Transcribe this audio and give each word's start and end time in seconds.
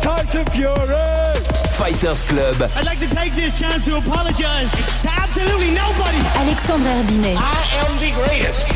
Tyson 0.00 0.44
Fury. 0.46 1.42
Fighters 1.72 2.22
Club. 2.24 2.70
I'd 2.76 2.84
like 2.84 3.00
to 3.00 3.08
take 3.14 3.34
this 3.34 3.58
chance 3.58 3.84
to 3.86 3.96
apologize 3.96 4.70
to 5.02 5.10
absolutely 5.10 5.70
nobody. 5.72 6.20
Alexandre 6.36 6.88
Herbinet. 6.88 7.36
I 7.36 7.86
am 7.86 7.98
the 7.98 8.12
greatest. 8.12 8.66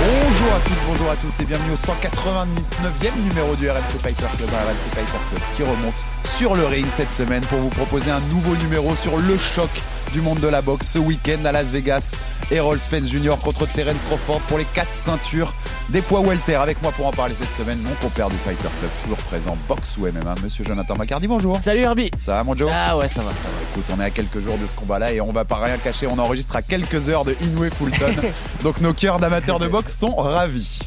Bonjour 0.00 0.52
à 0.54 0.60
tous, 0.60 0.74
bonjour 0.86 1.10
à 1.10 1.16
tous 1.16 1.42
et 1.42 1.44
bienvenue 1.44 1.72
au 1.72 1.76
199e 1.76 3.28
numéro 3.28 3.54
du 3.54 3.68
RMC 3.68 4.00
Fighter 4.02 4.26
Club, 4.36 4.48
un 4.52 4.64
RMC 4.64 4.94
Fighter 4.94 5.18
Club 5.30 5.42
qui 5.56 5.62
remonte 5.62 5.94
sur 6.24 6.54
le 6.56 6.64
ring 6.66 6.86
cette 6.96 7.12
semaine 7.12 7.42
pour 7.42 7.58
vous 7.58 7.68
proposer 7.68 8.10
un 8.10 8.20
nouveau 8.32 8.56
numéro 8.56 8.96
sur 8.96 9.16
le 9.18 9.36
choc 9.38 9.70
du 10.12 10.20
monde 10.20 10.40
de 10.40 10.48
la 10.48 10.62
boxe 10.62 10.90
ce 10.90 10.98
week-end 10.98 11.44
à 11.44 11.52
Las 11.52 11.66
Vegas. 11.66 12.16
Errol 12.50 12.80
Spence 12.80 13.10
Jr. 13.10 13.36
contre 13.42 13.66
Terence 13.66 14.00
Crawford 14.08 14.40
pour 14.42 14.58
les 14.58 14.64
quatre 14.74 14.94
ceintures 14.94 15.52
des 15.88 16.00
poids 16.00 16.20
welter. 16.20 16.56
Avec 16.56 16.82
moi 16.82 16.92
pour 16.92 17.06
en 17.06 17.12
parler 17.12 17.34
cette 17.34 17.52
semaine, 17.52 17.78
mon 17.80 17.94
compère 17.94 18.28
du 18.28 18.36
Fighter 18.36 18.68
Club, 18.80 18.90
toujours 19.02 19.18
présent, 19.18 19.56
boxe 19.68 19.96
ou 19.98 20.06
MMA, 20.06 20.34
monsieur 20.42 20.64
Jonathan 20.64 20.96
Macardy, 20.96 21.28
bonjour. 21.28 21.60
Salut 21.62 21.80
Herbie 21.80 22.10
Ça 22.18 22.36
va 22.36 22.44
mon 22.44 22.56
Joe? 22.56 22.70
Ah 22.72 22.96
ouais 22.96 23.08
ça 23.08 23.22
va, 23.22 23.30
ça 23.30 23.48
va. 23.48 23.62
Écoute, 23.70 23.84
on 23.96 24.00
est 24.00 24.04
à 24.04 24.10
quelques 24.10 24.40
jours 24.40 24.58
de 24.58 24.66
ce 24.66 24.74
combat-là 24.74 25.12
et 25.12 25.20
on 25.20 25.32
va 25.32 25.44
pas 25.44 25.56
rien 25.56 25.78
cacher, 25.78 26.06
on 26.06 26.18
enregistre 26.18 26.56
à 26.56 26.62
quelques 26.62 27.08
heures 27.08 27.24
de 27.24 27.36
Inoue 27.42 27.70
Fulton. 27.70 28.14
Donc 28.62 28.80
nos 28.80 28.92
cœurs 28.92 29.20
d'amateurs 29.20 29.58
de 29.58 29.68
boxe 29.68 29.96
sont 29.96 30.14
ravis. 30.16 30.80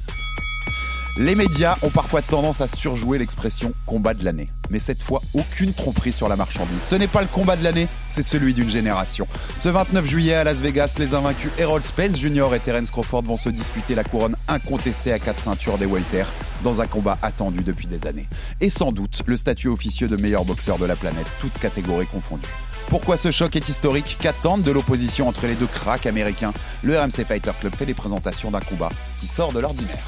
Les 1.17 1.35
médias 1.35 1.77
ont 1.83 1.91
parfois 1.91 2.23
tendance 2.23 2.59
à 2.59 2.67
surjouer 2.67 3.19
l'expression 3.19 3.71
combat 3.85 4.15
de 4.15 4.25
l'année. 4.25 4.49
Mais 4.71 4.79
cette 4.79 5.03
fois, 5.03 5.21
aucune 5.35 5.71
tromperie 5.71 6.11
sur 6.11 6.27
la 6.27 6.35
marchandise. 6.35 6.81
Ce 6.81 6.95
n'est 6.95 7.07
pas 7.07 7.21
le 7.21 7.27
combat 7.27 7.55
de 7.55 7.63
l'année, 7.63 7.87
c'est 8.09 8.23
celui 8.23 8.55
d'une 8.55 8.71
génération. 8.71 9.27
Ce 9.55 9.69
29 9.69 10.07
juillet 10.07 10.33
à 10.33 10.43
Las 10.43 10.57
Vegas, 10.57 10.95
les 10.97 11.13
invaincus 11.13 11.51
Errol 11.59 11.83
Spence 11.83 12.17
Jr. 12.17 12.55
et 12.55 12.59
Terence 12.59 12.89
Crawford 12.89 13.21
vont 13.21 13.37
se 13.37 13.49
disputer 13.49 13.93
la 13.93 14.03
couronne 14.03 14.35
incontestée 14.47 15.11
à 15.11 15.19
quatre 15.19 15.39
ceintures 15.39 15.77
des 15.77 15.85
welter 15.85 16.25
dans 16.63 16.81
un 16.81 16.87
combat 16.87 17.19
attendu 17.21 17.61
depuis 17.61 17.85
des 17.85 18.07
années. 18.07 18.27
Et 18.59 18.71
sans 18.71 18.91
doute 18.91 19.21
le 19.27 19.37
statut 19.37 19.67
officieux 19.67 20.07
de 20.07 20.15
meilleur 20.15 20.45
boxeur 20.45 20.79
de 20.79 20.85
la 20.85 20.95
planète, 20.95 21.27
toutes 21.39 21.59
catégories 21.59 22.07
confondues. 22.07 22.49
Pourquoi 22.89 23.17
ce 23.17 23.29
choc 23.29 23.55
est 23.55 23.69
historique 23.69 24.17
Qu'attendent 24.19 24.63
de 24.63 24.71
l'opposition 24.71 25.27
entre 25.27 25.45
les 25.45 25.53
deux 25.53 25.67
cracks 25.67 26.07
américains? 26.07 26.53
Le 26.81 26.99
RMC 26.99 27.23
Fighter 27.27 27.51
Club 27.59 27.75
fait 27.75 27.85
les 27.85 27.93
présentations 27.93 28.49
d'un 28.49 28.61
combat 28.61 28.89
qui 29.19 29.27
sort 29.27 29.53
de 29.53 29.59
l'ordinaire. 29.59 30.03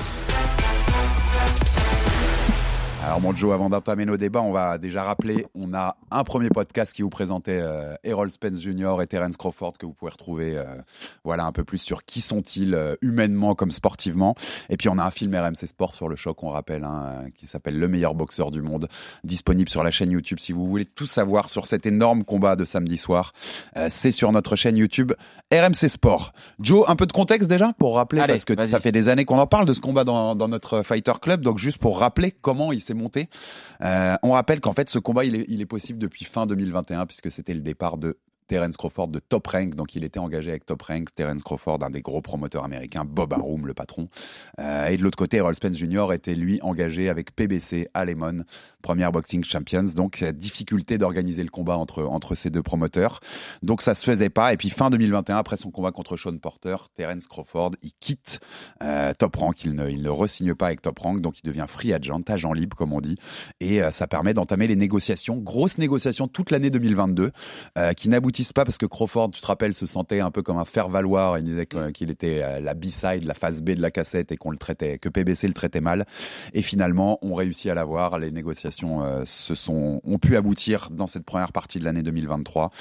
Alors 3.06 3.22
mon 3.22 3.36
Joe, 3.36 3.53
avant 3.53 3.70
d'entamer 3.70 4.06
nos 4.06 4.17
débats, 4.17 4.42
on 4.42 4.52
va 4.52 4.80
déjà 4.80 5.03
rappeler, 5.03 5.45
on 5.53 5.75
a 5.75 5.95
un 6.09 6.23
premier 6.23 6.50
podcast 6.50 6.92
qui 6.92 7.03
vous 7.03 7.11
présentait 7.11 7.59
euh, 7.61 7.94
Errol 8.03 8.31
Spence 8.31 8.64
Jr. 8.64 8.95
et 9.00 9.06
Terence 9.06 9.38
Crawford 9.38 9.73
que 9.78 9.86
vous 9.86 9.94
pouvez 9.94 10.09
retrouver, 10.09 10.58
euh, 10.58 10.64
voilà 11.23 11.45
un 11.45 11.52
peu 11.52 11.64
plus 11.64 11.78
sur 11.78 12.03
qui 12.03 12.22
sont-ils 12.22 12.73
euh, 12.73 12.95
humainement 13.03 13.53
comme 13.53 13.70
sportivement. 13.70 14.33
Et 14.70 14.78
puis 14.78 14.89
on 14.89 14.98
a 14.98 15.03
un 15.03 15.11
film 15.11 15.36
RMC 15.36 15.67
Sport 15.67 15.94
sur 15.94 16.09
le 16.09 16.16
choc, 16.16 16.42
on 16.42 16.50
rappelle, 16.50 16.83
hein, 16.83 17.26
qui 17.36 17.45
s'appelle 17.45 17.78
Le 17.78 17.88
meilleur 17.88 18.16
boxeur 18.16 18.50
du 18.50 18.64
monde, 18.64 18.88
disponible 19.23 19.70
sur 19.70 19.83
la 19.83 19.92
chaîne 19.92 20.09
YouTube. 20.09 20.39
Si 20.39 20.52
vous 20.52 20.67
voulez 20.67 20.86
tout 20.86 21.06
savoir 21.06 21.52
sur 21.52 21.67
cet 21.67 21.86
énorme 21.86 22.23
combat 22.23 22.56
de 22.56 22.66
samedi 22.66 22.98
soir, 22.98 23.33
c'est 23.89 24.11
sur 24.11 24.31
notre 24.31 24.56
chaîne 24.56 24.78
YouTube 24.78 25.14
RMC 25.53 25.89
Sport. 25.89 26.33
Joe, 26.59 26.83
un 26.88 26.95
peu 26.95 27.06
de 27.06 27.14
contexte 27.14 27.50
déjà 27.50 27.71
pour 27.77 27.98
rappeler, 27.98 28.21
Allez, 28.21 28.33
parce 28.33 28.45
que 28.45 28.65
ça 28.65 28.80
fait 28.80 28.92
des 28.92 29.10
années 29.10 29.26
qu'on 29.26 29.38
en 29.38 29.45
parle 29.48 29.67
de 29.67 29.73
ce 29.76 29.82
combat 29.82 30.04
dans, 30.05 30.36
dans 30.36 30.48
notre 30.48 30.82
Fighter 30.82 31.14
Club, 31.21 31.42
donc 31.42 31.60
juste 31.60 31.77
pour 31.77 31.99
rappeler 31.99 32.32
comment 32.32 32.71
il 32.71 32.82
s'est 32.82 32.95
monté. 32.95 33.30
Euh, 33.82 34.16
on 34.23 34.32
rappelle 34.32 34.61
qu'en 34.61 34.73
fait 34.73 34.89
ce 34.89 35.00
combat 35.00 35.26
il 35.26 35.61
est 35.61 35.66
possible 35.66 36.00
depuis 36.00 36.26
fin 36.26 36.45
2021 36.45 37.06
puisque 37.06 37.32
c'était 37.32 37.54
le 37.54 37.61
départ 37.61 37.98
de 37.98 38.17
Terence 38.48 38.78
Crawford 38.78 39.08
de 39.10 39.20
Top 39.20 39.48
Rank, 39.48 39.76
donc 39.76 39.95
il 39.95 40.04
était 40.04 40.20
engagé 40.20 40.52
avec 40.52 40.66
Top 40.66 40.82
Rank, 40.82 41.14
Terence 41.16 41.44
Crawford, 41.44 41.80
un 41.82 41.89
des 41.89 42.02
gros 42.02 42.22
promoteurs 42.22 42.64
américains, 42.64 43.06
Bob 43.06 43.33
Arum, 43.33 43.67
le 43.67 43.73
patron. 43.73 44.10
Euh, 44.60 44.88
et 44.88 44.98
de 44.98 45.04
l'autre 45.04 45.17
côté, 45.17 45.38
Errol 45.38 45.56
Spence 45.56 45.78
Jr. 45.78 46.14
était 46.14 46.36
lui 46.36 46.60
engagé 46.61 47.10
avec 47.10 47.36
PBC 47.36 47.88
à 47.94 48.06
Lemon, 48.06 48.44
Premier 48.82 49.10
Boxing 49.11 49.44
Champions. 49.44 49.86
Donc 49.95 50.22
euh, 50.22 50.32
difficulté 50.32 50.98
d'organiser 50.98 51.44
le 51.44 51.50
combat 51.50 51.78
entre, 51.78 52.04
entre 52.04 52.36
ces 52.36 52.50
deux 52.50 52.64
promoteurs. 52.64 53.20
Donc 53.64 53.82
ça 53.82 53.95
se 53.95 54.06
faisait 54.06 54.30
pas. 54.30 54.54
Et 54.54 54.58
puis 54.58 54.70
fin 54.70 54.89
2021, 54.89 55.38
après 55.38 55.58
son 55.58 55.72
combat 55.72 55.92
contre 55.92 56.17
Sean 56.17 56.38
Porter, 56.38 56.76
Terence 56.95 57.27
Crawford, 57.27 57.72
il 57.82 57.92
quitte 58.00 58.39
euh, 58.83 59.14
Top 59.14 59.36
Rank, 59.36 59.64
il 59.64 59.73
ne, 59.73 59.89
il 59.89 60.02
ne 60.02 60.10
re-signe 60.10 60.54
pas 60.56 60.67
avec 60.67 60.82
Top 60.82 61.00
Rank, 61.00 61.22
donc 61.22 61.39
il 61.39 61.48
devient 61.48 61.66
free 61.67 61.94
agent, 61.94 62.22
agent 62.27 62.54
libre 62.54 62.76
comme 62.77 62.94
on 62.94 63.02
dit. 63.02 63.17
Et 63.60 63.82
euh, 63.82 63.92
ça 63.92 64.08
permet 64.08 64.33
d'entamer 64.33 64.67
les 64.67 64.76
négociations, 64.76 65.38
grosses 65.38 65.77
négociations 65.77 66.27
toute 66.27 66.52
l'année 66.52 66.70
2022, 66.70 67.32
euh, 67.77 67.94
qui 67.94 68.10
n'aboutissent 68.10 68.34
pas 68.53 68.65
parce 68.65 68.77
que 68.77 68.85
Crawford, 68.85 69.31
tu 69.31 69.41
te 69.41 69.47
rappelles, 69.47 69.73
se 69.73 69.85
sentait 69.85 70.19
un 70.19 70.31
peu 70.31 70.43
comme 70.43 70.57
un 70.57 70.65
faire-valoir. 70.65 71.37
Il 71.37 71.43
disait 71.45 71.65
que- 71.65 71.91
qu'il 71.91 72.09
était 72.09 72.59
la 72.61 72.73
B-side, 72.73 73.23
la 73.23 73.33
phase 73.33 73.61
B 73.61 73.71
de 73.71 73.81
la 73.81 73.91
cassette 73.91 74.31
et 74.31 74.37
qu'on 74.37 74.51
le 74.51 74.57
traitait, 74.57 74.97
que 74.99 75.09
PBC 75.09 75.47
le 75.47 75.53
traitait 75.53 75.81
mal. 75.81 76.05
Et 76.53 76.61
finalement, 76.61 77.19
on 77.21 77.33
réussit 77.35 77.71
à 77.71 77.75
l'avoir. 77.75 78.19
Les 78.19 78.31
négociations 78.31 79.03
euh, 79.03 79.23
se 79.25 79.55
sont, 79.55 80.01
ont 80.03 80.17
pu 80.17 80.35
aboutir 80.35 80.89
dans 80.91 81.07
cette 81.07 81.25
première 81.25 81.51
partie 81.51 81.79
de 81.79 81.83
l'année 81.85 82.03
2023 82.03 82.71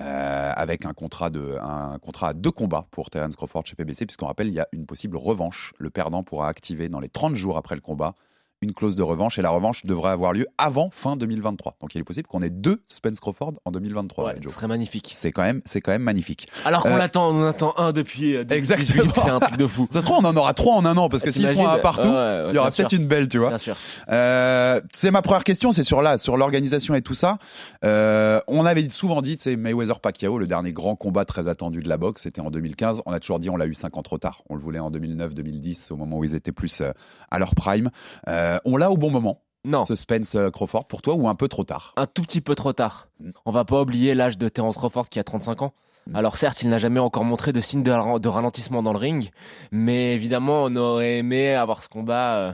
euh, 0.00 0.52
avec 0.54 0.86
un 0.86 0.92
contrat, 0.92 1.30
de, 1.30 1.56
un 1.60 1.98
contrat 1.98 2.28
à 2.28 2.34
deux 2.34 2.50
combats 2.50 2.86
pour 2.90 3.10
Terence 3.10 3.36
Crawford 3.36 3.66
chez 3.66 3.76
PBC, 3.76 4.06
puisqu'on 4.06 4.26
rappelle, 4.26 4.48
il 4.48 4.54
y 4.54 4.60
a 4.60 4.68
une 4.72 4.86
possible 4.86 5.16
revanche. 5.16 5.72
Le 5.78 5.90
perdant 5.90 6.22
pourra 6.22 6.48
activer 6.48 6.88
dans 6.88 7.00
les 7.00 7.08
30 7.08 7.34
jours 7.34 7.56
après 7.56 7.74
le 7.74 7.80
combat 7.80 8.14
une 8.62 8.72
clause 8.72 8.96
de 8.96 9.02
revanche 9.02 9.38
et 9.38 9.42
la 9.42 9.50
revanche 9.50 9.84
devrait 9.84 10.10
avoir 10.10 10.32
lieu 10.32 10.46
avant 10.56 10.90
fin 10.90 11.16
2023. 11.16 11.76
Donc 11.80 11.94
il 11.94 12.00
est 12.00 12.04
possible 12.04 12.26
qu'on 12.28 12.42
ait 12.42 12.50
deux 12.50 12.82
Spence 12.88 13.20
Crawford 13.20 13.54
en 13.64 13.70
2023. 13.70 14.24
Ouais, 14.24 14.36
ce 14.42 14.48
serait 14.50 14.68
magnifique. 14.68 15.12
C'est 15.14 15.32
quand 15.32 15.42
même, 15.42 15.60
c'est 15.64 15.80
quand 15.80 15.92
même 15.92 16.02
magnifique. 16.02 16.48
Alors 16.64 16.82
qu'on 16.84 16.90
Euh, 16.94 16.98
l'attend, 16.98 17.30
on 17.30 17.42
en 17.42 17.46
attend 17.46 17.74
un 17.76 17.92
depuis 17.92 18.36
euh, 18.36 18.44
Exactement. 18.48 19.02
2018, 19.04 19.20
c'est 19.22 19.30
un 19.30 19.40
truc 19.40 19.56
de 19.56 19.66
fou. 19.66 19.88
Ça 19.90 20.00
se 20.00 20.04
trouve, 20.06 20.18
on 20.24 20.24
en 20.28 20.36
aura 20.36 20.54
trois 20.54 20.74
en 20.76 20.84
un 20.84 20.96
an 20.96 21.08
parce 21.08 21.22
que 21.22 21.30
s'ils 21.30 21.46
sont 21.52 21.66
un 21.66 21.78
partout, 21.78 22.08
Ouais, 22.08 22.14
ouais, 22.14 22.46
il 22.50 22.54
y 22.54 22.58
aura 22.58 22.70
peut-être 22.70 22.92
une 22.92 23.06
belle, 23.06 23.28
tu 23.28 23.38
vois. 23.38 23.48
Bien 23.48 23.58
sûr. 23.58 23.76
Euh, 24.10 24.80
c'est 24.92 25.10
ma 25.10 25.22
première 25.22 25.44
question, 25.44 25.72
c'est 25.72 25.84
sur 25.84 26.02
là, 26.02 26.18
sur 26.18 26.36
l'organisation 26.36 26.94
et 26.94 27.02
tout 27.02 27.14
ça. 27.14 27.38
Euh, 27.84 28.40
on 28.46 28.64
avait 28.66 28.88
souvent 28.88 29.22
dit, 29.22 29.36
c'est 29.40 29.56
Mayweather 29.56 30.00
Pacquiao, 30.00 30.38
le 30.38 30.46
dernier 30.46 30.72
grand 30.72 30.96
combat 30.96 31.24
très 31.24 31.48
attendu 31.48 31.82
de 31.82 31.88
la 31.88 31.96
boxe, 31.98 32.22
c'était 32.22 32.40
en 32.40 32.50
2015. 32.50 33.02
On 33.06 33.12
a 33.12 33.20
toujours 33.20 33.38
dit, 33.40 33.50
on 33.50 33.56
l'a 33.56 33.66
eu 33.66 33.74
cinq 33.74 33.96
ans 33.96 34.02
trop 34.02 34.18
tard. 34.18 34.42
On 34.48 34.54
le 34.54 34.60
voulait 34.60 34.78
en 34.78 34.90
2009, 34.90 35.34
2010, 35.34 35.90
au 35.90 35.96
moment 35.96 36.18
où 36.18 36.24
ils 36.24 36.34
étaient 36.34 36.52
plus 36.52 36.80
euh, 36.80 36.92
à 37.30 37.38
leur 37.38 37.54
prime. 37.54 37.90
Euh, 38.28 38.51
on 38.64 38.76
l'a 38.76 38.90
au 38.90 38.96
bon 38.96 39.10
moment, 39.10 39.42
Non, 39.64 39.84
ce 39.84 39.94
Spence 39.94 40.34
euh, 40.34 40.50
Crawford, 40.50 40.86
pour 40.86 41.02
toi, 41.02 41.14
ou 41.14 41.28
un 41.28 41.34
peu 41.34 41.48
trop 41.48 41.64
tard? 41.64 41.92
Un 41.96 42.06
tout 42.06 42.22
petit 42.22 42.40
peu 42.40 42.54
trop 42.54 42.72
tard. 42.72 43.08
Mm. 43.20 43.30
On 43.46 43.52
va 43.52 43.64
pas 43.64 43.80
oublier 43.80 44.14
l'âge 44.14 44.38
de 44.38 44.48
Terence 44.48 44.76
Crawford 44.76 45.08
qui 45.08 45.18
a 45.18 45.24
35 45.24 45.62
ans. 45.62 45.72
Mm. 46.08 46.16
Alors 46.16 46.36
certes, 46.36 46.62
il 46.62 46.68
n'a 46.68 46.78
jamais 46.78 47.00
encore 47.00 47.24
montré 47.24 47.52
de 47.52 47.60
signe 47.60 47.82
de, 47.82 47.90
ra- 47.90 48.18
de 48.18 48.28
ralentissement 48.28 48.82
dans 48.82 48.92
le 48.92 48.98
ring, 48.98 49.30
mais 49.70 50.14
évidemment, 50.14 50.64
on 50.64 50.76
aurait 50.76 51.18
aimé 51.18 51.52
avoir 51.54 51.82
ce 51.82 51.88
combat. 51.88 52.36
euh, 52.36 52.52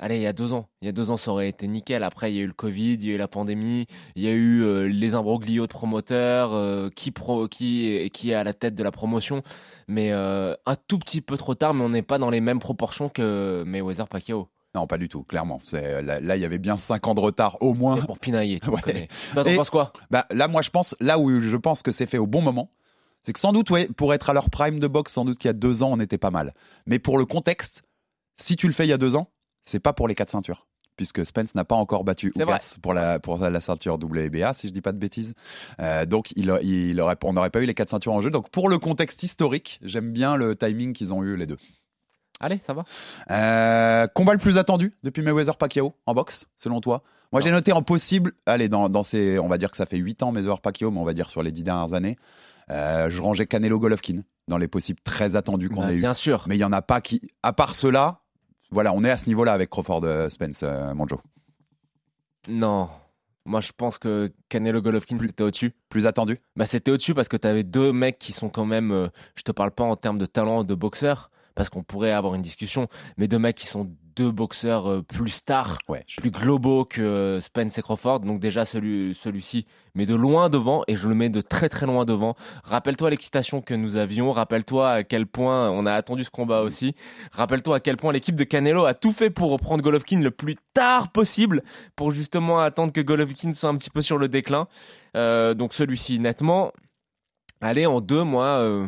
Allez, 0.00 0.16
il 0.16 0.22
y 0.22 0.26
a 0.26 0.32
deux 0.32 0.52
ans. 0.52 0.66
Il 0.82 0.86
y 0.86 0.88
a 0.88 0.92
deux 0.92 1.12
ans, 1.12 1.16
ça 1.16 1.30
aurait 1.30 1.48
été 1.48 1.68
nickel. 1.68 2.02
Après, 2.02 2.32
il 2.32 2.36
y 2.36 2.40
a 2.40 2.42
eu 2.42 2.46
le 2.48 2.52
Covid, 2.52 2.94
il 2.94 3.06
y 3.06 3.10
a 3.10 3.14
eu 3.14 3.16
la 3.16 3.28
pandémie, 3.28 3.86
il 4.16 4.24
y 4.24 4.28
a 4.28 4.32
eu 4.32 4.60
euh, 4.64 4.88
les 4.88 5.14
imbroglios 5.14 5.68
de 5.68 5.72
promoteurs, 5.72 6.52
euh, 6.52 6.90
qui, 6.90 7.12
pro, 7.12 7.46
qui, 7.46 8.10
qui 8.12 8.32
est 8.32 8.34
à 8.34 8.42
la 8.42 8.54
tête 8.54 8.74
de 8.74 8.82
la 8.82 8.90
promotion. 8.90 9.42
Mais 9.86 10.10
euh, 10.10 10.54
un 10.66 10.74
tout 10.74 10.98
petit 10.98 11.20
peu 11.20 11.36
trop 11.36 11.54
tard, 11.54 11.74
mais 11.74 11.84
on 11.84 11.90
n'est 11.90 12.02
pas 12.02 12.18
dans 12.18 12.28
les 12.30 12.40
mêmes 12.40 12.58
proportions 12.58 13.08
que 13.08 13.62
Mayweather 13.64 14.08
Pacquiao. 14.08 14.48
Non, 14.74 14.86
pas 14.86 14.98
du 14.98 15.08
tout, 15.08 15.22
clairement. 15.22 15.60
C'est, 15.64 16.02
là, 16.02 16.20
là, 16.20 16.36
il 16.36 16.42
y 16.42 16.44
avait 16.44 16.58
bien 16.58 16.76
cinq 16.76 17.06
ans 17.06 17.14
de 17.14 17.20
retard 17.20 17.58
au 17.60 17.74
moins. 17.74 18.00
Pour 18.02 18.18
pinailler. 18.18 18.60
tu 18.60 18.70
Ouais. 18.70 19.08
Et- 19.46 19.56
penses 19.56 19.70
quoi? 19.70 19.92
Bah, 20.10 20.26
là, 20.30 20.48
moi, 20.48 20.62
je 20.62 20.70
pense, 20.70 20.96
là 21.00 21.18
où 21.18 21.40
je 21.40 21.56
pense 21.56 21.82
que 21.82 21.92
c'est 21.92 22.06
fait 22.06 22.18
au 22.18 22.26
bon 22.26 22.42
moment, 22.42 22.68
c'est 23.22 23.32
que 23.32 23.40
sans 23.40 23.52
doute, 23.52 23.70
ouais, 23.70 23.88
pour 23.96 24.12
être 24.12 24.30
à 24.30 24.32
leur 24.32 24.50
prime 24.50 24.80
de 24.80 24.86
boxe, 24.86 25.12
sans 25.12 25.24
doute 25.24 25.38
qu'il 25.38 25.48
y 25.48 25.50
a 25.50 25.54
deux 25.54 25.82
ans, 25.82 25.90
on 25.92 26.00
était 26.00 26.18
pas 26.18 26.30
mal. 26.30 26.54
Mais 26.86 26.98
pour 26.98 27.18
le 27.18 27.24
contexte, 27.24 27.82
si 28.36 28.56
tu 28.56 28.66
le 28.66 28.72
fais 28.72 28.84
il 28.84 28.90
y 28.90 28.92
a 28.92 28.98
deux 28.98 29.14
ans, 29.14 29.30
c'est 29.62 29.80
pas 29.80 29.92
pour 29.92 30.08
les 30.08 30.14
quatre 30.14 30.30
ceintures. 30.30 30.66
Puisque 30.96 31.26
Spence 31.26 31.54
n'a 31.56 31.64
pas 31.64 31.74
encore 31.74 32.04
battu 32.04 32.32
C'est 32.36 32.42
Ugas 32.42 32.76
pour 32.80 32.94
la, 32.94 33.18
pour 33.18 33.38
la 33.38 33.60
ceinture 33.60 33.94
WBA, 33.94 34.52
si 34.52 34.68
je 34.68 34.72
dis 34.72 34.80
pas 34.80 34.92
de 34.92 34.98
bêtises. 34.98 35.34
Euh, 35.80 36.06
donc, 36.06 36.32
il, 36.36 36.56
il 36.62 37.00
aurait, 37.00 37.16
on 37.24 37.32
n'aurait 37.32 37.50
pas 37.50 37.60
eu 37.62 37.66
les 37.66 37.74
quatre 37.74 37.88
ceintures 37.88 38.12
en 38.12 38.20
jeu. 38.20 38.30
Donc, 38.30 38.48
pour 38.50 38.68
le 38.68 38.78
contexte 38.78 39.22
historique, 39.24 39.80
j'aime 39.82 40.12
bien 40.12 40.36
le 40.36 40.54
timing 40.54 40.92
qu'ils 40.92 41.12
ont 41.12 41.24
eu 41.24 41.36
les 41.36 41.46
deux. 41.46 41.58
Allez, 42.44 42.60
ça 42.66 42.74
va 42.74 42.84
Euh, 43.30 44.06
combat 44.14 44.32
le 44.34 44.38
plus 44.38 44.58
attendu 44.58 44.92
depuis 45.02 45.22
Mayweather 45.22 45.56
Pacquiao 45.56 45.94
en 46.04 46.12
boxe, 46.12 46.46
selon 46.58 46.80
toi? 46.82 47.02
Moi, 47.32 47.40
j'ai 47.40 47.50
noté 47.50 47.72
en 47.72 47.82
possible, 47.82 48.32
allez, 48.44 48.68
dans, 48.68 48.90
dans 48.90 49.02
ces, 49.02 49.38
on 49.38 49.48
va 49.48 49.56
dire 49.56 49.70
que 49.70 49.78
ça 49.78 49.86
fait 49.86 49.96
8 49.96 50.22
ans 50.22 50.30
Mayweather 50.30 50.60
Pacquiao, 50.60 50.90
mais 50.90 50.98
on 51.00 51.04
va 51.04 51.14
dire 51.14 51.30
sur 51.30 51.42
les 51.42 51.50
10 51.52 51.62
dernières 51.64 51.94
années, 51.94 52.16
euh, 52.70 53.08
je 53.08 53.18
rangeais 53.20 53.46
Canelo 53.46 53.78
Golovkin 53.78 54.20
dans 54.46 54.58
les 54.58 54.68
possibles 54.68 55.00
très 55.04 55.36
attendus 55.36 55.70
qu'on 55.70 55.80
Bah, 55.80 55.86
a 55.86 55.92
eu. 55.94 56.00
Bien 56.00 56.12
sûr. 56.12 56.44
Mais 56.46 56.56
il 56.56 56.60
y 56.60 56.64
en 56.64 56.72
a 56.72 56.82
pas 56.82 57.00
qui, 57.00 57.22
à 57.42 57.54
part 57.54 57.74
cela, 57.74 58.20
voilà, 58.70 58.92
on 58.92 59.02
est 59.04 59.10
à 59.10 59.16
ce 59.16 59.24
niveau-là 59.26 59.54
avec 59.54 59.70
Crawford 59.70 60.02
euh, 60.04 60.28
Spence, 60.28 60.62
euh. 60.64 60.92
Non. 62.48 62.90
Moi, 63.46 63.60
je 63.60 63.72
pense 63.76 63.98
que 63.98 64.32
Canelo 64.48 64.80
Golovkin, 64.82 65.18
c'était 65.18 65.44
au-dessus. 65.44 65.72
Plus 65.88 66.06
attendu? 66.06 66.40
Bah, 66.56 66.66
c'était 66.66 66.90
au-dessus 66.90 67.14
parce 67.14 67.28
que 67.28 67.36
tu 67.36 67.46
avais 67.46 67.62
deux 67.62 67.92
mecs 67.92 68.18
qui 68.18 68.32
sont 68.32 68.48
quand 68.50 68.64
même. 68.66 68.90
euh, 68.92 69.08
je 69.34 69.42
te 69.42 69.52
parle 69.52 69.70
pas 69.70 69.84
en 69.84 69.96
termes 69.96 70.18
de 70.18 70.26
talent 70.26 70.62
de 70.64 70.74
boxeur, 70.74 71.30
parce 71.54 71.68
qu'on 71.68 71.82
pourrait 71.82 72.12
avoir 72.12 72.34
une 72.34 72.42
discussion, 72.42 72.88
mais 73.16 73.28
deux 73.28 73.38
mecs 73.38 73.56
qui 73.56 73.66
sont 73.66 73.90
deux 74.16 74.30
boxeurs 74.30 74.88
euh, 74.88 75.02
plus 75.02 75.30
stars, 75.30 75.78
Ouais. 75.88 76.04
plus 76.18 76.30
globaux 76.30 76.84
que 76.84 77.02
euh, 77.02 77.40
Spence 77.40 77.78
et 77.78 77.82
Crawford. 77.82 78.20
Donc, 78.20 78.38
déjà, 78.38 78.64
celui, 78.64 79.14
celui-ci, 79.14 79.66
mais 79.96 80.06
de 80.06 80.14
loin 80.14 80.48
devant, 80.50 80.84
et 80.86 80.94
je 80.94 81.08
le 81.08 81.16
mets 81.16 81.30
de 81.30 81.40
très 81.40 81.68
très 81.68 81.86
loin 81.86 82.04
devant. 82.04 82.36
Rappelle-toi 82.62 83.10
l'excitation 83.10 83.60
que 83.60 83.74
nous 83.74 83.96
avions, 83.96 84.30
rappelle-toi 84.30 84.88
à 84.90 85.02
quel 85.02 85.26
point 85.26 85.68
on 85.70 85.84
a 85.84 85.92
attendu 85.92 86.22
ce 86.22 86.30
combat 86.30 86.60
aussi. 86.62 86.94
Rappelle-toi 87.32 87.76
à 87.76 87.80
quel 87.80 87.96
point 87.96 88.12
l'équipe 88.12 88.36
de 88.36 88.44
Canelo 88.44 88.84
a 88.84 88.94
tout 88.94 89.12
fait 89.12 89.30
pour 89.30 89.50
reprendre 89.50 89.82
Golovkin 89.82 90.20
le 90.20 90.30
plus 90.30 90.56
tard 90.74 91.10
possible, 91.10 91.62
pour 91.96 92.12
justement 92.12 92.60
attendre 92.60 92.92
que 92.92 93.00
Golovkin 93.00 93.52
soit 93.52 93.70
un 93.70 93.76
petit 93.76 93.90
peu 93.90 94.02
sur 94.02 94.18
le 94.18 94.28
déclin. 94.28 94.68
Euh, 95.16 95.54
donc 95.54 95.74
celui-ci, 95.74 96.20
nettement. 96.20 96.72
Allez, 97.60 97.86
en 97.86 98.00
deux, 98.00 98.22
moi, 98.22 98.44
euh, 98.60 98.86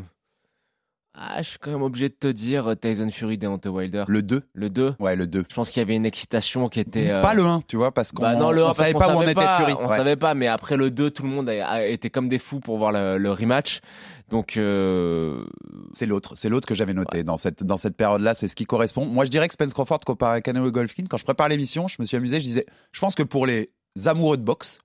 ah, 1.19 1.41
je 1.43 1.49
suis 1.49 1.59
quand 1.59 1.71
même 1.71 1.83
obligé 1.83 2.09
de 2.09 2.15
te 2.15 2.27
dire 2.29 2.69
euh, 2.69 2.75
Tyson 2.75 3.11
Fury, 3.11 3.39
Deontay 3.39 3.69
Wilder. 3.71 4.05
Le 4.07 4.23
2 4.23 4.43
Le 4.53 4.71
2, 4.71 4.95
Ouais, 5.01 5.17
le 5.17 5.27
2. 5.27 5.45
je 5.49 5.55
pense 5.55 5.71
qu'il 5.71 5.81
y 5.81 5.83
avait 5.83 5.97
une 5.97 6.05
excitation 6.07 6.69
qui 6.69 6.81
était... 6.81 7.11
euh, 7.11 7.23
Pas 7.23 7.35
le 7.35 7.43
1, 7.45 7.63
tu 7.67 7.77
vois, 7.77 7.93
parce 7.93 8.13
qu'on 8.13 8.23
bah 8.23 8.35
non, 8.37 8.51
le 8.53 8.63
on 8.65 8.69
1, 8.69 8.73
savait 8.75 8.93
pas 8.93 9.15
où 9.15 9.19
on 9.19 9.23
était 9.23 9.33
Fury. 9.41 9.73
On 9.81 9.89
Ouais. 9.89 9.97
savait 9.97 10.17
pas, 10.17 10.35
mais 10.35 10.47
après 10.47 10.77
le 10.77 10.91
2, 10.91 11.11
tout 11.11 11.23
le 11.23 11.29
monde 11.31 11.49
a, 11.49 11.67
a 11.67 11.83
été 11.85 12.11
comme 12.11 12.29
des 12.29 12.39
fous 12.39 12.61
pour 12.61 12.77
voir 12.79 12.93
le, 12.93 13.17
le 13.19 13.33
rematch. 13.33 13.81
Donc, 14.29 14.57
euh, 14.57 15.45
C'est 15.93 16.07
l'autre, 16.07 16.35
c'est 16.37 16.49
l'autre 16.49 16.67
que 16.67 16.75
j'avais 16.75 16.95
noté 16.95 17.23
dans 17.25 17.39
cette 17.39 17.63
dans 17.63 17.77
cette 17.77 17.97
période-là, 17.97 18.35
c'est 18.35 18.49
ce 18.49 18.57
qui 18.57 18.67
correspond. 18.67 19.07
Moi, 19.07 19.25
je 19.25 19.31
dirais 19.31 19.47
que 19.49 19.55
Spence 19.55 19.73
Crawford 19.73 20.01
comparé 20.01 20.39
à 20.39 20.41
Canelo 20.41 20.71
Golovkin, 20.71 21.05
quand 21.09 21.17
je 21.17 21.25
prépare 21.25 21.49
l'émission, 21.49 21.87
je 21.89 21.97
me 22.01 22.05
suis 22.05 22.17
amusé, 22.17 22.41
je 22.41 22.45
disais, 22.45 22.67
je 22.93 23.01
pense 23.01 23.15
que 23.15 23.23
pour 23.23 23.47
les 23.47 23.71
amoureux 24.05 24.37
de 24.37 24.43
boxe, 24.43 24.81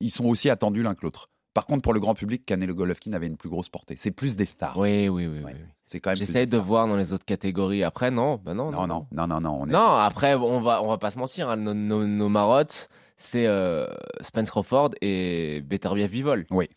ils 0.00 0.10
sont 0.10 0.24
aussi 0.26 0.48
attendus 0.50 0.82
l'un 0.82 0.94
que 0.94 1.00
l'autre. 1.02 1.28
Par 1.58 1.66
contre, 1.66 1.82
pour 1.82 1.92
le 1.92 1.98
grand 1.98 2.14
public, 2.14 2.46
Canelo 2.46 2.72
Golovkin 2.72 3.12
avait 3.14 3.26
une 3.26 3.36
plus 3.36 3.48
grosse 3.48 3.68
portée. 3.68 3.96
C'est 3.96 4.12
plus 4.12 4.36
des 4.36 4.44
stars. 4.44 4.78
oui, 4.78 5.08
oui, 5.08 5.26
oui. 5.26 5.38
Ouais. 5.38 5.42
oui, 5.46 5.52
oui. 5.54 5.66
C'est 5.86 5.98
quand 5.98 6.10
même. 6.10 6.16
plus 6.18 6.26
J'essaie 6.26 6.44
des 6.46 6.52
de 6.52 6.56
voir 6.56 6.86
dans 6.86 6.94
les 6.94 7.12
autres 7.12 7.24
catégories. 7.24 7.82
Après, 7.82 8.12
non, 8.12 8.40
bah 8.44 8.54
non. 8.54 8.70
Non, 8.70 8.86
non, 8.86 9.06
non, 9.10 9.26
non, 9.26 9.40
non. 9.40 9.58
on 9.62 9.66
est- 9.68 9.72
Non, 9.72 9.90
après, 9.96 10.36
on 10.36 10.60
va, 10.60 10.84
on 10.84 10.86
va 10.86 10.98
pas 10.98 11.10
se 11.10 11.18
mentir. 11.18 11.48
hein, 11.48 11.56
nos, 11.56 11.74
nos- 11.74 12.06
nos 12.06 12.28
marottes, 12.28 12.88
c'est 13.16 13.46
euh, 13.46 13.88
Spence 14.20 14.50
Crawford 14.52 14.90
et 15.00 15.60
Beterbiev 15.62 16.12
Bivol, 16.12 16.46
Oui, 16.52 16.68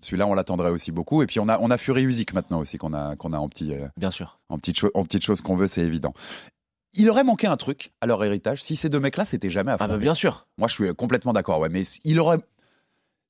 celui-là, 0.00 0.26
on 0.26 0.34
l'attendrait 0.34 0.68
aussi 0.68 0.92
beaucoup. 0.92 1.22
Et 1.22 1.26
puis 1.26 1.40
on 1.40 1.48
a 1.48 1.58
on 1.60 1.70
a 1.70 1.78
Fury 1.78 2.02
Usyk 2.02 2.34
maintenant 2.34 2.60
aussi 2.60 2.76
qu'on 2.76 2.92
a 2.92 3.16
qu'on 3.16 3.32
a 3.32 3.38
en 3.38 3.48
petit 3.48 3.72
euh, 3.72 3.88
bien 3.96 4.10
sûr. 4.10 4.38
en 4.50 4.58
petite 4.58 4.76
en 4.92 5.04
petite 5.04 5.22
chose 5.24 5.40
qu'on 5.40 5.56
veut, 5.56 5.66
c'est 5.66 5.80
évident. 5.80 6.12
Il 6.92 7.08
aurait 7.10 7.24
manqué 7.24 7.46
un 7.46 7.56
truc 7.56 7.92
à 8.02 8.06
leur 8.06 8.22
héritage 8.24 8.62
si 8.62 8.74
ces 8.76 8.88
deux 8.90 9.00
mecs-là 9.00 9.24
s'étaient 9.26 9.50
jamais 9.50 9.70
Ah 9.70 9.74
affrontés. 9.74 9.92
bah 9.94 9.98
bien 9.98 10.14
sûr. 10.14 10.46
Moi, 10.58 10.66
je 10.68 10.74
suis 10.74 10.94
complètement 10.94 11.32
d'accord. 11.32 11.60
Ouais, 11.60 11.68
mais 11.70 11.82
il 12.04 12.18
aurait. 12.20 12.38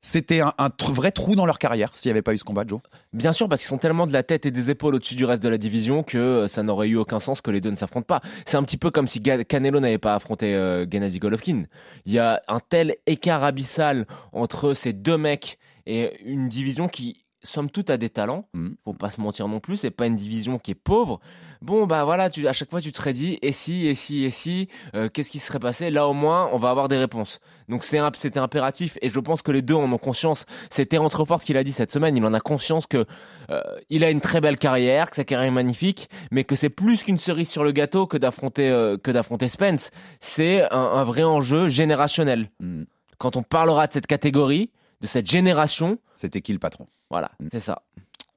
C'était 0.00 0.40
un, 0.40 0.52
vrai 0.92 1.10
trou 1.10 1.34
dans 1.34 1.46
leur 1.46 1.58
carrière 1.58 1.94
s'il 1.94 2.10
n'y 2.10 2.12
avait 2.12 2.22
pas 2.22 2.34
eu 2.34 2.38
ce 2.38 2.44
combat, 2.44 2.64
Joe? 2.66 2.80
Bien 3.12 3.32
sûr, 3.32 3.48
parce 3.48 3.62
qu'ils 3.62 3.68
sont 3.68 3.78
tellement 3.78 4.06
de 4.06 4.12
la 4.12 4.22
tête 4.22 4.46
et 4.46 4.50
des 4.50 4.70
épaules 4.70 4.94
au-dessus 4.94 5.16
du 5.16 5.24
reste 5.24 5.42
de 5.42 5.48
la 5.48 5.58
division 5.58 6.02
que 6.02 6.18
euh, 6.18 6.48
ça 6.48 6.62
n'aurait 6.62 6.88
eu 6.88 6.96
aucun 6.96 7.18
sens 7.18 7.40
que 7.40 7.50
les 7.50 7.60
deux 7.60 7.70
ne 7.70 7.76
s'affrontent 7.76 8.06
pas. 8.06 8.20
C'est 8.44 8.56
un 8.56 8.62
petit 8.62 8.76
peu 8.76 8.90
comme 8.90 9.08
si 9.08 9.20
Canelo 9.20 9.80
n'avait 9.80 9.98
pas 9.98 10.14
affronté 10.14 10.54
euh, 10.54 10.86
Gennady 10.88 11.18
Golovkin. 11.18 11.64
Il 12.04 12.12
y 12.12 12.18
a 12.18 12.40
un 12.46 12.60
tel 12.60 12.96
écart 13.06 13.42
abyssal 13.42 14.06
entre 14.32 14.74
ces 14.74 14.92
deux 14.92 15.18
mecs 15.18 15.58
et 15.86 16.20
une 16.24 16.48
division 16.48 16.88
qui, 16.88 17.25
somme 17.46 17.70
toute, 17.70 17.90
a 17.90 17.96
des 17.96 18.10
talents. 18.10 18.48
Mhm. 18.54 18.76
Faut 18.84 18.92
pas 18.92 19.10
se 19.10 19.20
mentir 19.20 19.48
non 19.48 19.60
plus. 19.60 19.78
C'est 19.78 19.90
pas 19.90 20.06
une 20.06 20.16
division 20.16 20.58
qui 20.58 20.72
est 20.72 20.74
pauvre. 20.74 21.20
Bon, 21.62 21.86
bah 21.86 22.04
voilà, 22.04 22.28
tu, 22.28 22.46
à 22.46 22.52
chaque 22.52 22.70
fois, 22.70 22.80
tu 22.80 22.92
te 22.92 23.08
dit, 23.10 23.38
et 23.40 23.52
si, 23.52 23.86
et 23.86 23.94
si, 23.94 24.24
et 24.24 24.30
si, 24.30 24.68
euh, 24.94 25.08
qu'est-ce 25.08 25.30
qui 25.30 25.38
se 25.38 25.46
serait 25.46 25.58
passé? 25.58 25.90
Là, 25.90 26.06
au 26.06 26.12
moins, 26.12 26.48
on 26.52 26.58
va 26.58 26.70
avoir 26.70 26.88
des 26.88 26.98
réponses. 26.98 27.40
Donc, 27.68 27.82
c'était 27.84 28.38
impératif. 28.38 28.98
Et 29.00 29.08
je 29.08 29.18
pense 29.20 29.42
que 29.42 29.52
les 29.52 29.62
deux 29.62 29.74
en 29.74 29.90
ont 29.90 29.98
conscience. 29.98 30.44
C'est 30.70 30.86
Terence 30.86 31.14
Crawford 31.14 31.40
qui 31.40 31.52
l'a 31.52 31.64
dit 31.64 31.72
cette 31.72 31.92
semaine. 31.92 32.16
Il 32.16 32.24
en 32.24 32.34
a 32.34 32.40
conscience 32.40 32.86
que 32.86 33.06
euh, 33.50 33.62
il 33.88 34.04
a 34.04 34.10
une 34.10 34.20
très 34.20 34.40
belle 34.40 34.58
carrière, 34.58 35.10
que 35.10 35.16
sa 35.16 35.24
carrière 35.24 35.48
est 35.48 35.54
magnifique, 35.54 36.08
mais 36.30 36.44
que 36.44 36.56
c'est 36.56 36.70
plus 36.70 37.02
qu'une 37.02 37.18
cerise 37.18 37.48
sur 37.48 37.64
le 37.64 37.72
gâteau 37.72 38.06
que 38.06 38.18
d'affronter 38.18 38.68
euh, 38.68 38.96
que 38.96 39.10
d'affronter 39.10 39.48
Spence. 39.48 39.90
C'est 40.20 40.62
un, 40.72 40.78
un 40.78 41.04
vrai 41.04 41.22
enjeu 41.22 41.68
générationnel. 41.68 42.50
Hmm. 42.60 42.84
Quand 43.18 43.36
on 43.36 43.42
parlera 43.42 43.86
de 43.86 43.92
cette 43.92 44.06
catégorie, 44.06 44.70
de 45.00 45.06
cette 45.06 45.26
génération, 45.30 45.98
C'était 46.14 46.40
qui 46.40 46.52
le 46.52 46.58
patron? 46.58 46.86
Voilà, 47.10 47.30
Mm. 47.40 47.48
c'est 47.52 47.60
ça. 47.60 47.82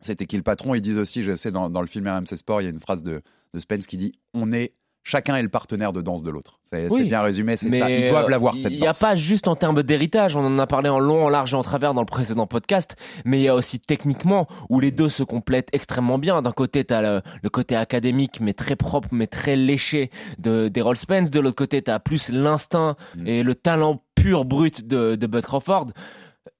C'était 0.01 0.25
qui 0.25 0.37
le 0.37 0.43
patron? 0.43 0.75
Ils 0.75 0.81
disent 0.81 0.97
aussi, 0.97 1.23
je 1.23 1.35
sais, 1.35 1.51
dans, 1.51 1.69
dans 1.69 1.81
le 1.81 1.87
film 1.87 2.07
RMC 2.07 2.35
Sport, 2.37 2.61
il 2.61 2.65
y 2.65 2.67
a 2.67 2.71
une 2.71 2.79
phrase 2.79 3.03
de, 3.03 3.21
de 3.53 3.59
Spence 3.59 3.87
qui 3.87 3.97
dit 3.97 4.13
On 4.33 4.51
est. 4.53 4.73
Chacun 5.03 5.37
est 5.37 5.41
le 5.41 5.49
partenaire 5.49 5.93
de 5.93 6.01
danse 6.01 6.23
de 6.23 6.29
l'autre. 6.29 6.59
C'est 6.71 6.87
Oui. 6.91 7.07
bien 7.07 7.21
résumé, 7.21 7.55
c'est 7.55 7.69
ça. 7.79 7.89
Ils 7.89 8.09
doivent 8.09 8.29
l'avoir, 8.29 8.53
Il 8.55 8.61
cette 8.63 8.73
n'y 8.73 8.85
a 8.85 8.93
pas 8.93 9.15
juste 9.15 9.47
en 9.47 9.55
termes 9.55 9.81
d'héritage, 9.81 10.35
on 10.35 10.45
en 10.45 10.59
a 10.59 10.67
parlé 10.67 10.89
en 10.89 10.99
long, 10.99 11.25
en 11.25 11.29
large 11.29 11.53
et 11.53 11.55
en 11.57 11.63
travers 11.63 11.93
dans 11.93 12.01
le 12.01 12.05
précédent 12.05 12.45
podcast, 12.47 12.95
mais 13.23 13.39
il 13.39 13.43
y 13.43 13.47
a 13.47 13.55
aussi 13.55 13.79
techniquement 13.79 14.47
où 14.69 14.79
les 14.81 14.91
deux 14.91 15.07
se 15.09 15.23
complètent 15.23 15.69
extrêmement 15.71 16.19
bien. 16.19 16.41
D'un 16.41 16.51
côté, 16.51 16.83
tu 16.83 16.93
as 16.93 17.01
le, 17.01 17.21
le 17.41 17.49
côté 17.49 17.75
académique, 17.77 18.39
mais 18.41 18.53
très 18.53 18.75
propre, 18.75 19.07
mais 19.13 19.25
très 19.25 19.55
léché 19.55 20.11
de 20.37 20.67
d'Errol 20.67 20.97
Spence. 20.97 21.31
De 21.31 21.39
l'autre 21.39 21.55
côté, 21.55 21.81
tu 21.81 21.89
as 21.89 21.99
plus 22.01 22.29
l'instinct 22.29 22.97
Mm. 23.15 23.27
et 23.27 23.41
le 23.43 23.55
talent 23.55 24.03
pur, 24.15 24.43
brut 24.45 24.85
de, 24.85 25.15
de 25.15 25.27
Bud 25.27 25.45
Crawford. 25.45 25.87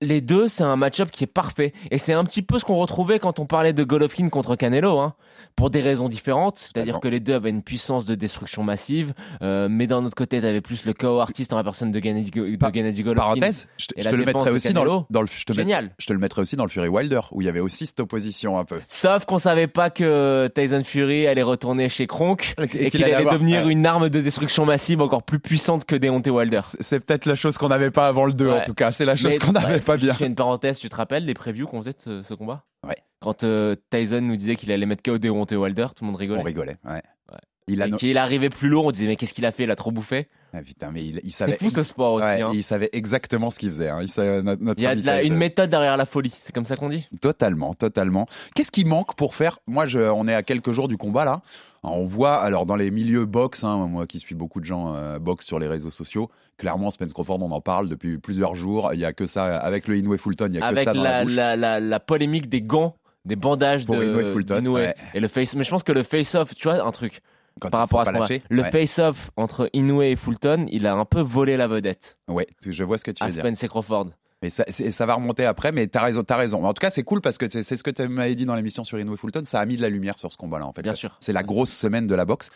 Les 0.02 0.22
deux, 0.22 0.48
c'est 0.48 0.64
un 0.64 0.78
match-up 0.78 1.12
qui 1.12 1.26
est 1.26 1.28
parfait. 1.28 1.74
Et 1.92 1.98
c'est 1.98 2.14
un 2.14 2.24
petit 2.24 2.42
peu 2.42 2.58
ce 2.58 2.64
qu'on 2.64 2.78
retrouvait 2.78 3.20
quand 3.20 3.40
on 3.40 3.46
parlait 3.46 3.74
de 3.74 3.84
Golovkin 3.84 4.30
contre 4.30 4.56
Canelo, 4.56 4.98
hein, 4.98 5.14
pour 5.58 5.70
des 5.70 5.82
raisons 5.82 6.08
différentes. 6.08 6.58
C'est-à-dire 6.58 7.02
que 7.02 7.10
les 7.10 7.20
deux 7.20 7.34
avaient 7.34 7.50
une 7.50 7.64
puissance 7.64 8.06
de 8.06 8.16
destruction 8.16 8.64
massive, 8.64 9.14
euh, 9.42 9.68
mais 9.70 9.88
d'un 9.88 10.06
autre 10.06 10.16
côté, 10.16 10.40
tu 10.40 10.48
avais 10.48 10.62
plus 10.62 10.86
le 10.86 10.94
KO 10.94 11.20
artiste 11.20 11.52
en 11.52 11.58
la 11.58 11.66
personne 11.66 11.92
de 11.92 12.00
Gennady, 12.00 12.32
de 12.32 12.58
Gennady 12.74 13.04
Golovkin. 13.04 13.22
Parenthèse, 13.22 13.68
je, 13.78 13.88
te- 13.88 14.00
et 14.00 14.04
je 14.04 14.10
te 14.10 14.16
le 14.16 14.24
mettrais 14.24 14.52
aussi 14.52 14.72
dans 14.72 14.84
le, 14.86 14.90
Canelo, 14.90 15.06
dans 15.10 15.22
le- 15.22 15.28
je 15.28 15.44
te, 15.44 15.52
Génial. 15.52 15.92
je 15.98 16.06
te 16.08 16.14
le 16.14 16.20
mettrais 16.20 16.44
aussi 16.44 16.56
dans 16.56 16.64
le 16.64 16.70
Fury 16.70 16.88
Wilder, 16.88 17.20
où 17.34 17.42
il 17.42 17.46
y 17.46 17.50
avait 17.50 17.60
aussi 17.60 17.86
cette 17.86 18.00
opposition 18.00 18.58
un 18.58 18.64
peu. 18.64 18.80
Sauf 18.88 19.26
qu'on 19.26 19.38
savait 19.38 19.68
pas 19.68 19.90
que 19.90 20.50
Tyson 20.56 20.84
Fury 20.86 21.28
allait 21.28 21.44
retourner 21.44 21.90
chez 21.90 22.08
Kronk 22.08 22.56
Et 22.74 22.86
et 22.86 22.90
qu'il 22.90 23.04
allait 23.04 23.26
devenir 23.26 23.66
ouais. 23.66 23.74
une 23.74 23.86
arme 23.86 24.08
de 24.10 24.22
destruction 24.22 24.66
massive 24.66 25.02
encore 25.02 25.24
plus 25.24 25.40
puissante 25.40 25.84
que 25.84 25.98
Deontay 25.98 26.30
Wilder. 26.30 26.62
C'est 26.80 27.02
peut-être 27.02 27.26
la 27.26 27.36
chose 27.36 27.58
qu'on 27.58 27.68
n'avait 27.68 27.92
pas 27.92 28.08
avant 28.08 28.26
le 28.26 28.32
2, 28.32 28.50
en 28.50 28.62
tout 28.62 28.74
cas. 28.74 28.92
C'est 28.94 29.04
la 29.04 29.18
chose 29.18 29.38
qu'on 29.40 29.52
n'avait 29.52 29.74
ouais, 29.74 29.80
pas 29.82 29.89
bien. 29.98 30.14
Je 30.14 30.18
fais 30.18 30.26
une 30.28 30.36
parenthèse, 30.36 30.80
tu 30.80 30.90
te 30.90 30.96
rappelles 30.96 31.26
les 31.26 31.34
previews 31.34 31.68
qu'on 31.68 31.80
faisait 31.82 31.94
de 31.94 32.00
ce, 32.04 32.22
ce 32.22 32.34
combat? 32.34 32.66
Ouais. 32.88 32.98
Quand 33.22 33.44
euh, 33.44 33.76
Tyson 33.90 34.22
nous 34.22 34.38
disait 34.38 34.56
qu'il 34.56 34.72
allait 34.72 34.86
mettre 34.86 35.04
KO 35.04 35.18
Deontay 35.18 35.56
Wilder, 35.56 35.88
tout 35.96 36.04
le 36.04 36.08
monde 36.12 36.16
rigolait. 36.18 36.40
On 36.42 36.44
rigolait. 36.44 36.78
Ouais. 36.86 37.02
Ouais. 37.32 37.38
Il 37.68 37.84
a 37.84 37.88
Et 37.88 37.92
no- 37.92 37.98
qu'il 37.98 38.18
arrivait 38.18 38.50
plus 38.50 38.68
lourd, 38.70 38.86
on 38.86 38.92
disait 38.92 39.06
mais 39.06 39.16
qu'est-ce 39.16 39.34
qu'il 39.34 39.46
a 39.46 39.52
fait? 39.52 39.64
Il 39.64 39.70
a 39.72 39.76
trop 39.76 39.92
bouffé. 39.92 40.28
Ah, 40.54 40.64
putain, 40.64 40.90
mais 40.92 41.06
il, 41.06 41.20
il 41.24 41.32
C'est 41.32 41.46
savait. 41.46 41.58
fou 41.58 41.70
ce 41.70 41.84
sport 41.84 42.14
aussi. 42.14 42.26
Ouais, 42.26 42.42
hein. 42.42 42.50
il 42.54 42.64
savait 42.64 42.90
exactement 42.94 43.52
ce 43.52 43.60
qu'il 43.60 43.70
faisait. 43.70 43.90
hein. 43.90 44.00
Il 44.02 44.10
savait- 44.10 44.42
notre, 44.42 44.64
notre 44.64 44.80
Il 44.80 44.84
y 44.84 44.88
a 44.88 44.96
de 44.96 45.06
la- 45.06 45.22
une 45.22 45.36
méthode 45.36 45.70
derrière 45.70 45.96
la 45.96 46.08
folie, 46.08 46.34
c'est 46.44 46.52
comme 46.56 46.66
ça 46.66 46.76
qu'on 46.76 46.90
dit 46.90 47.08
Totalement, 47.22 47.76
totalement. 47.76 48.26
Qu'est-ce 48.56 48.72
qui 48.72 48.86
manque 48.86 49.16
pour 49.16 49.36
faire? 49.36 49.60
Moi, 49.68 49.86
je, 49.86 50.00
on 50.00 50.28
est 50.28 50.34
à 50.34 50.42
quelques 50.42 50.72
jours 50.72 50.88
du 50.88 50.98
combat 50.98 51.26
là. 51.26 51.42
On 51.84 52.04
voit, 52.04 52.36
alors 52.36 52.66
dans 52.66 52.76
les 52.76 52.92
milieux 52.92 53.26
box, 53.26 53.64
hein, 53.64 53.88
moi 53.88 54.06
qui 54.06 54.20
suis 54.20 54.36
beaucoup 54.36 54.60
de 54.60 54.66
gens 54.66 54.96
euh, 54.96 55.18
box 55.20 55.46
sur 55.46 55.60
les 55.60 55.68
réseaux 55.68 55.90
sociaux, 55.90 56.30
clairement 56.58 56.92
Spence 56.92 57.14
Crawford, 57.14 57.42
on 57.42 57.52
en 57.52 57.62
parle 57.62 57.88
depuis 57.90 58.18
plusieurs 58.18 58.56
jours. 58.56 58.92
Il 58.94 59.00
y 59.00 59.06
a 59.06 59.14
que 59.14 59.26
ça 59.26 59.58
avec 59.58 59.88
le 59.88 59.98
Inoue 59.98 60.18
Fulton, 60.18 60.48
il 60.50 60.56
y 60.56 60.58
a 60.58 60.62
que 60.62 60.66
Avec 60.66 60.88
ça 60.88 60.94
dans 60.94 61.02
la, 61.02 61.20
la, 61.20 61.24
bouche. 61.24 61.36
la, 61.36 61.56
la, 61.56 61.80
la 61.80 62.00
polémique 62.00 62.50
des 62.50 62.62
gants, 62.62 62.96
des 63.26 63.36
bandages 63.38 63.86
Pour 63.86 63.96
de 63.96 64.04
Inoue 64.04 64.34
Fulton, 64.34 64.66
ouais. 64.68 64.94
et 65.14 65.20
le 65.20 65.28
face. 65.28 65.56
Mais 65.56 65.64
je 65.64 65.70
pense 65.70 65.84
que 65.84 65.92
le 65.94 66.04
face-off, 66.04 66.54
tu 66.54 66.68
vois 66.68 66.84
un 66.86 66.92
truc 66.92 67.22
Quand 67.62 67.70
par 67.70 67.82
rapport 67.82 68.02
à 68.02 68.06
ce 68.06 68.12
lâchés. 68.12 68.44
Le 68.50 68.64
ouais. 68.64 68.72
face-off 68.72 69.32
entre 69.38 69.70
Inoue 69.74 70.02
et 70.02 70.16
Fulton, 70.18 70.66
il 70.70 70.86
a 70.86 70.94
un 70.96 71.06
peu 71.06 71.22
volé 71.22 71.56
la 71.56 71.68
vedette 71.68 72.18
Ouais, 72.28 72.48
je 72.66 72.84
vois 72.84 72.98
ce 72.98 73.06
que 73.06 73.12
tu 73.12 73.24
à 73.24 73.28
veux 73.28 73.32
dire. 73.34 73.42
Spence 73.42 73.64
et 73.64 73.68
Crawford. 73.70 74.08
Mais 74.42 74.50
ça, 74.50 75.06
va 75.06 75.16
remonter 75.16 75.44
après, 75.44 75.74
mais 75.74 75.88
t'as 75.88 76.02
raison, 76.02 76.24
t'as 76.24 76.38
raison. 76.38 76.64
En 76.64 76.74
tout 76.74 76.80
cas, 76.80 76.90
c'est 76.90 77.04
cool 77.04 77.20
parce 77.20 77.38
que 77.38 77.50
c'est 77.50 77.64
ce 77.64 77.84
que 77.84 77.92
tu 77.92 78.08
m'avais 78.08 78.36
dit 78.36 78.46
dans 78.46 78.56
l'émission 78.56 78.86
sur 78.86 78.98
Inoue 78.98 79.18
Fulton, 79.18 79.44
ça 79.44 79.60
a 79.60 79.66
mis 79.66 79.76
de 79.76 79.82
la 79.82 79.90
lumière 79.90 80.18
sur 80.18 80.32
ce 80.32 80.38
combat-là 80.38 80.66
en 80.66 80.72
fait. 80.72 80.82
Bien 80.82 80.96
sûr. 80.96 81.18
C'est 81.20 81.34
la 81.34 81.44
grosse 81.44 81.72
semaine 81.72 82.08
de 82.08 82.16
la 82.16 82.24
boxe. 82.24 82.50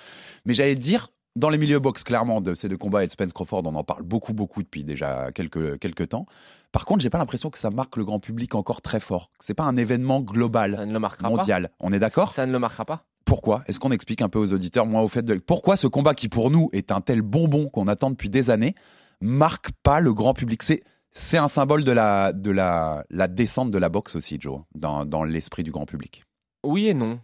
Mais 0.46 0.54
j'allais 0.54 0.76
te 0.76 0.80
dire, 0.80 1.10
dans 1.36 1.50
les 1.50 1.58
milieux 1.58 1.80
boxe, 1.80 2.04
clairement, 2.04 2.42
de 2.42 2.56
ces 2.56 2.70
deux 2.70 2.78
combats 2.78 3.04
et 3.04 3.08
de 3.08 3.12
Spence 3.12 3.34
Crawford, 3.34 3.64
on 3.66 3.76
en 3.76 3.84
parle 3.84 4.04
beaucoup, 4.04 4.34
beaucoup 4.34 4.64
depuis 4.64 4.84
déjà 4.84 5.30
quelques, 5.34 5.80
quelques 5.80 6.10
temps. 6.10 6.26
Par 6.72 6.86
contre, 6.86 7.02
j'ai 7.02 7.10
pas 7.10 7.18
l'impression 7.18 7.50
que 7.50 7.58
ça 7.58 7.70
marque 7.70 7.98
le 7.98 8.06
grand 8.06 8.20
public 8.20 8.56
encore 8.56 8.82
très 8.82 9.00
fort. 9.00 9.30
C'est 9.40 9.54
pas 9.54 9.64
un 9.64 9.76
événement 9.76 10.20
Ça 10.20 10.26
global, 10.34 10.86
ne 10.88 10.94
le 10.94 11.00
marquera 11.00 11.30
mondial. 11.30 11.70
On 11.80 11.92
est 11.92 12.00
d'accord? 12.00 12.32
Ça 12.34 12.46
ne 12.46 12.52
le 12.52 12.60
marquera 12.60 12.86
pas. 12.86 13.06
Pourquoi? 13.26 13.64
Est-ce 13.68 13.80
qu'on 13.80 13.92
explique 13.92 14.22
un 14.22 14.30
peu 14.30 14.40
aux 14.40 14.54
auditeurs, 14.54 14.86
moi, 14.86 15.02
au 15.02 15.08
fait 15.08 15.24
de 15.24 15.36
pourquoi 15.36 15.76
ce 15.76 15.88
combat 15.88 16.14
qui 16.14 16.30
pour 16.30 16.50
nous 16.52 16.70
est 16.72 16.92
un 16.92 17.02
tel 17.02 17.22
bonbon 17.22 17.68
qu'on 17.68 17.88
attend 17.88 18.10
depuis 18.10 18.30
des 18.30 18.50
années 18.50 18.76
marque 19.22 19.72
pas 19.84 20.00
le 20.00 20.14
grand 20.14 20.34
public? 20.34 20.62
C'est 20.64 20.84
c'est 21.14 21.38
un 21.38 21.48
symbole 21.48 21.84
de 21.84 21.92
la 21.92 22.34
de 22.34 22.52
la, 22.52 23.06
la 23.10 23.28
descente 23.28 23.72
de 23.72 23.78
la 23.78 23.90
boxe 23.90 24.16
aussi, 24.16 24.38
Joe, 24.40 24.62
dans, 24.76 25.06
dans 25.06 25.24
l'esprit 25.24 25.64
du 25.64 25.72
grand 25.72 25.86
public. 25.86 26.24
Oui 26.64 26.88
et 26.88 26.94
non. 26.94 27.20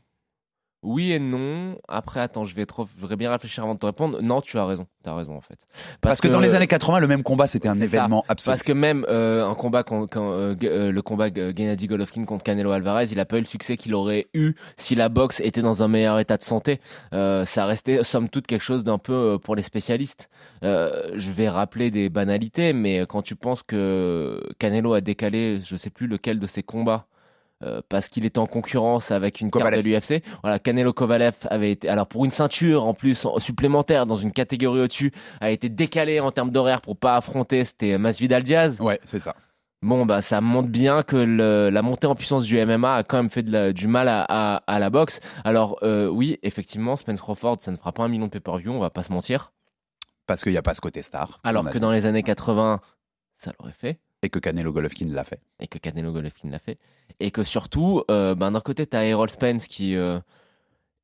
Oui 0.81 1.11
et 1.11 1.19
non. 1.19 1.77
Après, 1.89 2.21
attends, 2.21 2.45
je 2.45 2.55
vais 2.55 2.65
trop, 2.65 2.87
je 3.01 3.15
bien 3.15 3.29
réfléchir 3.31 3.63
avant 3.63 3.73
de 3.73 3.79
te 3.79 3.85
répondre. 3.85 4.19
Non, 4.21 4.39
tu 4.39 4.57
as 4.57 4.65
raison. 4.65 4.87
Tu 5.03 5.09
as 5.09 5.13
raison, 5.15 5.35
en 5.35 5.41
fait. 5.41 5.67
Parce, 5.99 6.21
que, 6.21 6.29
dans 6.29 6.39
les 6.39 6.55
années 6.55 6.67
80, 6.67 7.01
le 7.01 7.07
même 7.07 7.21
combat, 7.21 7.47
c'était 7.47 7.67
un 7.67 7.75
ça. 7.75 7.83
événement 7.83 8.23
absolu. 8.29 8.53
Parce 8.53 8.63
que 8.63 8.71
même 8.71 9.05
euh, 9.09 9.45
un 9.45 9.55
combat 9.55 9.83
quand, 9.83 10.07
quand, 10.07 10.31
euh, 10.31 10.55
euh, 10.63 10.91
le 10.91 11.01
combat 11.01 11.27
G- 11.27 11.51
Gennady 11.55 11.87
Golovkin 11.87 12.23
contre 12.23 12.43
Canelo 12.43 12.71
Alvarez, 12.71 13.07
il 13.11 13.19
a 13.19 13.25
pas 13.25 13.37
eu 13.37 13.41
le 13.41 13.45
succès 13.45 13.75
qu'il 13.75 13.93
aurait 13.93 14.27
eu 14.33 14.53
si 14.77 14.95
la 14.95 15.09
boxe 15.09 15.41
était 15.41 15.61
dans 15.61 15.83
un 15.83 15.89
meilleur 15.89 16.17
état 16.17 16.37
de 16.37 16.43
santé. 16.43 16.79
Euh, 17.13 17.43
ça 17.43 17.65
restait 17.65 18.03
somme 18.03 18.29
toute 18.29 18.47
quelque 18.47 18.63
chose 18.63 18.85
d'un 18.85 18.97
peu 18.99 19.13
euh, 19.13 19.37
pour 19.37 19.55
les 19.55 19.63
spécialistes. 19.63 20.29
Euh, 20.63 21.11
je 21.15 21.31
vais 21.31 21.49
rappeler 21.49 21.91
des 21.91 22.07
banalités, 22.07 22.71
mais 22.71 23.01
quand 23.07 23.21
tu 23.21 23.35
penses 23.35 23.63
que 23.63 24.41
Canelo 24.59 24.93
a 24.93 25.01
décalé, 25.01 25.59
je 25.61 25.75
sais 25.75 25.89
plus 25.89 26.07
lequel 26.07 26.39
de 26.39 26.47
ses 26.47 26.63
combats. 26.63 27.05
Euh, 27.63 27.81
parce 27.89 28.07
qu'il 28.09 28.25
était 28.25 28.39
en 28.39 28.47
concurrence 28.47 29.11
avec 29.11 29.41
une 29.41 29.51
Kovalev. 29.51 29.83
carte 29.83 30.09
de 30.11 30.15
l'UFC. 30.17 30.23
Voilà, 30.43 30.59
Canelo 30.59 30.93
Kovalev 30.93 31.35
avait 31.49 31.71
été, 31.71 31.89
alors 31.89 32.07
pour 32.07 32.25
une 32.25 32.31
ceinture 32.31 32.85
en 32.85 32.93
plus 32.93 33.25
en- 33.25 33.39
supplémentaire 33.39 34.05
dans 34.05 34.15
une 34.15 34.31
catégorie 34.31 34.81
au-dessus, 34.81 35.11
a 35.41 35.49
été 35.51 35.69
décalé 35.69 36.19
en 36.19 36.31
termes 36.31 36.51
d'horaire 36.51 36.81
pour 36.81 36.97
pas 36.97 37.15
affronter, 37.17 37.65
c'était 37.65 37.97
Masvidal 37.97 38.43
Diaz. 38.43 38.79
Ouais, 38.81 38.99
c'est 39.03 39.19
ça. 39.19 39.35
Bon, 39.81 40.05
bah, 40.05 40.21
ça 40.21 40.41
montre 40.41 40.67
bien 40.67 41.03
que 41.03 41.15
le- 41.15 41.69
la 41.69 41.81
montée 41.81 42.05
en 42.07 42.13
puissance 42.15 42.43
du 42.43 42.57
MMA 42.57 42.95
a 42.97 43.03
quand 43.03 43.15
même 43.17 43.29
fait 43.29 43.43
de 43.43 43.51
la- 43.51 43.71
du 43.71 43.87
mal 43.87 44.09
à, 44.09 44.25
à- 44.27 44.63
à 44.67 44.79
la 44.79 44.89
boxe. 44.89 45.21
Alors, 45.45 45.77
euh, 45.83 46.07
oui, 46.09 46.37
effectivement, 46.43 46.97
Spence 46.97 47.21
Crawford, 47.21 47.57
ça 47.61 47.71
ne 47.71 47.77
fera 47.77 47.93
pas 47.93 48.03
un 48.03 48.09
million 48.09 48.25
de 48.25 48.31
pay-per-view, 48.31 48.71
on 48.73 48.79
va 48.79 48.89
pas 48.89 49.03
se 49.03 49.11
mentir. 49.13 49.53
Parce 50.27 50.43
qu'il 50.43 50.51
n'y 50.51 50.57
a 50.57 50.61
pas 50.61 50.73
ce 50.73 50.81
côté 50.81 51.01
star. 51.01 51.39
Alors 51.43 51.69
que 51.69 51.77
dans 51.77 51.91
les 51.91 52.05
années 52.05 52.23
80, 52.23 52.81
ça 53.37 53.53
l'aurait 53.59 53.71
fait. 53.71 53.99
Et 54.21 54.29
que 54.29 54.39
Canelo 54.39 54.73
Golovkin 54.73 55.07
l'a 55.09 55.23
fait. 55.23 55.41
Et 55.59 55.67
que 55.67 55.77
Canelo 55.77 56.11
Golovkin 56.11 56.49
l'a 56.49 56.59
fait. 56.59 56.77
Et 57.19 57.31
que 57.31 57.43
surtout, 57.43 58.03
euh, 58.11 58.35
ben, 58.35 58.51
d'un 58.51 58.59
côté, 58.61 58.85
t'as 58.85 59.03
Errol 59.03 59.29
Spence 59.29 59.67
qui 59.67 59.95
euh, 59.95 60.19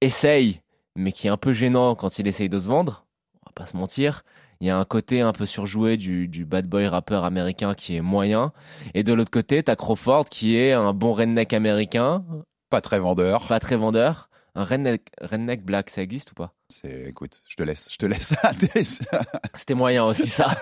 essaye, 0.02 0.62
mais 0.96 1.12
qui 1.12 1.28
est 1.28 1.30
un 1.30 1.38
peu 1.38 1.54
gênant 1.54 1.96
quand 1.96 2.20
il 2.20 2.28
essaye 2.28 2.50
de 2.50 2.60
se 2.60 2.68
vendre. 2.68 3.06
On 3.46 3.50
va 3.50 3.54
pas 3.54 3.66
se 3.66 3.78
mentir. 3.78 4.24
Il 4.62 4.68
y 4.68 4.70
a 4.70 4.78
un 4.78 4.86
côté 4.86 5.22
un 5.22 5.34
peu 5.34 5.46
surjoué 5.46 5.98
du, 5.98 6.28
du 6.28 6.46
bad 6.46 6.68
boy 6.68 6.88
rappeur 6.88 7.26
américain 7.26 7.74
qui 7.76 7.96
est 7.96 8.02
moyen. 8.02 8.54
Et 8.94 9.04
de 9.04 9.14
l'autre 9.14 9.32
côté, 9.32 9.62
t'as 9.64 9.76
Crawford 9.76 10.26
qui 10.26 10.56
est 10.58 10.72
un 10.72 10.94
bon 10.94 11.14
redneck 11.14 11.54
américain, 11.54 12.24
Pas 12.70 12.82
très 12.82 13.00
vendeur. 13.00 13.48
pas 13.48 13.60
très 13.60 13.76
vendeur. 13.76 14.30
Un 14.56 14.64
redneck, 14.64 15.12
redneck 15.22 15.64
black, 15.64 15.90
ça 15.90 16.02
existe 16.02 16.32
ou 16.32 16.36
pas? 16.36 16.55
C'est, 16.70 17.06
écoute, 17.10 17.42
je 17.48 17.56
te 17.56 17.64
laisse, 17.64 17.90
je 17.92 17.98
te 17.98 18.06
laisse. 18.08 18.34
C'était 19.56 19.76
moyen 19.76 20.04
aussi 20.06 20.26
ça. 20.28 20.56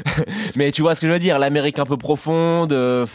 Mais 0.56 0.72
tu 0.72 0.82
vois 0.82 0.94
ce 0.96 1.00
que 1.00 1.06
je 1.06 1.12
veux 1.12 1.18
dire, 1.20 1.38
l'Amérique 1.38 1.78
un 1.78 1.86
peu 1.86 1.96
profonde. 1.96 2.72
euh, 2.72 3.06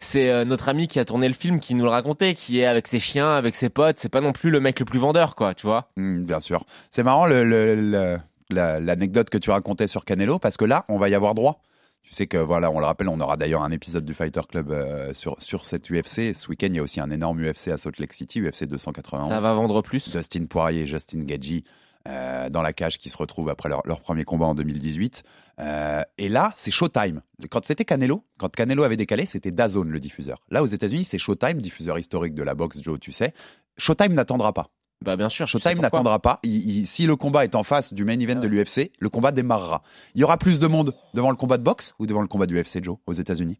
c'est 0.00 0.28
euh, 0.28 0.44
notre 0.44 0.68
ami 0.68 0.88
qui 0.88 0.98
a 1.00 1.06
tourné 1.06 1.26
le 1.26 1.32
film 1.34 1.60
qui 1.60 1.74
nous 1.74 1.84
le 1.84 1.90
racontait, 1.90 2.34
qui 2.34 2.60
est 2.60 2.66
avec 2.66 2.86
ses 2.86 2.98
chiens, 2.98 3.34
avec 3.34 3.54
ses 3.54 3.70
potes. 3.70 3.98
C'est 3.98 4.10
pas 4.10 4.20
non 4.20 4.32
plus 4.32 4.50
le 4.50 4.60
mec 4.60 4.78
le 4.78 4.84
plus 4.84 4.98
vendeur, 4.98 5.34
quoi, 5.36 5.54
tu 5.54 5.66
vois. 5.66 5.88
Hmm, 5.96 6.24
bien 6.24 6.40
sûr. 6.40 6.64
C'est 6.90 7.02
marrant 7.02 7.24
le- 7.26 7.44
le- 7.44 7.74
le- 7.74 8.18
la- 8.50 8.78
l'anecdote 8.80 9.30
que 9.30 9.38
tu 9.38 9.50
racontais 9.50 9.86
sur 9.86 10.04
Canelo 10.04 10.38
parce 10.38 10.58
que 10.58 10.66
là, 10.66 10.84
on 10.88 10.98
va 10.98 11.08
y 11.08 11.14
avoir 11.14 11.34
droit. 11.34 11.62
Tu 12.04 12.12
sais 12.12 12.26
que 12.26 12.36
voilà, 12.36 12.70
on 12.70 12.78
le 12.78 12.84
rappelle, 12.84 13.08
on 13.08 13.18
aura 13.18 13.36
d'ailleurs 13.36 13.62
un 13.62 13.70
épisode 13.70 14.04
du 14.04 14.14
Fighter 14.14 14.42
Club 14.48 14.70
euh, 14.70 15.14
sur 15.14 15.36
sur 15.40 15.64
cette 15.64 15.90
UFC. 15.90 16.34
Ce 16.34 16.48
week-end, 16.48 16.68
il 16.68 16.76
y 16.76 16.78
a 16.78 16.82
aussi 16.82 17.00
un 17.00 17.10
énorme 17.10 17.40
UFC 17.40 17.68
à 17.68 17.78
Salt 17.78 17.98
Lake 17.98 18.12
City, 18.12 18.40
UFC 18.40 18.64
291. 18.66 19.30
Ça 19.30 19.40
va 19.40 19.54
vendre 19.54 19.80
plus. 19.82 20.10
Dustin 20.10 20.44
Poirier 20.44 20.82
et 20.82 20.86
Justin 20.86 21.24
Gaggi 21.24 21.64
euh, 22.06 22.50
dans 22.50 22.60
la 22.60 22.74
cage 22.74 22.98
qui 22.98 23.08
se 23.08 23.16
retrouvent 23.16 23.48
après 23.48 23.70
leur, 23.70 23.80
leur 23.86 24.02
premier 24.02 24.24
combat 24.24 24.44
en 24.44 24.54
2018. 24.54 25.22
Euh, 25.60 26.02
et 26.18 26.28
là, 26.28 26.52
c'est 26.54 26.70
Showtime. 26.70 27.22
Quand 27.50 27.64
c'était 27.64 27.86
Canelo, 27.86 28.22
quand 28.36 28.54
Canelo 28.54 28.82
avait 28.82 28.98
décalé, 28.98 29.24
c'était 29.24 29.52
DAZN 29.52 29.88
le 29.88 30.00
diffuseur. 30.00 30.36
Là, 30.50 30.62
aux 30.62 30.66
États-Unis, 30.66 31.04
c'est 31.04 31.16
Showtime, 31.16 31.62
diffuseur 31.62 31.98
historique 31.98 32.34
de 32.34 32.42
la 32.42 32.54
boxe, 32.54 32.82
Joe, 32.82 33.00
tu 33.00 33.12
sais. 33.12 33.32
Showtime 33.78 34.12
n'attendra 34.12 34.52
pas. 34.52 34.68
Bah 35.02 35.16
bien 35.16 35.28
sûr. 35.28 35.46
Showtime 35.46 35.80
n'attendra 35.80 36.18
pas. 36.18 36.40
Il- 36.44 36.78
il- 36.78 36.86
si 36.86 37.06
le 37.06 37.16
combat 37.16 37.44
est 37.44 37.54
en 37.54 37.62
face 37.62 37.92
du 37.92 38.04
main 38.04 38.18
event 38.18 38.40
de 38.40 38.46
l'UFC, 38.48 38.90
le 38.98 39.08
combat 39.10 39.32
démarrera. 39.32 39.82
Il 40.14 40.20
y 40.20 40.24
aura 40.24 40.38
plus 40.38 40.60
de 40.60 40.66
monde 40.66 40.94
devant 41.12 41.30
le 41.30 41.36
combat 41.36 41.58
de 41.58 41.62
boxe 41.62 41.94
ou 41.98 42.06
devant 42.06 42.22
le 42.22 42.28
combat 42.28 42.46
du 42.46 42.58
UFC, 42.58 42.82
Joe, 42.82 42.96
aux 43.06 43.12
États-Unis? 43.12 43.58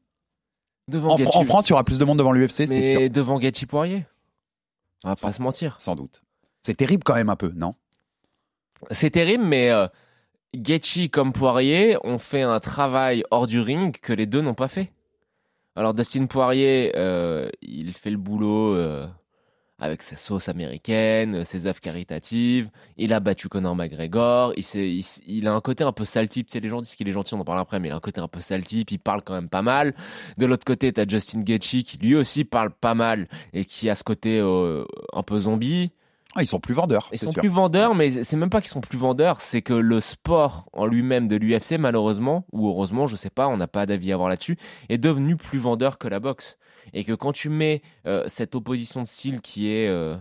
En, 0.92 1.06
en 1.20 1.44
France, 1.44 1.68
il 1.68 1.70
y 1.70 1.72
aura 1.72 1.84
plus 1.84 1.98
de 1.98 2.04
monde 2.04 2.18
devant 2.18 2.32
l'UFC, 2.32 2.66
c'est 2.66 2.66
sûr. 2.66 3.00
mais 3.00 3.08
devant 3.08 3.38
Gaethje 3.38 3.66
Poirier. 3.66 4.06
On 5.04 5.08
va 5.10 5.16
Sans- 5.16 5.26
pas 5.28 5.32
se 5.32 5.42
mentir. 5.42 5.76
Sans 5.80 5.96
doute. 5.96 6.22
C'est 6.62 6.74
terrible 6.76 7.02
quand 7.04 7.14
même 7.14 7.28
un 7.30 7.36
peu, 7.36 7.52
non? 7.54 7.74
C'est 8.90 9.10
terrible, 9.10 9.44
mais 9.44 9.70
euh, 9.70 9.86
Gaethje 10.54 11.08
comme 11.10 11.32
Poirier 11.32 11.96
ont 12.04 12.18
fait 12.18 12.42
un 12.42 12.60
travail 12.60 13.22
hors 13.30 13.46
du 13.46 13.60
ring 13.60 13.98
que 13.98 14.12
les 14.12 14.26
deux 14.26 14.40
n'ont 14.40 14.54
pas 14.54 14.68
fait. 14.68 14.92
Alors 15.76 15.92
Dustin 15.94 16.26
Poirier, 16.26 16.92
euh, 16.96 17.48
il 17.62 17.92
fait 17.92 18.10
le 18.10 18.16
boulot 18.16 18.74
euh, 18.74 19.06
avec 19.84 20.02
sa 20.02 20.16
sauce 20.16 20.48
américaine, 20.48 21.44
ses 21.44 21.66
œuvres 21.66 21.80
caritatives. 21.80 22.70
Il 22.96 23.12
a 23.12 23.20
battu 23.20 23.48
Conor 23.50 23.76
McGregor. 23.76 24.54
Il, 24.56 25.46
a 25.46 25.52
un 25.52 25.60
côté 25.60 25.84
un 25.84 25.92
peu 25.92 26.06
sale 26.06 26.28
type. 26.28 26.46
Tu 26.46 26.52
sais, 26.52 26.60
les 26.60 26.70
gens 26.70 26.80
disent 26.80 26.94
qu'il 26.94 27.06
est 27.06 27.12
gentil, 27.12 27.34
on 27.34 27.40
en 27.40 27.44
parle 27.44 27.60
après, 27.60 27.80
mais 27.80 27.88
il 27.88 27.92
a 27.92 27.96
un 27.96 28.00
côté 28.00 28.20
un 28.20 28.28
peu 28.28 28.40
sale 28.40 28.64
type. 28.64 28.90
Il 28.90 28.98
parle 28.98 29.20
quand 29.22 29.34
même 29.34 29.50
pas 29.50 29.60
mal. 29.60 29.94
De 30.38 30.46
l'autre 30.46 30.64
côté, 30.64 30.90
t'as 30.92 31.06
Justin 31.06 31.40
Gaethje 31.40 31.82
qui 31.82 31.98
lui 31.98 32.14
aussi 32.14 32.44
parle 32.44 32.70
pas 32.70 32.94
mal 32.94 33.28
et 33.52 33.66
qui 33.66 33.90
a 33.90 33.94
ce 33.94 34.02
côté 34.04 34.38
euh, 34.40 34.84
un 35.12 35.22
peu 35.22 35.38
zombie. 35.38 35.92
Ah, 36.34 36.42
Ils 36.42 36.46
sont 36.46 36.58
plus 36.58 36.74
vendeurs, 36.74 37.10
Ils 37.12 37.18
sont 37.18 37.30
sûr. 37.30 37.42
plus 37.42 37.48
vendeurs, 37.48 37.94
mais 37.94 38.10
c'est 38.24 38.36
même 38.36 38.50
pas 38.50 38.60
qu'ils 38.60 38.70
sont 38.70 38.80
plus 38.80 38.98
vendeurs, 38.98 39.40
c'est 39.40 39.62
que 39.62 39.74
le 39.74 40.00
sport 40.00 40.66
en 40.72 40.84
lui-même 40.84 41.28
de 41.28 41.36
l'UFC, 41.36 41.78
malheureusement, 41.78 42.44
ou 42.50 42.66
heureusement, 42.66 43.06
je 43.06 43.14
sais 43.14 43.30
pas, 43.30 43.46
on 43.46 43.56
n'a 43.56 43.68
pas 43.68 43.86
d'avis 43.86 44.10
à 44.10 44.14
avoir 44.14 44.28
là-dessus, 44.28 44.56
est 44.88 44.98
devenu 44.98 45.36
plus 45.36 45.60
vendeur 45.60 45.96
que 45.96 46.08
la 46.08 46.18
boxe. 46.18 46.56
Et 46.92 47.04
que 47.04 47.12
quand 47.12 47.32
tu 47.32 47.48
mets 47.48 47.82
euh, 48.06 48.24
cette 48.28 48.54
opposition 48.54 49.02
de 49.02 49.06
style 49.06 49.40
qui 49.40 49.70
est 49.70 49.88
euh, 49.88 50.16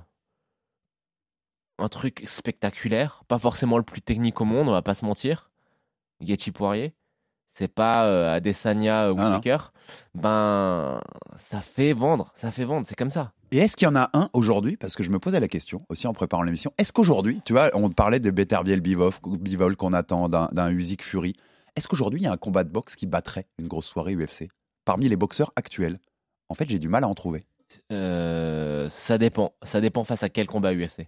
un 1.79 1.89
truc 1.89 2.23
spectaculaire, 2.25 3.23
pas 3.27 3.39
forcément 3.39 3.77
le 3.77 3.83
plus 3.83 4.01
technique 4.01 4.39
au 4.41 4.45
monde, 4.45 4.69
on 4.69 4.71
va 4.71 4.81
pas 4.81 4.93
se 4.93 5.05
mentir, 5.05 5.51
Gaethje 6.21 6.51
Poirier, 6.51 6.93
c'est 7.53 7.67
pas 7.67 8.05
euh, 8.05 8.35
Adesanya 8.35 9.11
ou. 9.11 9.15
Whittaker, 9.15 9.57
ben 10.15 10.99
ça 11.37 11.61
fait 11.61 11.93
vendre, 11.93 12.31
ça 12.35 12.51
fait 12.51 12.65
vendre, 12.65 12.87
c'est 12.87 12.95
comme 12.95 13.11
ça. 13.11 13.33
Et 13.51 13.57
est-ce 13.57 13.77
qu'il 13.77 13.87
y 13.87 13.91
en 13.91 13.95
a 13.95 14.09
un 14.13 14.29
aujourd'hui 14.33 14.77
Parce 14.77 14.95
que 14.95 15.03
je 15.03 15.11
me 15.11 15.19
posais 15.19 15.39
la 15.39 15.47
question 15.47 15.85
aussi 15.89 16.07
en 16.07 16.13
préparant 16.13 16.41
l'émission. 16.41 16.73
Est-ce 16.79 16.91
qu'aujourd'hui, 16.91 17.41
tu 17.45 17.53
vois, 17.53 17.69
on 17.75 17.89
parlait 17.89 18.19
de 18.19 18.31
Beterbiev 18.31 18.81
Bivol, 18.81 19.75
qu'on 19.75 19.93
attend, 19.93 20.27
d'un 20.27 20.49
d'un 20.51 20.71
Usyk 20.71 21.03
Fury. 21.03 21.35
Est-ce 21.75 21.87
qu'aujourd'hui, 21.87 22.21
il 22.21 22.23
y 22.23 22.27
a 22.27 22.31
un 22.31 22.37
combat 22.37 22.63
de 22.63 22.69
boxe 22.69 22.95
qui 22.95 23.05
battrait 23.05 23.47
une 23.59 23.67
grosse 23.67 23.85
soirée 23.85 24.15
UFC 24.15 24.47
parmi 24.85 25.07
les 25.07 25.15
boxeurs 25.15 25.53
actuels? 25.55 25.99
En 26.53 26.55
fait, 26.55 26.69
j'ai 26.69 26.77
du 26.77 26.87
mal 26.87 27.03
à 27.03 27.07
en 27.07 27.15
trouver. 27.15 27.47
Euh, 27.91 28.87
ça 28.89 29.17
dépend, 29.17 29.53
ça 29.63 29.81
dépend 29.81 30.03
face 30.03 30.21
à 30.21 30.29
quel 30.29 30.45
combat 30.45 30.71
UFC. 30.71 31.07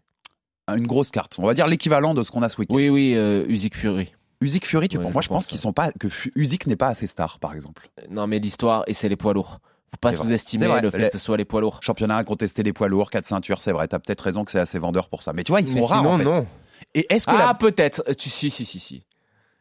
Une 0.67 0.87
grosse 0.87 1.11
carte. 1.11 1.35
On 1.37 1.45
va 1.45 1.53
dire 1.53 1.67
l'équivalent 1.67 2.15
de 2.15 2.23
ce 2.23 2.31
qu'on 2.31 2.41
a 2.41 2.49
ce 2.49 2.57
week-end. 2.57 2.73
Oui, 2.73 2.89
oui, 2.89 3.13
euh, 3.15 3.45
Usyk 3.47 3.75
Fury. 3.77 4.11
Usyk 4.41 4.65
Fury, 4.65 4.87
tu 4.89 4.97
Ouais, 4.97 5.03
penses? 5.03 5.11
je 5.11 5.13
Moi, 5.13 5.21
je 5.21 5.27
pense 5.27 5.37
pense, 5.37 5.45
qu'ils 5.45 5.59
sont 5.59 5.71
pas 5.71 5.91
que 5.91 6.07
Usyk 6.33 6.65
n'est 6.65 6.75
pas 6.75 6.87
assez 6.87 7.05
star, 7.05 7.37
par 7.37 7.53
exemple. 7.53 7.87
Non, 8.09 8.25
mais 8.25 8.39
l'histoire, 8.39 8.83
et 8.87 8.93
c'est 8.95 9.07
les 9.07 9.15
poids 9.17 9.33
lourds. 9.35 9.59
Faut 9.91 9.97
pas 10.01 10.13
sous-estimer 10.13 10.81
le 10.81 10.89
fait 10.89 10.97
Les- 10.97 11.05
que 11.05 11.11
ce 11.11 11.23
soit 11.23 11.37
les 11.37 11.45
poids 11.45 11.61
lourds. 11.61 11.77
Championnat 11.83 12.17
incontesté 12.17 12.63
des 12.63 12.73
poids 12.73 12.87
lourds, 12.89 13.11
quatre 13.11 13.25
ceintures, 13.27 13.61
c'est 13.61 13.71
vrai. 13.71 13.87
T'as 13.87 13.99
peut-être 13.99 14.21
raison 14.21 14.43
que 14.43 14.49
c'est 14.49 14.57
assez 14.59 14.79
vendeur 14.79 15.09
pour 15.09 15.21
ça. 15.21 15.31
Mais 15.33 15.43
tu 15.43 15.51
vois, 15.51 15.61
ils 15.61 15.69
sont 15.69 15.75
Mais 15.75 15.85
rares 15.85 15.99
sinon, 15.99 16.13
en 16.15 16.17
fait. 16.17 16.23
non. 16.23 16.47
Et 16.95 17.05
est-ce 17.13 17.27
que 17.27 17.35
Ah, 17.35 17.45
la- 17.49 17.53
peut-être. 17.53 18.01
Euh, 18.07 18.15
Tu, 18.15 18.31
si, 18.31 18.49
si, 18.49 18.65
si, 18.65 18.79
si. 18.79 19.05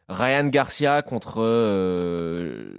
Ryan 0.09 0.45
Garcia 0.47 1.03
contre 1.03 1.35
euh, 1.41 2.73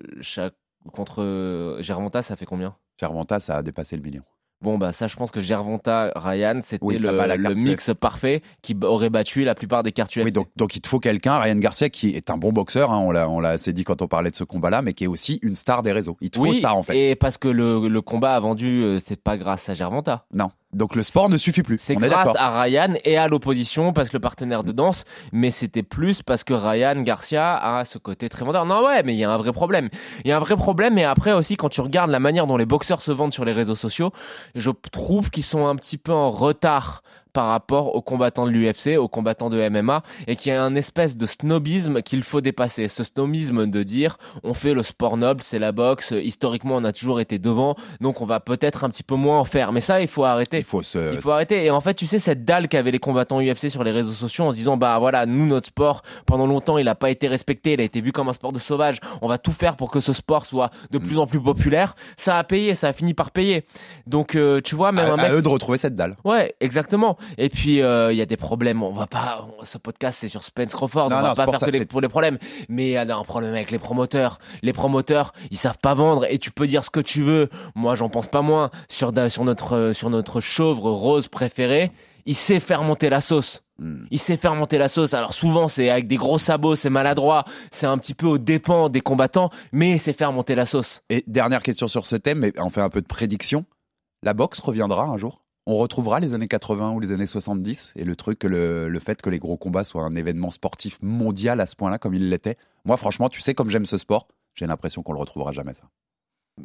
contre 0.92 1.22
euh, 1.22 1.80
Gervonta, 1.82 2.22
ça 2.22 2.34
fait 2.36 2.46
combien? 2.46 2.76
Gervonta, 2.98 3.40
ça 3.40 3.56
a 3.56 3.62
dépassé 3.62 3.96
le 3.96 4.02
million. 4.02 4.22
Bon, 4.62 4.78
bah 4.78 4.92
ça, 4.94 5.06
je 5.06 5.16
pense 5.16 5.30
que 5.30 5.42
Gervonta, 5.42 6.12
Ryan, 6.16 6.60
c'était 6.62 6.82
Oui, 6.82 6.96
le, 6.96 7.54
mix 7.54 7.90
parfait 7.98 8.40
qui 8.62 8.74
aurait 8.82 9.10
battu 9.10 9.44
la 9.44 9.54
plupart 9.54 9.82
des 9.82 9.92
cartes 9.92 10.16
UFC. 10.16 10.24
Oui, 10.24 10.32
donc, 10.32 10.48
donc 10.56 10.74
il 10.76 10.80
te 10.80 10.88
faut 10.88 10.98
quelqu'un, 10.98 11.38
Ryan 11.38 11.56
Garcia, 11.56 11.90
qui 11.90 12.16
est 12.16 12.30
un 12.30 12.38
bon 12.38 12.52
boxeur, 12.52 12.90
hein, 12.90 12.98
on 13.00 13.10
l'a 13.10 13.28
on 13.28 13.38
l'a 13.38 13.50
assez 13.50 13.74
dit 13.74 13.84
quand 13.84 14.00
on 14.00 14.08
parlait 14.08 14.30
de 14.30 14.36
ce 14.36 14.44
combat-là, 14.44 14.80
mais 14.80 14.94
qui 14.94 15.04
est 15.04 15.08
aussi 15.08 15.38
une 15.42 15.56
star 15.56 15.82
des 15.82 15.92
réseaux. 15.92 16.16
Il 16.22 16.30
te 16.30 16.38
faut 16.38 16.54
ça 16.54 16.74
en 16.74 16.82
fait. 16.82 17.10
et 17.10 17.16
parce 17.16 17.36
que 17.36 17.48
le, 17.48 17.86
le 17.86 18.00
combat 18.00 18.34
a 18.34 18.40
vendu, 18.40 18.82
euh, 18.82 18.98
c'est 18.98 19.22
pas 19.22 19.36
grâce 19.36 19.68
à 19.68 19.74
Gervonta. 19.74 20.24
Non. 20.32 20.48
Donc 20.76 20.94
le 20.94 21.02
sport 21.02 21.30
ne 21.30 21.38
suffit 21.38 21.62
plus. 21.62 21.78
C'est 21.78 21.94
est 21.94 21.96
grâce 21.96 22.36
à 22.36 22.62
Ryan 22.62 22.94
et 23.04 23.16
à 23.16 23.28
l'opposition 23.28 23.94
parce 23.94 24.10
que 24.10 24.16
le 24.16 24.20
partenaire 24.20 24.62
de 24.62 24.72
danse, 24.72 25.04
mais 25.32 25.50
c'était 25.50 25.82
plus 25.82 26.22
parce 26.22 26.44
que 26.44 26.52
Ryan 26.52 27.00
Garcia 27.00 27.56
a 27.56 27.84
ce 27.86 27.96
côté 27.96 28.28
très 28.28 28.44
vendeur. 28.44 28.66
Non 28.66 28.84
ouais, 28.84 29.02
mais 29.02 29.14
il 29.14 29.18
y 29.18 29.24
a 29.24 29.32
un 29.32 29.38
vrai 29.38 29.52
problème. 29.52 29.88
Il 30.24 30.28
y 30.28 30.32
a 30.32 30.36
un 30.36 30.40
vrai 30.40 30.54
problème 30.54 30.98
et 30.98 31.04
après 31.04 31.32
aussi 31.32 31.56
quand 31.56 31.70
tu 31.70 31.80
regardes 31.80 32.10
la 32.10 32.20
manière 32.20 32.46
dont 32.46 32.58
les 32.58 32.66
boxeurs 32.66 33.00
se 33.00 33.10
vendent 33.10 33.32
sur 33.32 33.46
les 33.46 33.52
réseaux 33.52 33.74
sociaux, 33.74 34.12
je 34.54 34.70
trouve 34.92 35.30
qu'ils 35.30 35.44
sont 35.44 35.66
un 35.66 35.76
petit 35.76 35.96
peu 35.96 36.12
en 36.12 36.30
retard 36.30 37.02
par 37.36 37.48
rapport 37.48 37.94
aux 37.94 38.00
combattants 38.00 38.46
de 38.46 38.50
l'UFC, 38.50 38.96
aux 38.98 39.08
combattants 39.08 39.50
de 39.50 39.68
MMA, 39.68 40.02
et 40.26 40.36
qu'il 40.36 40.52
y 40.52 40.54
a 40.54 40.64
un 40.64 40.74
espèce 40.74 41.18
de 41.18 41.26
snobisme 41.26 42.00
qu'il 42.00 42.22
faut 42.22 42.40
dépasser. 42.40 42.88
Ce 42.88 43.04
snobisme 43.04 43.66
de 43.66 43.82
dire 43.82 44.16
on 44.42 44.54
fait 44.54 44.72
le 44.72 44.82
sport 44.82 45.18
noble, 45.18 45.42
c'est 45.42 45.58
la 45.58 45.70
boxe, 45.70 46.14
historiquement 46.16 46.76
on 46.76 46.84
a 46.84 46.94
toujours 46.94 47.20
été 47.20 47.38
devant, 47.38 47.76
donc 48.00 48.22
on 48.22 48.24
va 48.24 48.40
peut-être 48.40 48.84
un 48.84 48.88
petit 48.88 49.02
peu 49.02 49.16
moins 49.16 49.38
en 49.38 49.44
faire. 49.44 49.72
Mais 49.72 49.82
ça, 49.82 50.00
il 50.00 50.08
faut 50.08 50.24
arrêter. 50.24 50.56
Il 50.56 50.64
faut 50.64 50.82
se. 50.82 51.12
Il 51.12 51.20
faut 51.20 51.28
arrêter. 51.28 51.66
Et 51.66 51.70
en 51.70 51.82
fait, 51.82 51.92
tu 51.92 52.06
sais, 52.06 52.18
cette 52.18 52.46
dalle 52.46 52.68
qu'avaient 52.68 52.90
les 52.90 52.98
combattants 52.98 53.42
UFC 53.42 53.68
sur 53.68 53.84
les 53.84 53.92
réseaux 53.92 54.14
sociaux 54.14 54.46
en 54.46 54.52
se 54.52 54.56
disant, 54.56 54.78
bah 54.78 54.98
voilà, 54.98 55.26
nous, 55.26 55.44
notre 55.46 55.66
sport, 55.66 56.04
pendant 56.24 56.46
longtemps, 56.46 56.78
il 56.78 56.86
n'a 56.86 56.94
pas 56.94 57.10
été 57.10 57.28
respecté, 57.28 57.74
il 57.74 57.82
a 57.82 57.84
été 57.84 58.00
vu 58.00 58.12
comme 58.12 58.30
un 58.30 58.32
sport 58.32 58.54
de 58.54 58.58
sauvage. 58.58 58.98
On 59.20 59.28
va 59.28 59.36
tout 59.36 59.52
faire 59.52 59.76
pour 59.76 59.90
que 59.90 60.00
ce 60.00 60.14
sport 60.14 60.46
soit 60.46 60.70
de 60.90 60.96
plus 60.96 61.18
en 61.18 61.26
plus 61.26 61.42
populaire. 61.42 61.96
Ça 62.16 62.38
a 62.38 62.44
payé, 62.44 62.74
ça 62.74 62.88
a 62.88 62.92
fini 62.94 63.12
par 63.12 63.30
payer. 63.30 63.66
Donc, 64.06 64.36
euh, 64.36 64.62
tu 64.62 64.74
vois, 64.74 64.90
même 64.90 65.04
à, 65.04 65.12
un 65.12 65.18
à 65.18 65.22
mec. 65.28 65.32
eux 65.32 65.42
de 65.42 65.48
retrouver 65.48 65.76
cette 65.76 65.96
dalle. 65.96 66.16
Ouais, 66.24 66.54
exactement. 66.62 67.18
Et 67.38 67.48
puis 67.48 67.82
euh, 67.82 68.12
il 68.12 68.18
y 68.18 68.22
a 68.22 68.26
des 68.26 68.36
problèmes. 68.36 68.82
On 68.82 68.92
va 68.92 69.06
pas. 69.06 69.46
ce 69.62 69.78
podcast 69.78 70.18
c'est 70.20 70.28
sur 70.28 70.42
Spence 70.42 70.74
Crawford. 70.74 71.10
Non, 71.10 71.16
on 71.16 71.22
va 71.22 71.34
pas 71.34 71.46
faire 71.46 71.60
ça, 71.60 71.66
que 71.66 71.72
les, 71.72 71.84
pour 71.84 72.00
les 72.00 72.08
problèmes. 72.08 72.38
Mais 72.68 72.88
il 72.88 72.92
y 72.92 72.96
a 72.96 73.16
un 73.16 73.24
problème 73.24 73.54
avec 73.54 73.70
les 73.70 73.78
promoteurs. 73.78 74.38
Les 74.62 74.72
promoteurs, 74.72 75.32
ils 75.50 75.58
savent 75.58 75.78
pas 75.78 75.94
vendre. 75.94 76.26
Et 76.30 76.38
tu 76.38 76.50
peux 76.50 76.66
dire 76.66 76.84
ce 76.84 76.90
que 76.90 77.00
tu 77.00 77.22
veux. 77.22 77.48
Moi, 77.74 77.94
j'en 77.94 78.08
pense 78.08 78.26
pas 78.26 78.42
moins. 78.42 78.70
Sur 78.88 79.12
notre 79.12 79.76
euh, 79.76 79.92
sur 79.92 80.10
notre 80.10 80.40
chauvre 80.40 80.90
rose 80.90 81.28
préféré, 81.28 81.92
il 82.26 82.34
sait 82.34 82.60
faire 82.60 82.82
monter 82.82 83.08
la 83.08 83.20
sauce. 83.20 83.62
Hmm. 83.78 84.04
Il 84.10 84.18
sait 84.18 84.36
faire 84.36 84.54
monter 84.54 84.78
la 84.78 84.88
sauce. 84.88 85.14
Alors 85.14 85.34
souvent 85.34 85.68
c'est 85.68 85.88
avec 85.90 86.06
des 86.06 86.16
gros 86.16 86.38
sabots, 86.38 86.76
c'est 86.76 86.90
maladroit, 86.90 87.44
c'est 87.70 87.86
un 87.86 87.96
petit 87.98 88.14
peu 88.14 88.26
aux 88.26 88.38
dépens 88.38 88.88
des 88.88 89.00
combattants, 89.00 89.50
mais 89.72 89.92
il 89.92 90.00
sait 90.00 90.12
faire 90.12 90.32
monter 90.32 90.54
la 90.54 90.66
sauce. 90.66 91.02
Et 91.08 91.24
dernière 91.26 91.62
question 91.62 91.88
sur 91.88 92.06
ce 92.06 92.16
thème, 92.16 92.40
mais 92.40 92.52
on 92.58 92.70
fait 92.70 92.80
un 92.80 92.90
peu 92.90 93.00
de 93.00 93.06
prédiction. 93.06 93.64
La 94.22 94.34
boxe 94.34 94.60
reviendra 94.60 95.04
un 95.04 95.18
jour? 95.18 95.45
On 95.66 95.76
retrouvera 95.76 96.20
les 96.20 96.32
années 96.32 96.48
80 96.48 96.92
ou 96.92 97.00
les 97.00 97.10
années 97.12 97.26
70 97.26 97.94
et 97.96 98.04
le 98.04 98.14
truc, 98.14 98.44
le, 98.44 98.88
le 98.88 99.00
fait 99.00 99.20
que 99.20 99.30
les 99.30 99.40
gros 99.40 99.56
combats 99.56 99.82
soient 99.82 100.04
un 100.04 100.14
événement 100.14 100.50
sportif 100.50 100.98
mondial 101.02 101.60
à 101.60 101.66
ce 101.66 101.74
point-là 101.74 101.98
comme 101.98 102.14
il 102.14 102.30
l'était. 102.30 102.56
Moi, 102.84 102.96
franchement, 102.96 103.28
tu 103.28 103.40
sais, 103.40 103.54
comme 103.54 103.68
j'aime 103.68 103.86
ce 103.86 103.98
sport, 103.98 104.28
j'ai 104.54 104.66
l'impression 104.66 105.02
qu'on 105.02 105.12
le 105.12 105.18
retrouvera 105.18 105.52
jamais 105.52 105.74
ça. 105.74 105.84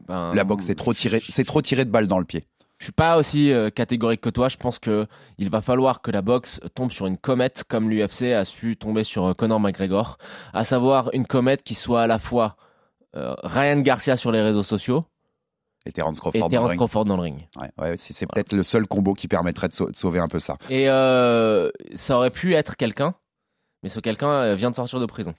Ben, 0.07 0.33
La 0.33 0.43
boxe, 0.43 0.65
c'est 0.65 0.75
trop 0.75 0.93
tiré, 0.93 1.21
c'est 1.27 1.43
trop 1.43 1.61
tiré 1.61 1.83
de 1.83 1.89
balles 1.89 2.07
dans 2.07 2.19
le 2.19 2.25
pied. 2.25 2.45
Je 2.77 2.85
suis 2.85 2.93
pas 2.93 3.17
aussi 3.17 3.51
euh, 3.51 3.69
catégorique 3.69 4.21
que 4.21 4.29
toi. 4.29 4.49
Je 4.49 4.57
pense 4.57 4.79
que 4.79 5.05
il 5.37 5.51
va 5.51 5.61
falloir 5.61 6.01
que 6.01 6.09
la 6.09 6.23
boxe 6.23 6.59
tombe 6.73 6.91
sur 6.91 7.05
une 7.05 7.17
comète 7.17 7.63
comme 7.67 7.91
l'UFC 7.91 8.33
a 8.33 8.43
su 8.43 8.75
tomber 8.75 9.03
sur 9.03 9.25
euh, 9.25 9.33
Conor 9.35 9.59
McGregor, 9.59 10.17
à 10.53 10.63
savoir 10.63 11.11
une 11.13 11.27
comète 11.27 11.61
qui 11.61 11.75
soit 11.75 12.01
à 12.01 12.07
la 12.07 12.17
fois 12.17 12.55
euh, 13.15 13.35
Ryan 13.43 13.81
Garcia 13.81 14.15
sur 14.15 14.31
les 14.31 14.41
réseaux 14.41 14.63
sociaux 14.63 15.05
Et 15.85 15.91
Terence 15.91 16.19
Crawford. 16.19 16.39
dans 16.41 16.47
le 16.47 16.51
Terence 16.51 16.69
ring. 16.69 16.77
Crawford 16.79 17.05
dans 17.05 17.15
le 17.15 17.21
ring. 17.23 17.47
Ouais, 17.59 17.71
ouais, 17.79 17.95
c'est 17.97 18.25
peut-être 18.27 18.53
le 18.53 18.63
seul 18.63 18.85
combo 18.87 19.13
qui 19.15 19.27
permettrait 19.27 19.67
de, 19.67 19.73
sau- 19.73 19.89
de 19.89 19.95
sauver 19.95 20.19
un 20.19 20.27
peu 20.27 20.39
ça. 20.39 20.57
Et 20.69 20.87
euh, 20.89 21.71
ça 21.95 22.17
aurait 22.17 22.29
pu 22.29 22.53
être 22.53 22.75
quelqu'un, 22.77 23.15
mais 23.81 23.89
ce 23.89 23.99
quelqu'un 23.99 24.29
euh, 24.29 24.55
vient 24.55 24.69
de 24.69 24.75
sortir 24.75 24.99
de 24.99 25.05
prison. 25.07 25.33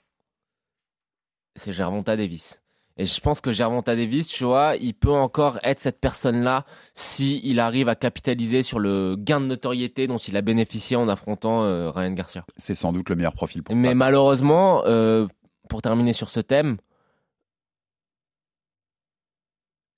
C'est 1.55 1.71
Gervonta 1.73 2.17
Davis. 2.17 2.59
Et 2.97 3.05
je 3.05 3.19
pense 3.21 3.41
que 3.41 3.51
Gervonta 3.51 3.95
Davis, 3.95 4.27
tu 4.27 4.43
vois, 4.43 4.75
il 4.79 4.93
peut 4.93 5.09
encore 5.11 5.59
être 5.63 5.79
cette 5.79 5.99
personne-là 5.99 6.63
si 6.93 7.41
il 7.43 7.59
arrive 7.59 7.89
à 7.89 7.95
capitaliser 7.95 8.61
sur 8.61 8.77
le 8.79 9.15
gain 9.17 9.41
de 9.41 9.47
notoriété 9.47 10.05
dont 10.07 10.17
il 10.17 10.37
a 10.37 10.41
bénéficié 10.41 10.95
en 10.95 11.09
affrontant 11.09 11.63
euh, 11.63 11.89
Ryan 11.89 12.11
Garcia. 12.11 12.45
C'est 12.57 12.75
sans 12.75 12.93
doute 12.93 13.09
le 13.09 13.15
meilleur 13.15 13.33
profil 13.33 13.63
pour 13.63 13.75
Mais 13.75 13.89
ça. 13.89 13.95
malheureusement, 13.95 14.83
euh, 14.85 15.25
pour 15.69 15.81
terminer 15.81 16.13
sur 16.13 16.29
ce 16.29 16.39
thème, 16.39 16.77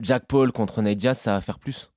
Jack 0.00 0.26
Paul 0.26 0.52
contre 0.52 0.82
Nate 0.82 0.98
Diaz, 0.98 1.18
ça 1.18 1.32
va 1.34 1.40
faire 1.40 1.58
plus. 1.58 1.90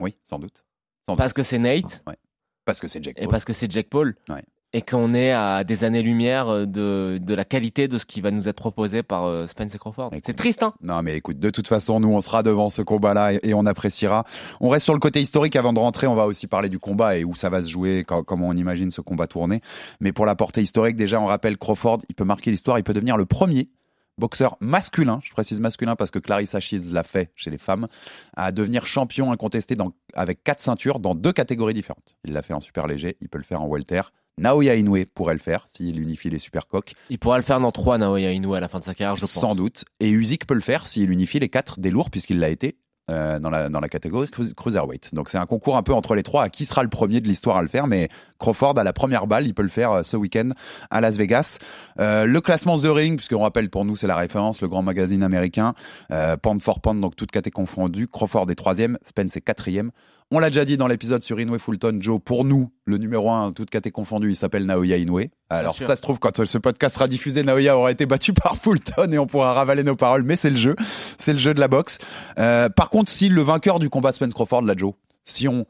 Oui, 0.00 0.14
sans 0.24 0.38
doute. 0.38 0.64
Sans 1.08 1.16
Parce 1.16 1.32
que 1.32 1.42
c'est 1.42 1.58
Nate 1.58 2.02
Ouais. 2.06 2.16
Parce 2.64 2.80
que 2.80 2.88
c'est 2.88 3.02
Jack 3.02 3.18
et 3.18 3.22
Paul. 3.22 3.30
parce 3.30 3.44
que 3.44 3.52
c'est 3.52 3.70
Jack 3.70 3.88
Paul. 3.88 4.14
Ouais. 4.28 4.42
Et 4.76 4.82
qu'on 4.82 5.14
est 5.14 5.30
à 5.30 5.62
des 5.62 5.84
années-lumière 5.84 6.66
de, 6.66 7.18
de 7.22 7.34
la 7.34 7.44
qualité 7.44 7.86
de 7.86 7.96
ce 7.96 8.04
qui 8.06 8.20
va 8.20 8.32
nous 8.32 8.48
être 8.48 8.56
proposé 8.56 9.04
par 9.04 9.26
euh, 9.26 9.46
Spence 9.46 9.72
et 9.72 9.78
Crawford. 9.78 10.10
C'est 10.24 10.34
triste, 10.34 10.64
hein 10.64 10.74
Non, 10.82 11.00
mais 11.02 11.16
écoute, 11.16 11.38
de 11.38 11.50
toute 11.50 11.68
façon, 11.68 12.00
nous, 12.00 12.08
on 12.12 12.20
sera 12.20 12.42
devant 12.42 12.70
ce 12.70 12.82
combat-là 12.82 13.34
et, 13.34 13.40
et 13.44 13.54
on 13.54 13.66
appréciera. 13.66 14.24
On 14.60 14.68
reste 14.70 14.82
sur 14.84 14.94
le 14.94 14.98
côté 14.98 15.20
historique 15.20 15.54
avant 15.54 15.72
de 15.72 15.78
rentrer. 15.78 16.08
On 16.08 16.16
va 16.16 16.26
aussi 16.26 16.48
parler 16.48 16.68
du 16.68 16.80
combat 16.80 17.16
et 17.16 17.22
où 17.24 17.34
ça 17.36 17.50
va 17.50 17.62
se 17.62 17.68
jouer, 17.68 18.02
quand- 18.04 18.24
comment 18.24 18.48
on 18.48 18.56
imagine 18.56 18.90
ce 18.90 19.00
combat 19.00 19.28
tourner. 19.28 19.60
Mais 20.00 20.12
pour 20.12 20.26
la 20.26 20.34
portée 20.34 20.62
historique, 20.62 20.96
déjà, 20.96 21.20
on 21.20 21.26
rappelle 21.26 21.56
Crawford, 21.56 21.98
il 22.08 22.16
peut 22.16 22.24
marquer 22.24 22.50
l'histoire, 22.50 22.76
il 22.78 22.82
peut 22.82 22.94
devenir 22.94 23.16
le 23.16 23.26
premier 23.26 23.68
boxeur 24.18 24.56
masculin, 24.60 25.20
je 25.24 25.30
précise 25.30 25.60
masculin 25.60 25.96
parce 25.96 26.10
que 26.10 26.18
Clarissa 26.18 26.60
Shields 26.60 26.92
l'a 26.92 27.02
fait 27.02 27.32
chez 27.34 27.50
les 27.50 27.58
femmes, 27.58 27.88
à 28.36 28.52
devenir 28.52 28.86
champion 28.86 29.32
incontesté 29.32 29.74
dans, 29.74 29.92
avec 30.14 30.42
quatre 30.44 30.60
ceintures 30.60 31.00
dans 31.00 31.14
deux 31.14 31.32
catégories 31.32 31.74
différentes. 31.74 32.16
Il 32.24 32.32
l'a 32.32 32.42
fait 32.42 32.54
en 32.54 32.60
super 32.60 32.86
léger, 32.86 33.16
il 33.20 33.28
peut 33.28 33.38
le 33.38 33.44
faire 33.44 33.62
en 33.62 33.68
welter. 33.68 34.02
Naoya 34.36 34.74
Inoue 34.74 35.04
pourrait 35.14 35.34
le 35.34 35.40
faire 35.40 35.66
s'il 35.72 36.00
unifie 36.00 36.28
les 36.28 36.40
super 36.40 36.66
coques. 36.66 36.94
Il 37.08 37.18
pourra 37.18 37.36
le 37.36 37.44
faire 37.44 37.60
dans 37.60 37.70
trois 37.70 37.98
Naoya 37.98 38.32
Inoue 38.32 38.54
à 38.54 38.60
la 38.60 38.68
fin 38.68 38.80
de 38.80 38.84
sa 38.84 38.94
carrière, 38.94 39.16
je 39.16 39.22
pense. 39.22 39.30
Sans 39.30 39.54
doute. 39.54 39.84
Et 40.00 40.10
Usyk 40.10 40.46
peut 40.46 40.54
le 40.54 40.60
faire 40.60 40.86
s'il 40.86 41.10
unifie 41.10 41.38
les 41.38 41.48
quatre 41.48 41.78
des 41.78 41.90
lourds, 41.90 42.10
puisqu'il 42.10 42.40
l'a 42.40 42.48
été 42.48 42.76
euh, 43.10 43.38
dans, 43.38 43.50
la, 43.50 43.68
dans 43.68 43.80
la 43.80 43.88
catégorie 43.88 44.28
cru- 44.28 44.54
cruiserweight. 44.54 45.14
Donc 45.14 45.28
c'est 45.28 45.38
un 45.38 45.46
concours 45.46 45.76
un 45.76 45.82
peu 45.82 45.92
entre 45.92 46.14
les 46.14 46.22
trois 46.22 46.42
à 46.44 46.48
qui 46.48 46.64
sera 46.66 46.82
le 46.82 46.88
premier 46.88 47.20
de 47.20 47.28
l'histoire 47.28 47.56
à 47.56 47.62
le 47.62 47.68
faire? 47.68 47.86
Mais 47.86 48.08
Crawford 48.38 48.78
a 48.78 48.84
la 48.84 48.92
première 48.92 49.26
balle, 49.26 49.46
il 49.46 49.54
peut 49.54 49.62
le 49.62 49.68
faire 49.68 49.92
euh, 49.92 50.02
ce 50.02 50.16
week-end 50.16 50.50
à 50.90 51.00
Las 51.00 51.16
Vegas. 51.16 51.58
Euh, 52.00 52.26
le 52.26 52.40
classement 52.40 52.76
The 52.76 52.86
Ring, 52.86 53.16
puisqu'on 53.16 53.42
rappelle 53.42 53.70
pour 53.70 53.84
nous 53.84 53.96
c'est 53.96 54.06
la 54.06 54.16
référence, 54.16 54.60
le 54.60 54.68
grand 54.68 54.82
magazine 54.82 55.22
américain. 55.22 55.74
Euh, 56.10 56.36
pound 56.36 56.60
for 56.60 56.80
pound, 56.80 57.00
donc 57.00 57.16
toute 57.16 57.30
catégorie 57.30 57.44
confondue. 57.52 58.08
Crawford 58.08 58.50
est 58.50 58.54
troisième, 58.54 58.98
Spence 59.02 59.36
est 59.36 59.40
quatrième. 59.40 59.90
On 60.30 60.38
l'a 60.38 60.48
déjà 60.48 60.64
dit 60.64 60.76
dans 60.76 60.88
l'épisode 60.88 61.22
sur 61.22 61.38
Inoue 61.38 61.58
Fulton, 61.58 61.98
Joe, 62.00 62.18
pour 62.24 62.44
nous, 62.44 62.72
le 62.86 62.98
numéro 62.98 63.30
un, 63.30 63.52
toute 63.52 63.70
catégorie 63.70 63.92
confondue, 63.92 64.30
il 64.30 64.36
s'appelle 64.36 64.66
Naoya 64.66 64.96
Inoue. 64.96 65.20
Alors 65.50 65.74
ça 65.86 65.94
se 65.96 66.02
trouve, 66.02 66.18
quand 66.18 66.44
ce 66.44 66.58
podcast 66.58 66.94
sera 66.94 67.06
diffusé, 67.08 67.42
Naoya 67.44 67.76
aura 67.78 67.92
été 67.92 68.06
battu 68.06 68.32
par 68.32 68.56
Fulton 68.56 69.12
et 69.12 69.18
on 69.18 69.26
pourra 69.26 69.52
ravaler 69.52 69.84
nos 69.84 69.96
paroles, 69.96 70.22
mais 70.24 70.34
c'est 70.36 70.50
le 70.50 70.56
jeu. 70.56 70.74
C'est 71.18 71.32
le 71.34 71.38
jeu 71.38 71.54
de 71.54 71.60
la 71.60 71.68
boxe. 71.68 71.98
Euh, 72.38 72.68
par 72.68 72.90
contre, 72.90 73.10
si 73.12 73.28
le 73.28 73.42
vainqueur 73.42 73.78
du 73.78 73.90
combat 73.90 74.12
Spence 74.12 74.32
Crawford, 74.34 74.62
là, 74.62 74.74
Joe, 74.76 74.94
si 75.24 75.46
on... 75.46 75.66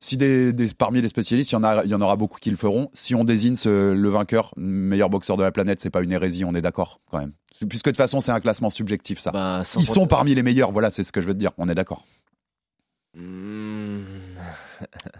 Si 0.00 0.16
des, 0.16 0.52
des- 0.52 0.68
parmi 0.78 1.00
les 1.02 1.08
spécialistes, 1.08 1.50
il 1.50 1.54
y, 1.54 1.58
en 1.58 1.64
a, 1.64 1.84
il 1.84 1.90
y 1.90 1.94
en 1.94 2.00
aura 2.00 2.14
beaucoup 2.14 2.38
qui 2.38 2.52
le 2.52 2.56
feront. 2.56 2.88
Si 2.94 3.16
on 3.16 3.24
désigne 3.24 3.56
ce- 3.56 3.92
le 3.92 4.08
vainqueur, 4.08 4.52
meilleur 4.56 5.10
boxeur 5.10 5.36
de 5.36 5.42
la 5.42 5.50
planète, 5.50 5.80
c'est 5.80 5.90
pas 5.90 6.02
une 6.04 6.12
hérésie, 6.12 6.44
on 6.44 6.54
est 6.54 6.62
d'accord 6.62 7.00
quand 7.10 7.18
même. 7.18 7.32
Puisque 7.68 7.86
de 7.86 7.90
toute 7.90 7.96
façon, 7.96 8.20
c'est 8.20 8.30
un 8.30 8.38
classement 8.38 8.70
subjectif, 8.70 9.18
ça. 9.18 9.32
Bah, 9.32 9.64
Ils 9.76 9.86
sont 9.86 10.06
parmi 10.06 10.36
les 10.36 10.44
meilleurs, 10.44 10.70
voilà, 10.70 10.92
c'est 10.92 11.02
ce 11.02 11.10
que 11.10 11.20
je 11.20 11.26
veux 11.26 11.34
te 11.34 11.38
dire, 11.40 11.50
on 11.58 11.68
est 11.68 11.74
d'accord. 11.74 12.04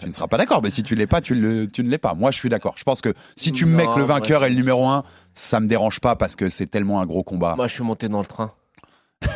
Tu 0.01 0.07
ne 0.07 0.13
seras 0.13 0.29
pas 0.29 0.39
d'accord, 0.39 0.63
mais 0.63 0.71
si 0.71 0.83
tu 0.83 0.95
l'es 0.95 1.07
pas, 1.07 1.21
tu, 1.21 1.35
le- 1.35 1.69
tu 1.69 1.83
ne 1.83 1.91
l'es 1.91 1.99
pas. 1.99 2.15
Moi, 2.15 2.31
je 2.31 2.37
suis 2.39 2.49
d'accord. 2.49 2.75
Je 2.77 2.85
pense 2.85 3.01
que 3.01 3.13
si 3.37 3.53
tu 3.53 3.67
me 3.67 3.75
mets 3.77 3.87
que 3.87 3.99
le 3.99 4.05
vainqueur 4.05 4.43
ouais. 4.43 4.47
est 4.47 4.51
le 4.51 4.57
numéro 4.57 4.87
un, 4.87 5.03
ça 5.35 5.59
me 5.61 5.67
dérange 5.67 6.01
pas 6.01 6.15
parce 6.17 6.37
que 6.37 6.49
c'est 6.49 6.67
tellement 6.67 7.01
un 7.01 7.07
gros 7.07 7.23
combat. 7.23 7.55
Moi, 7.57 7.67
je 7.67 7.75
suis 7.75 7.83
monté 7.83 8.09
dans 8.09 8.21
le 8.21 8.27
train. 8.27 8.53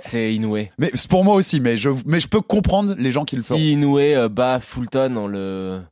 c'est 0.00 0.34
Inoue. 0.34 0.68
Mais 0.78 0.90
c'est 0.94 1.10
pour 1.10 1.24
moi 1.24 1.34
aussi, 1.34 1.60
mais 1.60 1.76
je, 1.76 1.90
mais 2.06 2.20
je 2.20 2.28
peux 2.28 2.40
comprendre 2.40 2.94
les 2.96 3.12
gens 3.12 3.26
qui 3.26 3.36
le 3.36 3.42
feront. 3.42 3.58
Si 3.58 3.72
Inoue 3.72 3.98
euh, 3.98 4.30
bat 4.30 4.60
Fulton 4.60 5.14
en 5.16 5.26
le 5.26 5.82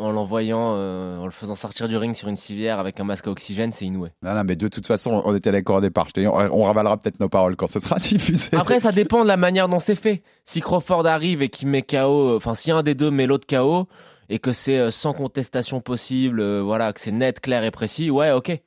en 0.00 0.12
l'envoyant, 0.12 0.74
euh, 0.76 1.18
en 1.18 1.24
le 1.26 1.30
faisant 1.30 1.54
sortir 1.54 1.88
du 1.88 1.96
ring 1.96 2.14
sur 2.14 2.28
une 2.28 2.36
civière 2.36 2.78
avec 2.78 2.98
un 3.00 3.04
masque 3.04 3.26
à 3.26 3.30
oxygène, 3.30 3.72
c'est 3.72 3.84
Inoue. 3.84 4.08
Non, 4.22 4.34
non, 4.34 4.42
mais 4.44 4.56
de 4.56 4.68
toute 4.68 4.86
façon, 4.86 5.22
on 5.24 5.34
était 5.34 5.52
d'accord 5.52 5.76
au 5.76 5.80
départ. 5.80 6.08
Je 6.14 6.26
on, 6.26 6.34
on 6.34 6.64
ravalera 6.64 6.96
peut-être 6.96 7.20
nos 7.20 7.28
paroles 7.28 7.56
quand 7.56 7.66
ce 7.66 7.80
sera 7.80 7.96
diffusé. 8.00 8.48
Après, 8.52 8.80
ça 8.80 8.92
dépend 8.92 9.22
de 9.22 9.28
la 9.28 9.36
manière 9.36 9.68
dont 9.68 9.78
c'est 9.78 9.94
fait. 9.94 10.22
Si 10.44 10.60
Crawford 10.60 11.06
arrive 11.06 11.42
et 11.42 11.48
qu'il 11.48 11.68
met 11.68 11.82
KO, 11.82 12.30
euh, 12.30 12.36
enfin, 12.36 12.54
si 12.54 12.70
un 12.70 12.82
des 12.82 12.94
deux 12.94 13.10
met 13.10 13.26
l'autre 13.26 13.46
KO 13.46 13.86
et 14.28 14.38
que 14.38 14.52
c'est 14.52 14.78
euh, 14.78 14.90
sans 14.90 15.12
contestation 15.12 15.80
possible, 15.80 16.40
euh, 16.40 16.62
voilà, 16.62 16.92
que 16.92 17.00
c'est 17.00 17.12
net, 17.12 17.40
clair 17.40 17.64
et 17.64 17.70
précis, 17.70 18.10
ouais, 18.10 18.30
ok. 18.30 18.60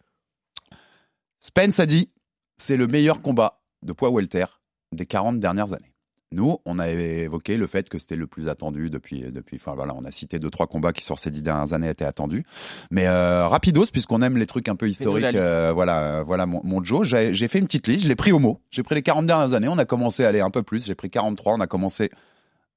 Spence 1.40 1.80
a 1.80 1.86
dit, 1.86 2.10
c'est 2.58 2.78
le 2.78 2.88
meilleur 2.88 3.22
combat 3.22 3.62
de 3.82 3.94
poids 3.94 4.12
welter 4.12 4.46
des 4.92 5.06
40 5.06 5.40
dernières 5.40 5.74
années. 5.74 5.93
Nous, 6.34 6.58
on 6.66 6.80
a 6.80 6.90
évoqué 6.90 7.58
le 7.58 7.68
fait 7.68 7.90
que 7.90 8.00
c'était 8.00 8.16
le 8.16 8.28
plus 8.28 8.50
attendu 8.50 8.90
depuis, 8.90 9.22
depuis. 9.32 9.58
Enfin 9.58 9.76
voilà, 9.76 9.94
on 9.96 10.02
a 10.04 10.12
cité 10.12 10.40
deux 10.40 10.50
trois 10.50 10.68
combats 10.68 10.92
qui 10.94 11.04
sur 11.04 11.20
ces 11.20 11.32
dix 11.32 11.42
dernières 11.42 11.74
années 11.74 11.90
étaient 11.90 12.06
attendus. 12.06 12.44
Mais 12.92 13.08
euh, 13.08 13.48
rapidos, 13.48 13.86
puisqu'on 13.92 14.22
aime 14.22 14.38
les 14.38 14.46
trucs 14.46 14.68
un 14.68 14.76
peu 14.76 14.90
historiques. 14.90 15.26
euh, 15.36 15.72
voilà, 15.74 16.20
euh, 16.20 16.24
voilà 16.24 16.46
mon, 16.46 16.62
mon 16.64 16.84
Joe. 16.84 17.08
J'ai 17.08 17.34
j'ai 17.34 17.48
fait 17.48 17.60
une 17.60 17.66
petite 17.66 17.88
liste. 17.88 18.04
Je 18.04 18.10
l'ai 18.10 18.16
pris 18.16 18.32
au 18.32 18.40
mot. 18.40 18.60
J'ai 18.72 18.84
pris 18.84 18.96
les 18.96 19.04
40 19.04 19.26
dernières 19.26 19.54
années. 19.54 19.68
On 19.68 19.78
a 19.78 19.86
commencé 19.86 20.26
à 20.26 20.30
aller 20.30 20.42
un 20.42 20.50
peu 20.50 20.64
plus. 20.64 20.86
J'ai 20.86 20.96
pris 20.96 21.10
43. 21.10 21.56
On 21.56 21.60
a 21.62 21.68
commencé 21.68 22.10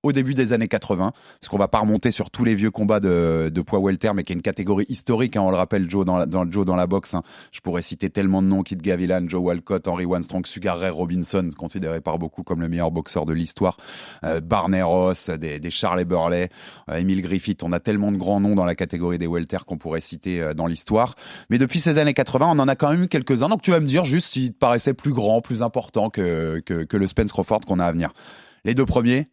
au 0.06 0.12
début 0.12 0.34
des 0.34 0.52
années 0.52 0.68
80, 0.68 1.12
parce 1.40 1.48
qu'on 1.48 1.58
va 1.58 1.68
pas 1.68 1.80
remonter 1.80 2.10
sur 2.10 2.30
tous 2.30 2.44
les 2.44 2.54
vieux 2.54 2.70
combats 2.70 3.00
de, 3.00 3.50
de 3.52 3.60
poids 3.60 3.80
welter, 3.80 4.12
mais 4.14 4.24
qui 4.24 4.32
est 4.32 4.36
une 4.36 4.42
catégorie 4.42 4.86
historique, 4.88 5.36
hein, 5.36 5.42
on 5.42 5.50
le 5.50 5.56
rappelle, 5.56 5.90
Joe 5.90 6.04
dans 6.04 6.16
la, 6.16 6.26
dans, 6.26 6.50
Joe 6.50 6.64
dans 6.64 6.76
la 6.76 6.86
boxe. 6.86 7.14
hein. 7.14 7.22
Je 7.52 7.60
pourrais 7.60 7.82
citer 7.82 8.10
tellement 8.10 8.42
de 8.42 8.48
noms, 8.48 8.62
Kit 8.62 8.76
Gavilan, 8.76 9.28
Joe 9.28 9.42
Walcott, 9.42 9.86
Henry 9.88 10.06
Strong, 10.22 10.46
Sugar 10.46 10.78
Ray 10.78 10.90
Robinson, 10.90 11.50
considéré 11.56 12.00
par 12.00 12.18
beaucoup 12.18 12.42
comme 12.42 12.60
le 12.60 12.68
meilleur 12.68 12.90
boxeur 12.90 13.26
de 13.26 13.32
l'histoire, 13.32 13.76
euh, 14.24 14.40
Barney 14.40 14.82
Ross, 14.82 15.30
des, 15.30 15.58
des 15.58 15.70
Charlie 15.70 16.04
Burley, 16.04 16.48
euh, 16.90 16.96
Emile 16.96 17.22
Griffith, 17.22 17.62
on 17.62 17.72
a 17.72 17.80
tellement 17.80 18.12
de 18.12 18.16
grands 18.16 18.40
noms 18.40 18.54
dans 18.54 18.64
la 18.64 18.74
catégorie 18.74 19.18
des 19.18 19.26
welter 19.26 19.58
qu'on 19.66 19.78
pourrait 19.78 20.00
citer 20.00 20.40
euh, 20.40 20.54
dans 20.54 20.66
l'histoire. 20.66 21.14
Mais 21.50 21.58
depuis 21.58 21.80
ces 21.80 21.98
années 21.98 22.14
80, 22.14 22.48
on 22.52 22.58
en 22.58 22.68
a 22.68 22.76
quand 22.76 22.90
même 22.90 23.02
eu 23.02 23.08
quelques-uns, 23.08 23.48
donc 23.48 23.62
tu 23.62 23.70
vas 23.70 23.80
me 23.80 23.86
dire 23.86 24.04
juste 24.04 24.32
s'il 24.32 24.52
te 24.52 24.58
paraissait 24.58 24.94
plus 24.94 25.12
grand, 25.12 25.40
plus 25.40 25.62
important 25.62 26.10
que, 26.10 26.60
que, 26.64 26.84
que 26.84 26.96
le 26.96 27.06
Spence 27.06 27.32
Crawford 27.32 27.60
qu'on 27.66 27.78
a 27.78 27.84
à 27.84 27.92
venir. 27.92 28.12
Les 28.64 28.74
deux 28.74 28.86
premiers, 28.86 29.28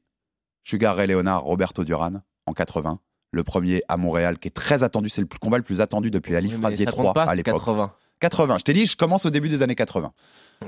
Sugar 0.63 0.95
Ray 0.95 1.08
Leonard, 1.08 1.43
Roberto 1.43 1.84
Duran 1.84 2.21
en 2.45 2.54
80. 2.54 2.99
Le 3.32 3.43
premier 3.43 3.82
à 3.88 3.97
Montréal, 3.97 4.38
qui 4.38 4.47
est 4.47 4.52
très 4.52 4.84
attendu, 4.84 5.10
c'est 5.10 5.21
le 5.21 5.28
combat 5.39 5.58
le 5.58 5.63
plus 5.63 5.82
attendu 5.82 6.12
depuis 6.12 6.36
Ali 6.36 6.49
Oui, 6.54 6.60
Frazier 6.62 6.86
ça 6.86 6.91
3 6.91 7.06
compte 7.06 7.15
pas, 7.15 7.23
à 7.23 7.36
l'époque. 7.36 7.56
80. 7.56 7.91
80. 8.19 8.58
Je 8.60 8.63
t'ai 8.63 8.73
dit, 8.73 8.86
je 8.86 8.95
commence 8.95 9.26
au 9.26 9.30
début 9.30 9.49
des 9.49 9.62
années 9.63 9.76
80. 9.76 10.13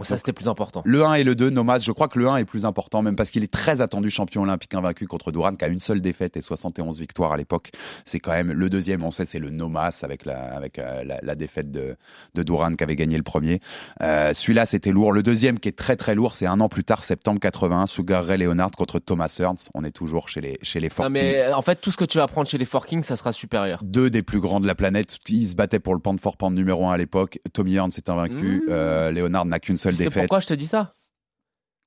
Ça, 0.03 0.17
c'était 0.17 0.33
plus 0.33 0.47
important. 0.47 0.81
Le 0.85 1.03
1 1.03 1.15
et 1.15 1.23
le 1.23 1.35
2, 1.35 1.49
Nomas, 1.49 1.79
je 1.79 1.91
crois 1.91 2.07
que 2.07 2.19
le 2.19 2.27
1 2.27 2.37
est 2.37 2.45
plus 2.45 2.65
important, 2.65 3.01
même 3.01 3.15
parce 3.15 3.29
qu'il 3.29 3.43
est 3.43 3.51
très 3.51 3.81
attendu 3.81 4.09
champion 4.09 4.43
olympique 4.43 4.73
invaincu 4.73 5.07
contre 5.07 5.31
Duran, 5.31 5.55
qui 5.55 5.65
a 5.65 5.67
une 5.67 5.79
seule 5.79 6.01
défaite 6.01 6.37
et 6.37 6.41
71 6.41 6.99
victoires 6.99 7.31
à 7.31 7.37
l'époque. 7.37 7.71
C'est 8.05 8.19
quand 8.19 8.31
même 8.31 8.51
le 8.51 8.69
deuxième, 8.69 9.03
on 9.03 9.11
sait, 9.11 9.25
c'est 9.25 9.39
le 9.39 9.49
Nomas 9.49 9.99
avec 10.03 10.25
la, 10.25 10.55
avec, 10.55 10.79
euh, 10.79 11.03
la, 11.03 11.19
la 11.21 11.35
défaite 11.35 11.71
de, 11.71 11.95
de 12.33 12.43
Duran 12.43 12.73
qui 12.73 12.83
avait 12.83 12.95
gagné 12.95 13.17
le 13.17 13.23
premier. 13.23 13.59
Euh, 14.01 14.33
Celui-là, 14.33 14.65
c'était 14.65 14.91
lourd. 14.91 15.11
Le 15.11 15.23
deuxième, 15.23 15.59
qui 15.59 15.69
est 15.69 15.77
très 15.77 15.95
très 15.95 16.15
lourd, 16.15 16.35
c'est 16.35 16.45
un 16.45 16.59
an 16.59 16.69
plus 16.69 16.83
tard, 16.83 17.03
septembre 17.03 17.39
81, 17.39 17.85
Sugar 17.85 18.23
Ray 18.25 18.37
Leonard 18.39 18.71
contre 18.71 18.99
Thomas 18.99 19.35
Ernst. 19.39 19.69
On 19.73 19.83
est 19.83 19.91
toujours 19.91 20.29
chez 20.29 20.41
les, 20.41 20.59
chez 20.61 20.79
les 20.79 20.89
Non, 20.99 21.09
mais 21.09 21.39
euh, 21.39 21.55
en 21.55 21.61
fait, 21.61 21.75
tout 21.81 21.91
ce 21.91 21.97
que 21.97 22.05
tu 22.05 22.17
vas 22.17 22.27
prendre 22.27 22.47
chez 22.47 22.57
les 22.57 22.65
Four 22.65 22.85
Kings, 22.85 23.03
ça 23.03 23.15
sera 23.15 23.31
supérieur. 23.31 23.79
deux 23.83 24.09
des 24.09 24.23
plus 24.23 24.39
grands 24.39 24.59
de 24.59 24.67
la 24.67 24.75
planète. 24.75 25.17
Ils 25.29 25.49
se 25.49 25.55
battaient 25.55 25.79
pour 25.79 25.93
le 25.93 25.99
pound 25.99 26.19
for 26.19 26.37
pound 26.37 26.55
numéro 26.55 26.87
1 26.87 26.91
à 26.93 26.97
l'époque. 26.97 27.39
Tommy 27.53 27.75
Hearns 27.75 27.91
est 27.97 28.09
invaincu. 28.09 28.63
Mmh. 28.67 28.69
Euh, 28.69 29.11
Leonard 29.11 29.45
n'a 29.45 29.59
qu'une 29.59 29.77
seule 29.91 29.95
défaite. 29.97 30.23
pourquoi 30.23 30.39
je 30.39 30.47
te 30.47 30.53
dis 30.53 30.67
ça 30.67 30.93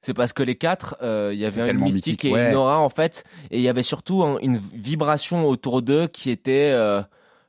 C'est 0.01 0.15
parce 0.15 0.33
que 0.33 0.43
les 0.43 0.57
quatre, 0.57 0.97
euh, 1.03 1.31
il 1.33 1.39
y 1.41 1.45
avait 1.45 1.63
un 1.63 1.73
mystique, 1.73 1.95
mythique, 2.23 2.25
et 2.27 2.33
ouais. 2.33 2.51
une 2.51 2.57
aura 2.57 2.79
en 2.79 2.89
fait, 2.89 3.25
et 3.51 3.57
il 3.59 3.63
y 3.63 3.69
avait 3.69 3.83
surtout 3.83 4.23
un- 4.23 4.39
une 4.41 4.61
vibration 4.73 5.47
autour 5.49 5.83
d'eux 5.83 6.07
qui 6.07 6.31
était. 6.31 6.71
Euh, 6.73 7.03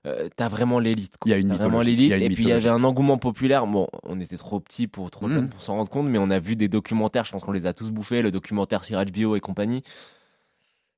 euh, 0.07 0.29
T'as 0.38 0.47
vraiment 0.47 0.79
l'élite. 0.79 1.15
Il 1.25 1.31
y 1.31 1.33
a 1.33 1.38
une 1.38 1.53
vraiment 1.53 1.81
l'élite. 1.81 2.13
Et 2.13 2.29
puis 2.29 2.43
il 2.43 2.49
y 2.49 2.53
avait 2.53 2.69
un 2.69 2.83
engouement 2.85 3.17
populaire. 3.17 3.67
Bon, 3.67 3.88
on 4.03 4.19
était 4.21 4.38
trop 4.38 4.59
petits 4.62 4.88
pour 4.88 5.12
trop 5.12 5.27
Mm. 5.27 5.33
jeunes 5.33 5.49
pour 5.49 5.62
s'en 5.62 5.75
rendre 5.75 5.89
compte, 5.91 6.07
mais 6.07 6.17
on 6.17 6.29
a 6.31 6.39
vu 6.39 6.55
des 6.55 6.69
documentaires. 6.69 7.25
Je 7.25 7.31
pense 7.33 7.43
qu'on 7.43 7.51
les 7.51 7.65
a 7.65 7.73
tous 7.73 7.91
bouffés. 7.91 8.21
Le 8.21 8.31
documentaire 8.31 8.83
sur 8.85 8.97
HBO 9.03 9.35
et 9.35 9.41
compagnie. 9.41 9.83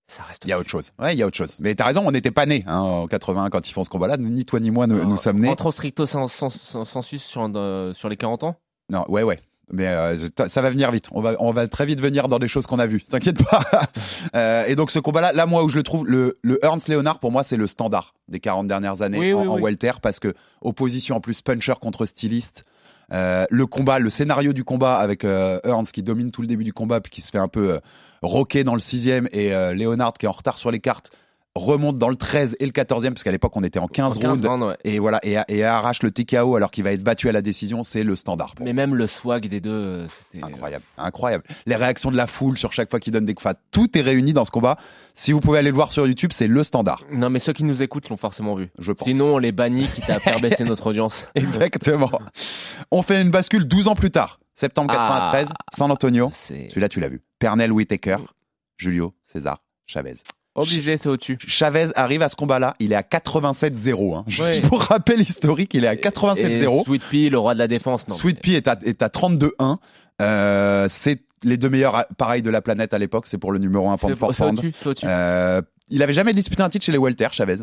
Ça 0.07 0.23
reste. 0.23 0.43
Il 0.45 0.49
y 0.49 0.51
a 0.51 0.59
autre 0.59 0.69
chose. 0.69 0.91
Ouais, 0.99 1.15
il 1.15 1.17
y 1.19 1.23
a 1.23 1.27
autre 1.27 1.37
chose. 1.37 1.55
Mais 1.61 1.73
t'as 1.73 1.85
raison, 1.85 2.03
on 2.05 2.11
n'était 2.11 2.31
pas 2.31 2.45
nés 2.45 2.63
hein, 2.67 2.79
en 2.79 3.07
81 3.07 3.49
quand 3.49 3.67
ils 3.69 3.71
font 3.73 3.83
ce 3.85 3.89
combat-là. 3.89 4.17
Ni 4.17 4.43
toi 4.45 4.59
ni 4.59 4.69
moi 4.69 4.85
ne- 4.85 5.01
nous 5.01 5.17
sommes 5.17 5.39
nés. 5.39 5.47
Rentrons 5.47 5.71
stricto 5.71 6.05
sen- 6.05 6.27
sen- 6.27 6.49
sen- 6.49 6.85
sensus 6.85 7.23
sur, 7.23 7.49
sur 7.93 8.09
les 8.09 8.17
40 8.17 8.43
ans. 8.43 8.57
Non, 8.91 9.05
ouais, 9.07 9.23
ouais. 9.23 9.39
Mais 9.73 9.87
euh, 9.87 10.17
ça 10.47 10.61
va 10.61 10.69
venir 10.69 10.91
vite. 10.91 11.07
On 11.11 11.21
va, 11.21 11.35
on 11.39 11.51
va 11.51 11.65
très 11.67 11.85
vite 11.85 12.01
venir 12.01 12.27
dans 12.27 12.39
des 12.39 12.49
choses 12.49 12.67
qu'on 12.67 12.77
a 12.79 12.85
vues. 12.87 13.01
T'inquiète 13.09 13.43
pas. 13.43 13.61
Euh, 14.35 14.65
et 14.67 14.75
donc 14.75 14.91
ce 14.91 14.99
combat-là, 14.99 15.33
là 15.33 15.45
moi 15.45 15.63
où 15.63 15.69
je 15.69 15.75
le 15.75 15.83
trouve, 15.83 16.07
le, 16.07 16.37
le 16.41 16.63
Ernst 16.63 16.87
Leonard 16.87 17.19
pour 17.19 17.31
moi 17.31 17.43
c'est 17.43 17.57
le 17.57 17.67
standard 17.67 18.13
des 18.29 18.39
40 18.39 18.67
dernières 18.67 19.01
années 19.01 19.17
Oui, 19.17 19.33
en, 19.33 19.41
oui, 19.41 19.47
en 19.47 19.55
oui. 19.55 19.61
welter 19.63 19.91
parce 20.01 20.19
que 20.19 20.33
opposition 20.61 21.15
en 21.15 21.21
plus 21.21 21.41
puncher 21.41 21.73
contre 21.81 22.05
styliste. 22.05 22.65
Euh, 23.11 23.45
le 23.49 23.65
combat, 23.65 23.99
le 23.99 24.09
scénario 24.09 24.53
du 24.53 24.63
combat 24.63 24.95
avec 24.97 25.23
Ernst 25.25 25.91
qui 25.91 26.03
domine 26.03 26.31
tout 26.31 26.41
le 26.41 26.47
début 26.47 26.63
du 26.63 26.71
combat 26.73 27.01
puis 27.01 27.11
qui 27.11 27.21
se 27.21 27.31
fait 27.31 27.39
un 27.39 27.47
peu 27.49 27.79
rocker 28.21 28.63
dans 28.63 28.73
le 28.73 28.79
sixième 28.79 29.27
et 29.31 29.49
Leonard 29.73 30.13
qui 30.13 30.25
est 30.27 30.29
en 30.29 30.33
retard 30.33 30.57
sur 30.57 30.71
les 30.71 30.79
cartes 30.79 31.11
remonte 31.55 31.97
dans 31.97 32.07
le 32.09 32.15
13 32.15 32.55
et 32.61 32.65
le 32.65 32.71
14e 32.71 33.09
parce 33.09 33.23
qu'à 33.23 33.31
l'époque 33.31 33.55
on 33.57 33.63
était 33.63 33.77
en 33.79 33.87
15, 33.87 34.17
En 34.17 34.19
15 34.21 34.45
rounds 34.45 34.65
ouais. 34.67 34.77
et 34.85 34.99
voilà 34.99 35.19
et, 35.23 35.35
et 35.49 35.63
arrache 35.65 36.01
le 36.01 36.09
TKO 36.11 36.55
alors 36.55 36.71
qu'il 36.71 36.83
va 36.85 36.93
être 36.93 37.03
battu 37.03 37.27
à 37.27 37.33
la 37.33 37.41
décision 37.41 37.83
c'est 37.83 38.03
le 38.03 38.15
standard 38.15 38.55
Mais 38.61 38.71
même 38.71 38.95
le 38.95 39.05
swag 39.05 39.47
des 39.47 39.59
deux, 39.59 39.69
euh, 39.69 40.07
c'était. 40.31 40.45
Incroyable, 40.45 40.85
incroyable. 40.97 41.43
Les 41.65 41.75
réactions 41.75 42.09
de 42.09 42.15
la 42.15 42.27
foule 42.27 42.57
sur 42.57 42.71
chaque 42.71 42.89
fois 42.89 42.99
qu'il 43.01 43.11
donne 43.11 43.25
des 43.25 43.33
coups, 43.33 43.53
tout 43.71 43.97
est 43.97 44.01
réuni 44.01 44.31
dans 44.31 44.45
ce 44.45 44.51
combat. 44.51 44.77
Si 45.13 45.33
vous 45.33 45.41
pouvez 45.41 45.59
aller 45.59 45.71
le 45.71 45.75
voir 45.75 45.91
sur 45.91 46.07
YouTube, 46.07 46.31
c'est 46.33 46.47
le 46.47 46.63
standard, 46.63 47.03
Non, 47.11 47.29
mais 47.29 47.39
ceux 47.39 47.51
qui 47.51 47.65
nous 47.65 47.83
écoutent 47.83 48.07
l'ont 48.07 48.15
forcément 48.17 48.55
vu. 48.55 48.69
je 48.79 48.93
pense. 48.93 49.05
Sinon, 49.07 49.35
on 49.35 49.37
les 49.37 49.51
bannit, 49.51 49.87
quitte 49.93 50.09
à 50.09 50.19
faire 50.19 50.39
baisser 50.39 50.63
notre 50.65 50.87
audience. 50.87 51.27
Exactement. 51.35 52.09
On 52.91 53.01
fait 53.01 53.21
une 53.21 53.29
bascule 53.29 53.65
12 53.65 53.89
ans 53.89 53.95
plus 53.95 54.09
tard, 54.11 54.39
septembre 54.55 54.93
Ah. 54.97 55.31
93, 55.33 55.49
San 55.75 55.91
Antonio. 55.91 56.29
Celui-là, 56.31 56.87
tu 56.87 57.01
l'as 57.01 57.09
vu. 57.09 57.21
Pernell 57.39 57.73
Whitaker, 57.73 58.17
Julio 58.77 59.13
César 59.25 59.57
Chavez. 59.85 60.13
Obligé, 60.55 60.97
c'est 60.97 61.09
au-dessus. 61.09 61.37
Chavez 61.47 61.87
arrive 61.95 62.21
à 62.21 62.29
ce 62.29 62.35
combat-là, 62.35 62.75
il 62.79 62.93
est 62.93 62.95
à 62.95 63.01
87-0. 63.01 64.15
Hein. 64.15 64.23
Juste 64.27 64.67
pour 64.67 64.81
rappel 64.81 65.21
historique, 65.21 65.73
il 65.73 65.85
est 65.85 65.87
à 65.87 65.93
Et 65.93 65.97
87-0. 65.97 66.85
Sweet 66.85 67.03
Pea, 67.09 67.29
le 67.29 67.37
roi 67.37 67.53
de 67.53 67.59
la 67.59 67.67
défense. 67.67 68.07
Non, 68.07 68.15
Sweet 68.15 68.41
Pea 68.41 68.55
est 68.55 68.67
à, 68.67 68.77
est 68.83 69.01
à 69.01 69.07
32-1. 69.07 69.77
Euh, 70.21 70.87
c'est 70.89 71.21
les 71.43 71.57
deux 71.57 71.69
meilleurs 71.69 72.05
pareils 72.17 72.41
de 72.41 72.49
la 72.49 72.61
planète 72.61 72.93
à 72.93 72.99
l'époque. 72.99 73.25
C'est 73.27 73.37
pour 73.37 73.51
le 73.51 73.59
numéro 73.59 73.89
1 73.89 73.97
C'est 73.97 74.07
pound 74.07 74.17
for 74.17 74.35
pound. 74.35 74.59
au-dessus, 74.59 74.73
c'est 74.79 74.89
au-dessus. 74.89 75.05
Euh, 75.07 75.61
il 75.91 76.01
avait 76.01 76.13
jamais 76.13 76.33
disputé 76.33 76.63
un 76.63 76.69
titre 76.69 76.85
chez 76.85 76.91
les 76.91 76.97
welter, 76.97 77.27
Chavez. 77.31 77.57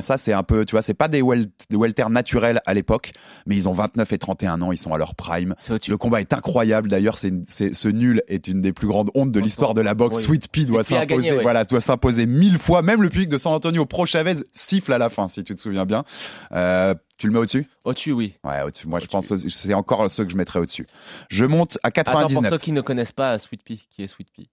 Ça, 0.00 0.16
c'est 0.16 0.32
un 0.32 0.42
peu, 0.42 0.64
tu 0.64 0.72
vois, 0.72 0.82
c'est 0.82 0.94
pas 0.94 1.08
des, 1.08 1.20
wel 1.20 1.46
des 1.68 1.76
welter 1.76 2.08
naturels 2.08 2.60
à 2.64 2.74
l'époque, 2.74 3.12
mais 3.46 3.56
ils 3.56 3.68
ont 3.68 3.72
29 3.72 4.12
et 4.12 4.18
31 4.18 4.62
ans, 4.62 4.72
ils 4.72 4.78
sont 4.78 4.94
à 4.94 4.98
leur 4.98 5.14
prime. 5.14 5.54
Le 5.68 5.96
combat 5.96 6.20
est 6.20 6.32
incroyable. 6.32 6.88
D'ailleurs, 6.88 7.18
ce 7.18 7.88
nul 7.88 8.22
est 8.28 8.46
une 8.48 8.60
des 8.60 8.72
plus 8.72 8.86
grandes 8.86 9.10
hontes 9.14 9.32
de 9.32 9.40
l'histoire 9.40 9.74
de 9.74 9.80
la 9.80 9.94
boxe. 9.94 10.18
Oui. 10.18 10.22
Sweet 10.22 10.48
Pea 10.48 10.64
doit 10.64 10.84
s'imposer, 10.84 11.32
ouais. 11.32 11.42
voilà, 11.42 11.64
doit 11.64 11.80
s'imposer 11.80 12.26
mille 12.26 12.58
fois. 12.58 12.82
Même 12.82 13.02
le 13.02 13.08
public 13.08 13.28
de 13.28 13.38
San 13.38 13.52
Antonio 13.52 13.84
pro 13.84 14.06
Chavez 14.06 14.36
siffle 14.52 14.92
à 14.92 14.98
la 14.98 15.10
fin, 15.10 15.28
si 15.28 15.42
tu 15.42 15.54
te 15.54 15.60
souviens 15.60 15.84
bien. 15.84 16.04
Euh, 16.52 16.94
tu 17.18 17.26
le 17.26 17.32
mets 17.32 17.40
au-dessus? 17.40 17.68
Au-dessus, 17.84 18.12
oui. 18.12 18.34
Ouais, 18.44 18.62
au-dessus. 18.62 18.86
Moi, 18.86 19.00
je 19.00 19.06
pense 19.06 19.28
que 19.28 19.36
c'est 19.36 19.74
encore 19.74 20.08
ceux 20.10 20.24
que 20.24 20.30
je 20.30 20.36
mettrais 20.36 20.60
au-dessus. 20.60 20.86
Je 21.28 21.44
monte 21.44 21.78
à 21.82 21.88
Attends, 21.88 22.12
pour 22.12 22.20
99. 22.20 22.50
ceux 22.52 22.58
qui 22.58 22.72
ne 22.72 22.80
connaissent 22.80 23.12
pas 23.12 23.38
Sweet 23.38 23.62
Pea, 23.64 23.80
qui 23.90 24.02
est 24.02 24.08
Sweet 24.08 24.28
Pea? 24.34 24.48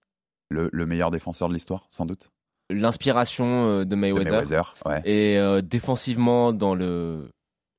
Le, 0.48 0.68
le 0.72 0.86
meilleur 0.86 1.10
défenseur 1.12 1.48
de 1.48 1.54
l'histoire, 1.54 1.86
sans 1.90 2.06
doute. 2.06 2.30
L'inspiration 2.70 3.66
euh, 3.66 3.78
de 3.80 3.84
De 3.84 3.94
Mayweather. 3.96 4.74
Ouais. 4.86 5.00
Et 5.04 5.38
euh, 5.38 5.60
défensivement, 5.62 6.52
dans 6.52 6.74
le 6.74 7.28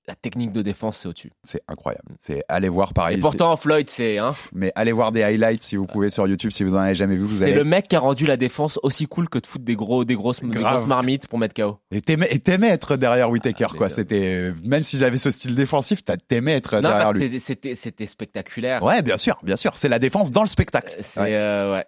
la 0.07 0.15
technique 0.15 0.51
de 0.51 0.63
défense, 0.63 0.97
c'est 0.97 1.07
au-dessus. 1.07 1.31
C'est 1.43 1.61
incroyable. 1.67 2.15
C'est 2.19 2.43
allez 2.49 2.69
voir 2.69 2.93
pareil. 2.93 3.17
Et 3.17 3.21
pourtant, 3.21 3.55
Floyd, 3.55 3.87
c'est 3.89 4.17
hein, 4.17 4.33
Mais 4.51 4.71
allez 4.75 4.91
voir 4.91 5.11
des 5.11 5.21
highlights 5.21 5.61
si 5.61 5.75
vous 5.77 5.85
pouvez 5.85 6.09
sur 6.09 6.27
YouTube 6.27 6.49
si 6.51 6.63
vous 6.63 6.73
en 6.73 6.79
avez 6.79 6.95
jamais 6.95 7.15
vu. 7.15 7.27
C'est 7.27 7.45
allez. 7.45 7.53
le 7.53 7.63
mec 7.63 7.87
qui 7.87 7.95
a 7.95 7.99
rendu 7.99 8.25
la 8.25 8.35
défense 8.35 8.79
aussi 8.81 9.05
cool 9.05 9.29
que 9.29 9.37
de 9.37 9.45
foutre 9.45 9.63
des 9.63 9.75
gros, 9.75 10.03
des 10.03 10.15
grosses, 10.15 10.41
des 10.41 10.47
grosses 10.59 10.87
marmites 10.87 11.27
pour 11.27 11.37
mettre 11.37 11.53
KO. 11.53 11.77
Et 11.91 12.01
t'aimais, 12.01 12.27
être 12.69 12.97
derrière 12.97 13.29
Whitaker 13.29 13.67
Ah, 13.69 13.77
quoi. 13.77 13.87
mais, 13.87 13.93
euh, 13.93 13.95
C'était 13.95 14.53
même 14.67 14.81
s'ils 14.83 15.03
avaient 15.05 15.19
ce 15.19 15.29
style 15.29 15.55
défensif, 15.55 16.01
t'aimais 16.27 16.55
être 16.55 16.75
Non, 16.77 16.81
derrière 16.89 17.13
lui. 17.13 17.39
c'était- 17.39 17.75
spectaculaire. 18.07 18.81
Ouais, 18.83 19.03
bien 19.03 19.17
sûr, 19.17 19.37
bien 19.43 19.55
sûr. 19.55 19.77
C'est 19.77 19.87
la 19.87 19.99
défense 19.99 20.31
dans 20.31 20.41
le 20.41 20.47
spectacle. 20.47 20.93
C'est 21.01 21.21
Ouais. 21.21 21.35
euh, 21.35 21.73
ouais. 21.75 21.85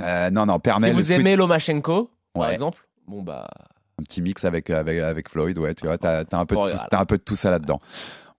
Euh, 0.00 0.28
non, 0.30 0.44
non, 0.46 0.54
Si 0.54 0.60
Pernell. 0.60 0.92
vous 0.92 1.12
aimez 1.12 1.36
Lomachenko, 1.36 2.10
par 2.42 2.50
exemple, 2.50 2.86
bon 3.06 3.22
bah 3.22 3.48
un 3.98 4.02
petit 4.02 4.20
mix 4.22 4.44
avec 4.44 4.70
avec 4.70 4.98
avec 5.00 5.28
Floyd, 5.28 5.56
ouais. 5.58 5.74
Tu 5.74 5.86
vois, 5.86 5.98
t'as, 5.98 6.24
t'as 6.24 6.38
un 6.38 6.46
peu 6.46 6.54
de 6.56 6.60
tout, 6.60 6.66
voilà. 6.66 6.88
t'as 6.90 7.00
un 7.00 7.04
peu 7.06 7.16
de 7.16 7.22
tout 7.22 7.36
ça 7.36 7.50
là-dedans. 7.50 7.80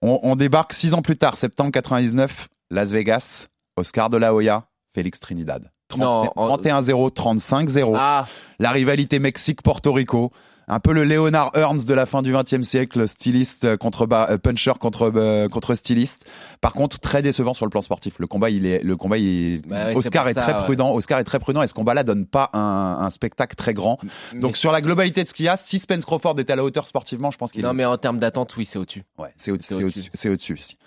On, 0.02 0.20
on 0.22 0.36
débarque 0.36 0.72
six 0.74 0.92
ans 0.94 1.02
plus 1.02 1.16
tard, 1.16 1.36
septembre 1.36 1.70
99, 1.72 2.48
Las 2.70 2.90
Vegas, 2.92 3.46
Oscar 3.76 4.10
de 4.10 4.16
la 4.18 4.34
Hoya, 4.34 4.66
Félix 4.94 5.18
Trinidad. 5.20 5.70
30 5.88 6.00
Non, 6.02 6.30
en- 6.36 6.56
31-0, 6.56 7.10
35-0. 7.12 7.94
ah 7.96 8.26
la 8.58 8.70
rivalité 8.72 9.18
Mexique-Porto 9.18 9.92
Rico. 9.92 10.32
Un 10.68 10.80
peu 10.80 10.92
le 10.92 11.04
Leonard 11.04 11.52
Ernst 11.54 11.88
de 11.88 11.94
la 11.94 12.06
fin 12.06 12.22
du 12.22 12.32
XXe 12.32 12.62
siècle, 12.66 13.06
styliste 13.08 13.76
contre 13.76 14.08
euh, 14.12 14.36
puncher 14.36 14.72
contre 14.80 15.12
euh, 15.14 15.48
contre 15.48 15.76
styliste. 15.76 16.26
Par 16.60 16.72
contre, 16.72 16.98
très 16.98 17.22
décevant 17.22 17.54
sur 17.54 17.64
le 17.66 17.70
plan 17.70 17.82
sportif. 17.82 18.14
Le 18.18 18.26
combat, 18.26 18.50
il 18.50 18.66
est 18.66 18.82
le 18.82 18.96
combat, 18.96 19.16
il 19.16 19.26
est- 19.58 19.66
Bah 19.68 19.86
ouais, 19.86 19.96
Oscar 19.96 20.26
est 20.26 20.34
très 20.34 20.54
ouais. 20.54 20.64
prudent. 20.64 20.92
Oscar 20.92 21.20
est 21.20 21.24
très 21.24 21.38
prudent 21.38 21.62
et 21.62 21.68
ce 21.68 21.74
combat-là 21.74 22.02
donne 22.02 22.26
pas 22.26 22.50
un, 22.52 22.98
un 23.00 23.10
spectacle 23.10 23.54
très 23.54 23.74
grand. 23.74 23.98
Donc 24.34 24.56
sur 24.56 24.72
la 24.72 24.80
globalité 24.80 25.22
de 25.22 25.28
ce 25.28 25.34
qu'il 25.34 25.46
y 25.46 25.48
a, 25.48 25.56
si 25.56 25.78
Spence 25.78 26.04
Crawford 26.04 26.38
était 26.40 26.52
à 26.52 26.56
la 26.56 26.64
hauteur 26.64 26.88
sportivement, 26.88 27.30
je 27.30 27.38
pense 27.38 27.52
qu'il 27.52 27.62
non 27.62 27.70
est. 27.70 27.74
mais 27.74 27.84
en 27.84 27.96
termes 27.96 28.18
d'attente, 28.18 28.56
oui, 28.56 28.64
c'est 28.66 28.78
au-dessus. 28.78 29.04
Ouais, 29.18 29.32
c'est 29.36 29.52
au- 29.52 29.54
au-dessus. 29.54 29.74
au-dessus. 29.74 30.10
C'est 30.14 30.28
au-dessus 30.28 30.54
aussi. 30.54 30.78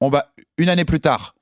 On 0.00 0.08
va 0.08 0.28
une 0.56 0.70
année 0.70 0.86
plus 0.86 1.00
tard, 1.00 1.34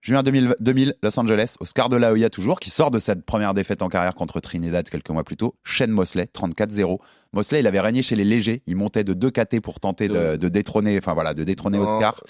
juin 0.00 0.22
2000, 0.22 0.54
2000, 0.60 0.94
Los 1.02 1.18
Angeles, 1.20 1.54
Oscar 1.60 1.88
de 1.88 1.96
la 1.96 2.12
Hoya 2.12 2.30
toujours, 2.30 2.58
qui 2.60 2.70
sort 2.70 2.90
de 2.90 2.98
cette 2.98 3.24
première 3.24 3.54
défaite 3.54 3.82
en 3.82 3.88
carrière 3.88 4.14
contre 4.14 4.40
Trinidad 4.40 4.88
quelques 4.88 5.10
mois 5.10 5.24
plus 5.24 5.36
tôt. 5.36 5.54
Shane 5.64 5.90
Mosley, 5.90 6.28
34-0. 6.34 6.98
Mosley, 7.32 7.60
il 7.60 7.66
avait 7.66 7.80
régné 7.80 8.02
chez 8.02 8.16
les 8.16 8.24
légers. 8.24 8.62
Il 8.66 8.76
montait 8.76 9.04
de 9.04 9.14
2 9.14 9.30
KT 9.30 9.60
pour 9.60 9.78
tenter 9.78 10.08
de, 10.08 10.36
de 10.36 10.48
détrôner, 10.48 10.98
enfin 10.98 11.14
voilà, 11.14 11.32
de 11.32 11.44
détrôner 11.44 11.78
Non. 11.78 11.84
Oscar. 11.84 12.20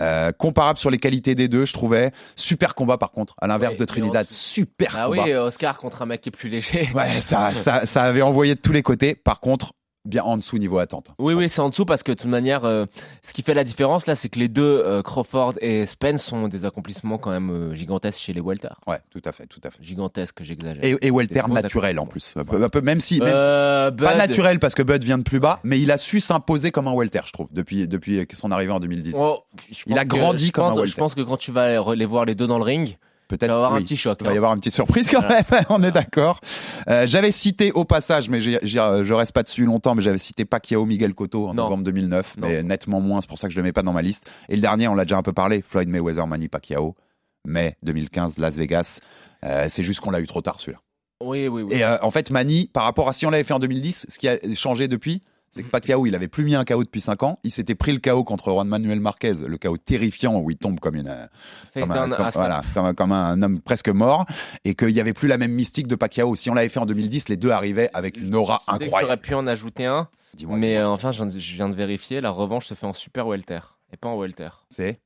Euh, 0.00 0.32
comparable 0.32 0.78
sur 0.78 0.90
les 0.90 0.98
qualités 0.98 1.34
des 1.36 1.46
deux, 1.46 1.64
je 1.66 1.72
trouvais. 1.72 2.10
Super 2.36 2.74
combat 2.74 2.98
par 2.98 3.12
contre, 3.12 3.34
à 3.40 3.46
l'inverse 3.46 3.74
Ouais, 3.74 3.78
de 3.80 3.84
Trinidad. 3.84 4.26
Super 4.28 4.96
Ah 4.98 5.06
combat. 5.06 5.22
oui, 5.24 5.34
Oscar 5.34 5.78
contre 5.78 6.02
un 6.02 6.06
mec 6.06 6.22
qui 6.22 6.30
est 6.30 6.32
plus 6.32 6.48
léger. 6.48 6.88
Ouais, 6.94 7.20
ça, 7.20 7.50
ça, 7.62 7.86
ça 7.86 8.02
avait 8.02 8.22
envoyé 8.22 8.54
de 8.56 8.60
tous 8.60 8.72
les 8.72 8.82
côtés. 8.82 9.14
Par 9.14 9.38
contre, 9.40 9.72
bien 10.04 10.22
en 10.22 10.36
dessous 10.36 10.56
niveau 10.58 10.78
attente. 10.78 11.08
Oui, 11.18 11.34
oui, 11.34 11.48
c'est 11.48 11.60
en 11.60 11.68
dessous 11.68 11.84
parce 11.84 12.02
que 12.02 12.12
de 12.12 12.16
toute 12.16 12.30
manière, 12.30 12.64
euh, 12.64 12.86
ce 13.22 13.32
qui 13.32 13.42
fait 13.42 13.54
la 13.54 13.64
différence 13.64 14.06
là, 14.06 14.14
c'est 14.14 14.28
que 14.28 14.38
les 14.38 14.48
deux, 14.48 14.82
euh, 14.84 15.02
Crawford 15.02 15.54
et 15.60 15.84
Spence, 15.86 16.32
ont 16.32 16.48
des 16.48 16.64
accomplissements 16.64 17.18
quand 17.18 17.30
même 17.30 17.50
euh, 17.50 17.74
gigantesques 17.74 18.20
chez 18.20 18.32
les 18.32 18.40
welter. 18.40 18.68
Ouais, 18.86 18.98
tout 19.10 19.20
à 19.24 19.32
fait, 19.32 19.46
tout 19.46 19.60
à 19.64 19.70
fait. 19.70 19.82
Gigantesques, 19.82 20.42
j'exagère. 20.42 20.82
Et, 20.84 20.96
et 21.06 21.10
welter 21.10 21.42
naturel 21.48 21.98
en 21.98 22.06
plus. 22.06 22.34
Un 22.36 22.44
peu, 22.44 22.62
un 22.62 22.68
peu- 22.68 22.80
même 22.80 23.00
si, 23.00 23.18
même 23.20 23.38
si- 23.38 23.46
pas 23.46 24.14
naturel 24.14 24.58
parce 24.58 24.74
que 24.74 24.82
Bud 24.82 25.02
vient 25.04 25.18
de 25.18 25.22
plus 25.22 25.40
bas, 25.40 25.60
mais 25.64 25.78
il 25.80 25.90
a 25.90 25.98
su 25.98 26.20
s'imposer 26.20 26.70
comme 26.70 26.88
un 26.88 26.94
welter, 26.94 27.20
je 27.26 27.32
trouve, 27.32 27.48
depuis, 27.52 27.86
depuis 27.86 28.26
son 28.32 28.50
arrivée 28.50 28.72
en 28.72 28.80
2010. 28.80 29.14
oh, 29.18 29.40
Il 29.86 29.98
a 29.98 30.04
que- 30.04 30.08
grandi 30.16 30.46
je 30.46 30.52
comme 30.52 30.64
un 30.64 30.74
welter. 30.74 30.90
Je 30.92 30.96
pense 30.96 31.14
que 31.14 31.20
quand 31.22 31.36
tu 31.36 31.52
vas 31.52 31.94
les 31.94 32.06
voir 32.06 32.24
les 32.24 32.34
deux 32.34 32.46
dans 32.46 32.58
le 32.58 32.64
ring, 32.64 32.96
Peut-être 33.30 33.48
vas 33.50 33.54
avoir 33.56 33.74
un 33.74 33.80
petit 33.82 33.96
choc. 33.96 34.18
Il 34.20 34.24
va 34.26 34.30
y 34.30 34.34
hein. 34.34 34.36
avoir 34.38 34.52
une 34.52 34.58
petite 34.60 34.74
surprise 34.74 35.10
quand 35.10 35.20
Voilà. 35.20 35.42
même, 35.50 35.64
on 35.70 35.82
est 35.82 35.92
d'accord. 35.92 36.40
Euh, 36.88 37.06
j'avais 37.06 37.32
cité 37.32 37.72
au 37.72 37.84
passage, 37.84 38.28
mais 38.28 38.40
j'ai- 38.40 38.58
j'ai- 38.62 38.78
euh, 38.80 39.04
je 39.04 39.14
reste 39.14 39.32
pas 39.32 39.42
dessus 39.42 39.64
longtemps, 39.64 39.94
mais 39.94 40.02
j'avais 40.02 40.18
cité 40.18 40.44
Pacquiao 40.44 40.84
Miguel 40.84 41.14
Cotto 41.14 41.44
en 41.48 41.54
Non. 41.54 41.62
novembre 41.64 41.84
2009, 41.84 42.36
Non. 42.38 42.48
mais 42.48 42.62
nettement 42.62 43.00
moins, 43.00 43.20
c'est 43.20 43.28
pour 43.28 43.38
ça 43.38 43.46
que 43.48 43.54
je 43.54 43.58
le 43.58 43.62
mets 43.62 43.72
pas 43.72 43.82
dans 43.82 43.92
ma 43.92 44.02
liste. 44.02 44.30
Et 44.48 44.56
le 44.56 44.60
dernier, 44.62 44.88
on 44.88 44.94
l'a 44.94 45.04
déjà 45.04 45.16
un 45.16 45.22
peu 45.22 45.32
parlé, 45.32 45.62
Floyd 45.66 45.88
Mayweather 45.88 46.26
Manny 46.26 46.48
Pacquiao, 46.48 46.96
mai 47.46 47.76
2015, 47.82 48.38
Las 48.38 48.56
Vegas. 48.56 49.00
Euh, 49.44 49.66
c'est 49.68 49.82
juste 49.82 50.00
qu'on 50.00 50.10
l'a 50.10 50.20
eu 50.20 50.26
trop 50.26 50.42
tard 50.42 50.60
celui-là. 50.60 50.80
Oui, 51.22 51.48
oui, 51.48 51.62
oui. 51.62 51.74
Et 51.74 51.84
euh, 51.84 51.96
en 52.02 52.10
fait, 52.10 52.30
Manny, 52.30 52.68
par 52.72 52.84
rapport 52.84 53.08
à 53.08 53.12
si 53.12 53.26
on 53.26 53.30
l'avait 53.30 53.44
fait 53.44 53.52
en 53.54 53.58
2010, 53.58 54.06
ce 54.08 54.18
qui 54.18 54.26
a 54.28 54.38
changé 54.54 54.88
depuis, 54.88 55.22
c'est 55.50 55.62
que 55.64 55.68
Pacquiao, 55.68 56.06
il 56.06 56.14
avait 56.14 56.28
plus 56.28 56.44
mis 56.44 56.54
un 56.54 56.64
KO 56.64 56.84
depuis 56.84 57.00
5 57.00 57.22
ans. 57.24 57.38
Il 57.42 57.50
s'était 57.50 57.74
pris 57.74 57.92
le 57.92 57.98
KO 57.98 58.22
contre 58.22 58.50
Juan 58.50 58.68
Manuel 58.68 59.00
Marquez, 59.00 59.34
le 59.46 59.58
KO 59.58 59.76
terrifiant 59.78 60.38
où 60.38 60.50
il 60.50 60.56
tombe 60.56 60.78
comme 60.78 60.94
une, 60.94 61.28
comme 61.74 61.90
un, 61.90 62.08
comme- 62.08 62.30
voilà, 62.34 62.62
comme, 62.72 62.94
comme 62.94 63.12
un 63.12 63.42
homme 63.42 63.60
presque 63.60 63.88
mort, 63.88 64.26
et 64.64 64.74
qu'il 64.74 64.94
n'y 64.94 65.00
avait 65.00 65.12
plus 65.12 65.28
la 65.28 65.38
même 65.38 65.52
mystique 65.52 65.88
de 65.88 65.96
Pacquiao. 65.96 66.36
Si 66.36 66.50
on 66.50 66.54
l'avait 66.54 66.68
fait 66.68 66.78
en 66.78 66.86
2010, 66.86 67.28
les 67.28 67.36
deux 67.36 67.50
arrivaient 67.50 67.90
avec 67.94 68.16
une 68.16 68.34
aura 68.34 68.62
incroyable. 68.68 69.00
J'aurais 69.00 69.16
pu 69.16 69.34
en 69.34 69.46
ajouter 69.46 69.86
un, 69.86 70.08
mais 70.46 70.76
euh, 70.76 70.88
enfin, 70.88 71.10
je 71.10 71.24
viens, 71.24 71.68
de, 71.68 71.74
vérifier, 71.74 72.20
la 72.20 72.30
revanche 72.30 72.66
se 72.66 72.74
fait 72.74 72.86
en 72.86 72.92
super 72.92 73.26
welter 73.26 73.60
et 73.92 73.96
pas 73.96 74.08
en 74.08 74.16
welter. 74.16 74.50
c'est? 74.68 75.00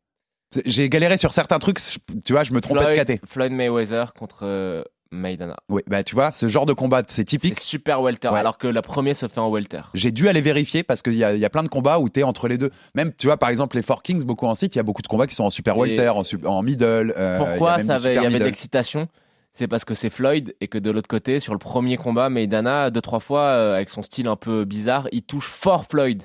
J'ai 0.67 0.89
galéré 0.89 1.17
sur 1.17 1.33
certains 1.33 1.59
trucs, 1.59 1.79
tu 2.25 2.33
vois, 2.33 2.45
je 2.45 2.53
me 2.53 2.61
trompais 2.61 2.89
de 2.89 2.95
caté. 2.95 3.21
Floyd 3.27 3.51
Mayweather 3.51 4.13
contre 4.17 4.41
euh, 4.43 4.85
Maidana. 5.14 5.57
Oui, 5.68 5.83
bah 5.87 6.03
tu 6.05 6.14
vois, 6.14 6.31
ce 6.33 6.48
genre 6.48 6.66
de 6.66 6.72
combat, 6.72 7.03
c'est 7.07 7.14
C'est 7.16 7.24
typique. 7.24 7.61
super 7.61 8.03
welter, 8.03 8.29
Ouais. 8.29 8.38
alors 8.40 8.59
que 8.59 8.66
la 8.66 8.83
première 8.83 9.16
se 9.16 9.29
fait 9.29 9.40
en 9.40 9.50
welter. 9.50 9.81
J'ai 9.94 10.12
dû 10.12 10.29
aller 10.29 10.40
vérifier 10.40 10.83
parce 10.83 11.00
qu'il 11.03 11.14
y, 11.14 11.24
a- 11.24 11.33
il 11.35 11.40
y 11.40 11.44
a 11.44 11.50
plein 11.50 11.62
de 11.62 11.68
combats 11.68 11.98
où 11.98 12.09
tu 12.09 12.20
es 12.20 12.22
entre 12.22 12.48
les 12.48 12.59
deux. 12.59 12.70
Même, 12.94 13.12
tu 13.16 13.27
vois, 13.27 13.37
par 13.37 13.48
exemple, 13.48 13.77
les 13.77 13.83
Four 13.83 14.03
Kings, 14.03 14.24
beaucoup 14.24 14.46
en 14.46 14.55
site, 14.55 14.74
il 14.74 14.79
y 14.79 14.81
a 14.81 14.83
beaucoup 14.85 15.03
de 15.03 15.09
combats 15.09 15.27
qui 15.27 15.35
sont 15.35 15.44
en 15.44 15.50
super 15.50 15.77
welter, 15.79 16.09
en, 16.11 16.22
en 16.46 16.62
middle. 16.62 17.14
euh, 17.16 17.38
il 17.38 17.42
y 17.42 17.46
Pourquoi 17.46 17.79
ça 17.79 17.85
du 17.85 17.90
avait, 18.07 18.14
il 18.16 18.22
y 18.22 18.27
avait 18.27 18.38
de 18.38 18.44
l'excitation? 18.44 19.09
C'est 19.57 19.68
parce 19.68 19.85
que 19.85 19.94
c'est 19.94 20.11
Floyd 20.11 20.55
et 20.61 20.66
que 20.66 20.79
de 20.79 20.90
l'autre 20.90 21.07
côté, 21.09 21.38
sur 21.38 21.53
le 21.53 21.61
premier 21.61 21.96
combat, 21.96 22.29
Maidana, 22.29 22.90
deux 22.90 23.00
trois 23.00 23.20
fois, 23.20 23.42
euh, 23.42 23.74
avec 23.77 23.88
son 23.88 24.03
style 24.03 24.27
un 24.27 24.35
peu 24.37 24.64
bizarre, 24.64 25.07
il 25.12 25.22
touche 25.22 25.46
fort 25.46 25.85
Floyd. 25.88 26.24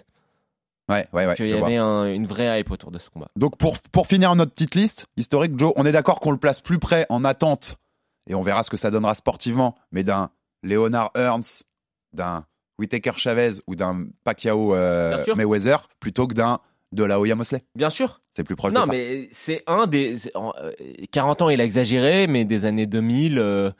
Ouais, 0.89 1.05
ouais, 1.13 1.27
ouais. 1.27 1.35
qu'il 1.35 1.47
y 1.47 1.53
avait 1.53 1.75
un- 1.77 2.05
une 2.11 2.25
vraie 2.25 2.59
hype 2.59 2.71
autour 2.71 2.89
de 2.89 2.97
ce 2.97 3.11
combat. 3.11 3.27
Donc 3.35 3.57
pour, 3.59 3.77
pour 3.91 4.07
finir 4.07 4.33
notre 4.33 4.51
petite 4.53 4.73
liste 4.73 5.05
historique, 5.17 5.51
Joe, 5.55 5.71
on 5.75 5.85
est 5.85 5.91
d'accord 5.91 6.19
qu'on 6.19 6.31
le 6.31 6.37
place 6.37 6.61
plus 6.61 6.79
près 6.79 7.05
en 7.09 7.23
attente, 7.23 7.75
et 8.29 8.35
on 8.35 8.41
verra 8.41 8.63
ce 8.63 8.69
que 8.69 8.77
ça 8.77 8.89
donnera 8.91 9.13
sportivement, 9.15 9.75
mais 9.91 10.03
d'un 10.03 10.29
Leonard 10.63 11.11
Ernst, 11.15 11.65
d'un 12.13 12.45
Whitaker 12.77 13.11
Chavez 13.17 13.53
ou 13.67 13.75
d'un 13.75 14.05
Pacquiao 14.23 14.73
euh. 14.75 15.23
Mayweather, 15.35 15.89
plutôt 15.99 16.27
que 16.27 16.33
d'un 16.33 16.59
de 16.91 17.03
la 17.03 17.19
Oya 17.19 17.35
Mosley. 17.35 17.63
Bien 17.75 17.89
sûr. 17.89 18.21
C'est 18.35 18.43
plus 18.43 18.55
proche 18.55 18.71
Non, 18.73 18.81
de 18.81 18.85
ça. 18.85 18.91
mais 18.93 19.27
c'est 19.31 19.63
un 19.67 19.85
des. 19.85 20.17
c'est- 20.17 20.35
en- 20.35 20.53
euh, 20.61 20.71
40 21.11 21.41
ans, 21.41 21.49
il 21.49 21.59
a 21.61 21.63
exagéré, 21.65 22.25
mais 22.27 22.45
des 22.45 22.63
années 22.65 22.87
2000, 22.87 23.37
euh, 23.37 23.71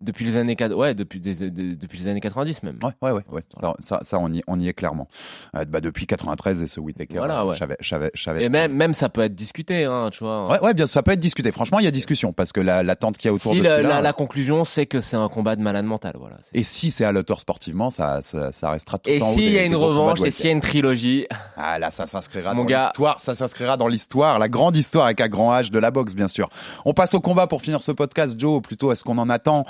depuis 0.00 0.24
les 0.26 0.36
années 0.36 0.56
4 0.56 0.74
ouais, 0.74 0.94
depuis, 0.94 1.20
des- 1.20 1.50
de- 1.50 1.74
depuis 1.74 1.98
les 1.98 2.08
années 2.08 2.20
90 2.20 2.62
même. 2.62 2.78
Ouais, 2.82 2.90
ouais, 3.02 3.12
ouais. 3.12 3.22
ouais. 3.32 3.42
Ça, 3.62 3.74
ça, 3.80 4.00
ça, 4.02 4.18
on, 4.18 4.30
y, 4.32 4.42
on 4.46 4.60
y 4.60 4.68
est 4.68 4.74
clairement. 4.74 5.08
Euh, 5.54 5.64
bah, 5.64 5.80
depuis 5.80 6.06
93 6.06 6.60
et 6.62 6.66
ce 6.66 6.80
Whitaker, 6.80 7.16
Voilà, 7.18 7.40
euh, 7.40 7.46
ouais. 7.46 7.56
Chavez, 7.56 7.76
Chavez, 7.80 8.10
Chavez. 8.14 8.44
Et 8.44 8.48
même, 8.48 8.72
même 8.72 8.92
ça 8.94 9.08
peut 9.08 9.22
être 9.22 9.34
discuté, 9.34 9.84
hein, 9.84 10.10
tu 10.12 10.22
vois. 10.24 10.48
Ouais, 10.50 10.60
ouais, 10.60 10.74
bien, 10.74 10.86
ça 10.86 11.02
peut 11.02 11.12
être 11.12 11.20
discuté. 11.20 11.50
Franchement, 11.52 11.78
il 11.78 11.84
y 11.84 11.88
a 11.88 11.90
discussion 11.90 12.32
parce 12.32 12.52
que 12.52 12.60
la- 12.60 12.82
l'attente 12.82 13.16
qu'il 13.16 13.28
y 13.28 13.30
a 13.30 13.34
autour 13.34 13.52
si 13.52 13.58
de 13.58 13.64
la, 13.64 13.80
la- 13.80 14.00
la 14.02 14.12
conclusion, 14.12 14.64
c'est 14.64 14.86
que 14.86 15.00
c'est 15.00 15.16
un 15.16 15.28
combat 15.28 15.56
de 15.56 15.62
malade 15.62 15.86
mental. 15.86 16.14
Voilà. 16.18 16.36
C'est- 16.52 16.58
Et 16.60 16.62
si 16.64 16.90
c'est 16.90 17.04
à 17.04 17.12
l'auteur 17.12 17.40
sportivement, 17.40 17.90
ça, 17.90 18.20
ça, 18.22 18.52
ça 18.52 18.70
restera 18.70 18.98
tout 18.98 19.08
Et 19.08 19.22
en 19.22 19.28
haut 19.28 19.32
s'il 19.32 19.52
y 19.52 19.58
a 19.58 19.64
une 19.64 19.76
revanche, 19.76 20.20
et 20.22 20.30
s'il 20.30 20.46
y 20.46 20.48
a 20.50 20.52
une 20.52 20.60
trilogie, 20.60 21.26
Ah 21.56 21.78
là, 21.78 21.90
ça 21.90 22.06
s'inscrira 22.06 22.52
Mon 22.54 22.62
dans 22.62 22.68
gars. 22.68 22.84
l'histoire. 22.88 23.20
Ça 23.22 23.34
s'inscrira 23.34 23.76
dans 23.76 23.88
l'histoire, 23.88 24.38
la 24.38 24.48
grande 24.48 24.76
histoire 24.76 25.06
avec 25.06 25.20
un 25.22 25.28
grand 25.28 25.52
H 25.52 25.70
de 25.70 25.78
la 25.78 25.90
boxe, 25.90 26.14
bien 26.14 26.28
sûr. 26.28 26.48
On 26.84 26.92
passe 26.92 27.14
au 27.14 27.20
combat 27.20 27.46
pour 27.46 27.62
finir 27.62 27.80
ce 27.82 27.92
podcast, 27.92 28.38
Joe. 28.38 28.60
Plutôt, 28.60 28.92
est-ce 28.92 29.02
qu'on 29.04 29.18
en 29.18 29.30
attend 29.30 29.64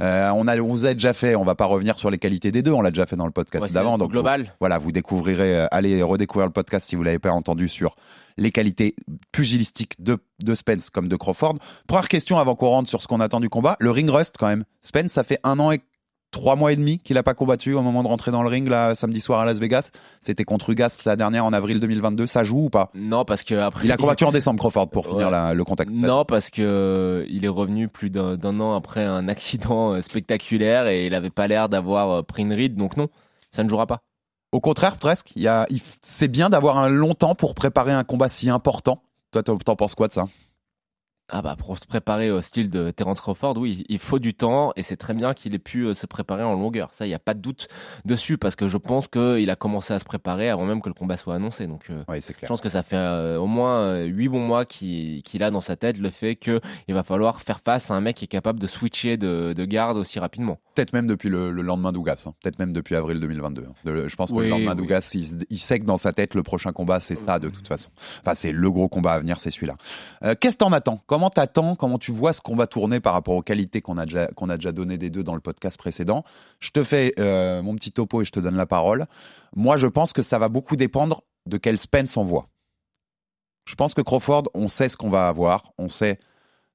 Euh, 0.00 0.30
On 0.34 0.46
a, 0.48 0.56
on 0.58 0.68
vous 0.68 0.86
a 0.86 0.94
déjà 0.94 1.12
fait. 1.12 1.34
On 1.34 1.44
va 1.44 1.54
pas 1.54 1.66
revenir 1.66 1.98
sur 1.98 2.10
les 2.10 2.18
qualités 2.18 2.50
des 2.52 2.62
deux. 2.62 2.72
On 2.72 2.80
l'a 2.82 2.90
déjà 2.90 3.06
fait 3.06 3.16
dans 3.16 3.26
le 3.26 3.32
podcast 3.32 3.64
ouais, 3.64 3.70
d'avant. 3.70 3.98
Donc 3.98 4.10
global. 4.10 4.42
vous- 4.42 4.48
voilà, 4.60 4.78
vous 4.78 4.92
découvrirez. 4.92 5.56
euh, 5.60 5.66
allez 5.70 6.02
redécouvrir 6.02 6.46
le 6.46 6.52
podcast 6.52 6.88
si 6.88 6.96
vous 6.96 7.02
l'avez 7.02 7.18
pas 7.18 7.30
entendu 7.30 7.68
sur 7.68 7.94
les 8.38 8.50
qualités 8.50 8.94
pugilistiques 9.30 10.02
de, 10.02 10.18
de 10.42 10.54
Spence 10.54 10.90
comme 10.90 11.08
de 11.08 11.16
Crawford. 11.16 11.54
Première 11.86 12.08
question 12.08 12.38
avant 12.38 12.54
qu'on 12.54 12.68
rentre 12.68 12.88
sur 12.88 13.02
ce 13.02 13.06
qu'on 13.08 13.20
attend 13.20 13.40
du 13.40 13.48
combat. 13.48 13.76
Le 13.80 13.90
ring 13.90 14.08
rust 14.10 14.36
quand 14.38 14.46
même. 14.48 14.64
Spence, 14.82 15.12
ça 15.12 15.24
fait 15.24 15.38
un 15.44 15.58
an 15.58 15.70
et 15.72 15.80
trois 16.32 16.56
mois 16.56 16.72
et 16.72 16.76
demi 16.76 16.98
qu'il 16.98 17.16
a 17.18 17.22
pas 17.22 17.34
combattu 17.34 17.74
au 17.74 17.82
moment 17.82 18.02
de 18.02 18.08
rentrer 18.08 18.32
dans 18.32 18.42
le 18.42 18.48
ring 18.48 18.66
là 18.68 18.96
samedi 18.96 19.20
soir 19.20 19.38
à 19.38 19.44
Las 19.44 19.60
Vegas. 19.60 19.90
C'était 20.20 20.42
contre 20.44 20.70
Ugas 20.70 20.98
la 21.04 21.14
dernière 21.14 21.44
en 21.44 21.52
avril 21.52 21.78
2022. 21.78 22.26
Ça 22.26 22.42
joue 22.42 22.64
ou 22.64 22.70
pas? 22.70 22.90
Non, 22.94 23.24
parce 23.24 23.44
que 23.44 23.54
après. 23.54 23.84
Il 23.86 23.92
a 23.92 23.96
combattu 23.96 24.24
en 24.24 24.32
décembre 24.32 24.58
Crawford 24.58 24.90
pour 24.90 25.04
Ouais. 25.06 25.12
finir 25.12 25.30
la- 25.30 25.54
le 25.54 25.62
contexte. 25.62 25.94
Non, 25.94 26.24
parce 26.24 26.50
que 26.50 26.62
euh, 26.62 27.24
il 27.28 27.44
est 27.44 27.48
revenu 27.48 27.86
plus 27.86 28.10
d'un 28.10 28.60
an 28.60 28.74
après 28.74 29.04
un 29.04 29.28
accident 29.28 29.92
euh, 29.94 30.00
spectaculaire 30.00 30.88
et 30.88 31.06
il 31.06 31.14
avait 31.14 31.30
pas 31.30 31.46
l'air 31.46 31.68
d'avoir 31.68 32.10
euh, 32.10 32.22
pris 32.22 32.42
une 32.42 32.52
ride, 32.52 32.74
donc 32.74 32.96
non, 32.96 33.08
ça 33.50 33.62
ne 33.62 33.68
jouera 33.68 33.86
pas. 33.86 34.00
Au 34.52 34.60
contraire, 34.60 34.96
presque. 34.98 35.32
Il 35.36 35.42
y 35.42 35.48
a, 35.48 35.66
c'est 36.02 36.28
bien 36.28 36.50
d'avoir 36.50 36.78
un 36.78 36.88
long 36.88 37.14
temps 37.14 37.34
pour 37.34 37.54
préparer 37.54 37.92
un 37.92 38.04
combat 38.04 38.28
si 38.28 38.50
important. 38.50 39.02
Toi, 39.32 39.42
t'en 39.42 39.76
penses 39.76 39.94
quoi 39.94 40.08
de 40.08 40.12
ça? 40.12 40.26
Ah 41.34 41.40
bah 41.40 41.56
pour 41.58 41.78
se 41.78 41.86
préparer 41.86 42.30
au 42.30 42.42
style 42.42 42.68
de 42.68 42.90
Terence 42.90 43.20
Crawford, 43.22 43.56
oui, 43.56 43.86
il 43.88 43.98
faut 43.98 44.18
du 44.18 44.34
temps 44.34 44.72
et 44.76 44.82
c'est 44.82 44.98
très 44.98 45.14
bien 45.14 45.32
qu'il 45.32 45.54
ait 45.54 45.58
pu 45.58 45.84
euh, 45.86 45.94
se 45.94 46.06
préparer 46.06 46.42
en 46.42 46.52
longueur. 46.52 46.90
Ça, 46.92 47.06
il 47.06 47.08
n'y 47.08 47.14
a 47.14 47.18
pas 47.18 47.32
de 47.32 47.40
doute 47.40 47.68
dessus 48.04 48.36
parce 48.36 48.54
que 48.54 48.68
je 48.68 48.76
pense 48.76 49.08
qu'il 49.08 49.48
a 49.48 49.56
commencé 49.56 49.94
à 49.94 49.98
se 49.98 50.04
préparer 50.04 50.50
avant 50.50 50.66
même 50.66 50.82
que 50.82 50.88
le 50.90 50.94
combat 50.94 51.16
soit 51.16 51.34
annoncé. 51.34 51.66
Donc 51.66 51.86
euh, 51.88 52.04
c'est 52.20 52.32
je 52.34 52.38
clair. 52.38 52.48
pense 52.48 52.60
que 52.60 52.68
ça 52.68 52.82
fait 52.82 52.96
euh, 52.96 53.38
au 53.38 53.46
moins 53.46 54.02
huit 54.04 54.28
bons 54.28 54.46
mois 54.46 54.66
qu'il 54.66 55.42
a 55.42 55.50
dans 55.50 55.62
sa 55.62 55.76
tête 55.76 55.96
le 55.98 56.10
fait 56.10 56.36
qu'il 56.36 56.60
va 56.90 57.02
falloir 57.02 57.40
faire 57.40 57.60
face 57.64 57.90
à 57.90 57.94
un 57.94 58.02
mec 58.02 58.16
qui 58.16 58.26
est 58.26 58.28
capable 58.28 58.60
de 58.60 58.66
switcher 58.66 59.16
de, 59.16 59.54
de 59.54 59.64
garde 59.64 59.96
aussi 59.96 60.18
rapidement. 60.18 60.58
Peut-être 60.74 60.92
même 60.92 61.06
depuis 61.06 61.30
le, 61.30 61.50
le 61.50 61.62
lendemain 61.62 61.92
d'Ougas. 61.92 62.24
hein. 62.26 62.34
Peut-être 62.42 62.58
même 62.58 62.74
depuis 62.74 62.94
avril 62.94 63.20
2022. 63.20 63.62
hein. 63.68 63.72
De- 63.84 64.06
je 64.08 64.16
pense 64.16 64.32
que 64.32 64.36
Oui, 64.36 64.44
le 64.44 64.50
lendemain 64.50 64.72
oui. 64.72 64.76
d'Ougas, 64.76 65.10
il, 65.48 65.58
sait 65.58 65.78
que 65.78 65.84
dans 65.84 65.98
sa 65.98 66.12
tête, 66.12 66.34
le 66.34 66.42
prochain 66.42 66.72
combat, 66.72 67.00
c'est 67.00 67.16
ça 67.16 67.38
de 67.38 67.48
toute 67.48 67.68
façon. 67.68 67.90
Enfin, 68.20 68.34
c'est 68.34 68.52
le 68.52 68.70
gros 68.70 68.88
combat 68.88 69.12
à 69.14 69.18
venir, 69.20 69.40
c'est 69.40 69.50
celui-là. 69.50 69.76
Euh, 70.24 70.34
Qu'est-ce 70.38 70.56
que 70.56 70.64
t'en 70.64 70.72
attends? 70.72 71.00
Comment 71.06 71.21
t'attends 71.30 71.76
Comment 71.76 71.98
tu 71.98 72.12
vois 72.12 72.32
ce 72.32 72.40
combat 72.40 72.66
tourner 72.66 73.00
par 73.00 73.12
rapport 73.12 73.34
aux 73.34 73.42
qualités 73.42 73.80
qu'on 73.80 73.98
a 73.98 74.06
déjà 74.06 74.26
qu'on 74.28 74.48
a 74.48 74.56
déjà 74.56 74.72
donné 74.72 74.98
des 74.98 75.10
deux 75.10 75.22
dans 75.22 75.34
le 75.34 75.40
podcast 75.40 75.76
précédent 75.76 76.24
Je 76.60 76.70
te 76.70 76.82
fais 76.82 77.14
euh, 77.18 77.62
mon 77.62 77.74
petit 77.74 77.92
topo 77.92 78.22
et 78.22 78.24
je 78.24 78.32
te 78.32 78.40
donne 78.40 78.56
la 78.56 78.66
parole. 78.66 79.06
Moi, 79.54 79.76
je 79.76 79.86
pense 79.86 80.12
que 80.12 80.22
ça 80.22 80.38
va 80.38 80.48
beaucoup 80.48 80.76
dépendre 80.76 81.22
de 81.46 81.56
quel 81.56 81.78
Spence 81.78 82.16
on 82.16 82.24
voit. 82.24 82.48
Je 83.66 83.74
pense 83.74 83.94
que 83.94 84.00
Crawford, 84.00 84.44
on 84.54 84.68
sait 84.68 84.88
ce 84.88 84.96
qu'on 84.96 85.10
va 85.10 85.28
avoir, 85.28 85.72
on 85.78 85.88
sait 85.88 86.18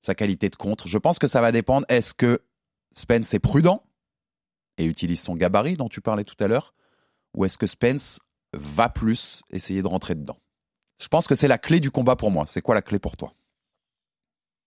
sa 0.01 0.15
qualité 0.15 0.49
de 0.49 0.55
contre. 0.55 0.87
Je 0.87 0.97
pense 0.97 1.19
que 1.19 1.27
ça 1.27 1.41
va 1.41 1.51
dépendre. 1.51 1.85
Est-ce 1.89 2.13
que 2.13 2.41
Spence 2.93 3.33
est 3.33 3.39
prudent 3.39 3.83
et 4.77 4.85
utilise 4.85 5.21
son 5.21 5.35
gabarit 5.35 5.75
dont 5.75 5.89
tu 5.89 6.01
parlais 6.01 6.23
tout 6.23 6.41
à 6.43 6.47
l'heure, 6.47 6.73
ou 7.33 7.45
est-ce 7.45 7.57
que 7.57 7.67
Spence 7.67 8.19
va 8.53 8.89
plus 8.89 9.41
essayer 9.49 9.81
de 9.81 9.87
rentrer 9.87 10.15
dedans? 10.15 10.37
Je 11.01 11.07
pense 11.07 11.27
que 11.27 11.35
c'est 11.35 11.47
la 11.47 11.57
clé 11.57 11.79
du 11.79 11.91
combat 11.91 12.15
pour 12.15 12.31
moi. 12.31 12.45
C'est 12.49 12.61
quoi 12.61 12.75
la 12.75 12.81
clé 12.81 12.99
pour 12.99 13.17
toi? 13.17 13.31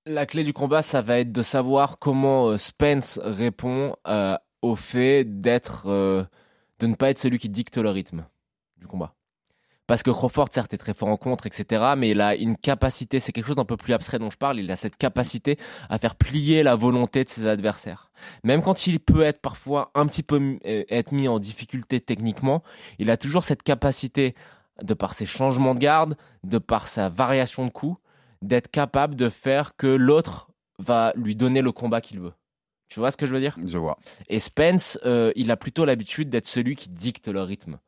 La 0.06 0.24
clé 0.24 0.44
du 0.44 0.54
combat, 0.54 0.80
ça 0.80 1.02
va 1.02 1.18
être 1.18 1.30
de 1.30 1.42
savoir 1.42 1.98
comment 1.98 2.48
euh, 2.48 2.56
Spence 2.56 3.20
répond 3.22 3.96
euh, 4.08 4.34
au 4.62 4.74
fait 4.74 5.24
d'être, 5.42 5.82
euh, 5.88 6.24
de 6.78 6.86
ne 6.86 6.94
pas 6.94 7.10
être 7.10 7.18
celui 7.18 7.38
qui 7.38 7.50
dicte 7.50 7.76
le 7.76 7.90
rythme 7.90 8.24
du 8.78 8.86
combat. 8.86 9.14
Parce 9.86 10.02
que 10.02 10.10
Crawford, 10.10 10.48
certes, 10.52 10.72
est 10.72 10.78
très 10.78 10.94
fort 10.94 11.08
en 11.08 11.18
contre, 11.18 11.46
etc., 11.46 11.92
mais 11.98 12.10
il 12.10 12.22
a 12.22 12.34
une 12.34 12.56
capacité, 12.56 13.20
c'est 13.20 13.32
quelque 13.32 13.46
chose 13.46 13.56
d'un 13.56 13.66
peu 13.66 13.76
plus 13.76 13.92
abstrait 13.92 14.18
dont 14.18 14.30
je 14.30 14.38
parle, 14.38 14.58
il 14.58 14.70
a 14.70 14.76
cette 14.76 14.96
capacité 14.96 15.58
à 15.90 15.98
faire 15.98 16.16
plier 16.16 16.62
la 16.62 16.76
volonté 16.76 17.24
de 17.24 17.28
ses 17.28 17.46
adversaires. 17.46 18.10
Même 18.42 18.62
quand 18.62 18.86
il 18.86 19.00
peut 19.00 19.22
être 19.22 19.42
parfois 19.42 19.90
un 19.94 20.06
petit 20.06 20.22
peu 20.22 20.58
être 20.64 21.12
mis 21.12 21.28
en 21.28 21.38
difficulté 21.40 22.00
techniquement, 22.00 22.62
il 22.98 23.10
a 23.10 23.18
toujours 23.18 23.44
cette 23.44 23.64
capacité, 23.64 24.34
de 24.80 24.94
par 24.94 25.12
ses 25.12 25.26
changements 25.26 25.74
de 25.74 25.80
garde, 25.80 26.16
de 26.44 26.56
par 26.58 26.86
sa 26.86 27.10
variation 27.10 27.66
de 27.66 27.70
coups, 27.70 28.00
d'être 28.42 28.70
capable 28.70 29.16
de 29.16 29.28
faire 29.28 29.76
que 29.76 29.86
l'autre 29.86 30.50
va 30.78 31.12
lui 31.16 31.36
donner 31.36 31.62
le 31.62 31.72
combat 31.72 32.00
qu'il 32.00 32.20
veut. 32.20 32.32
Tu 32.88 32.98
vois 32.98 33.10
ce 33.10 33.16
que 33.16 33.26
je 33.26 33.32
veux 33.32 33.40
dire? 33.40 33.56
Je 33.64 33.78
vois. 33.78 33.98
Et 34.28 34.40
Spence, 34.40 34.98
euh, 35.04 35.32
il 35.36 35.50
a 35.50 35.56
plutôt 35.56 35.84
l'habitude 35.84 36.28
d'être 36.28 36.46
celui 36.46 36.74
qui 36.74 36.88
dicte 36.88 37.28
le 37.28 37.42
rythme. 37.42 37.78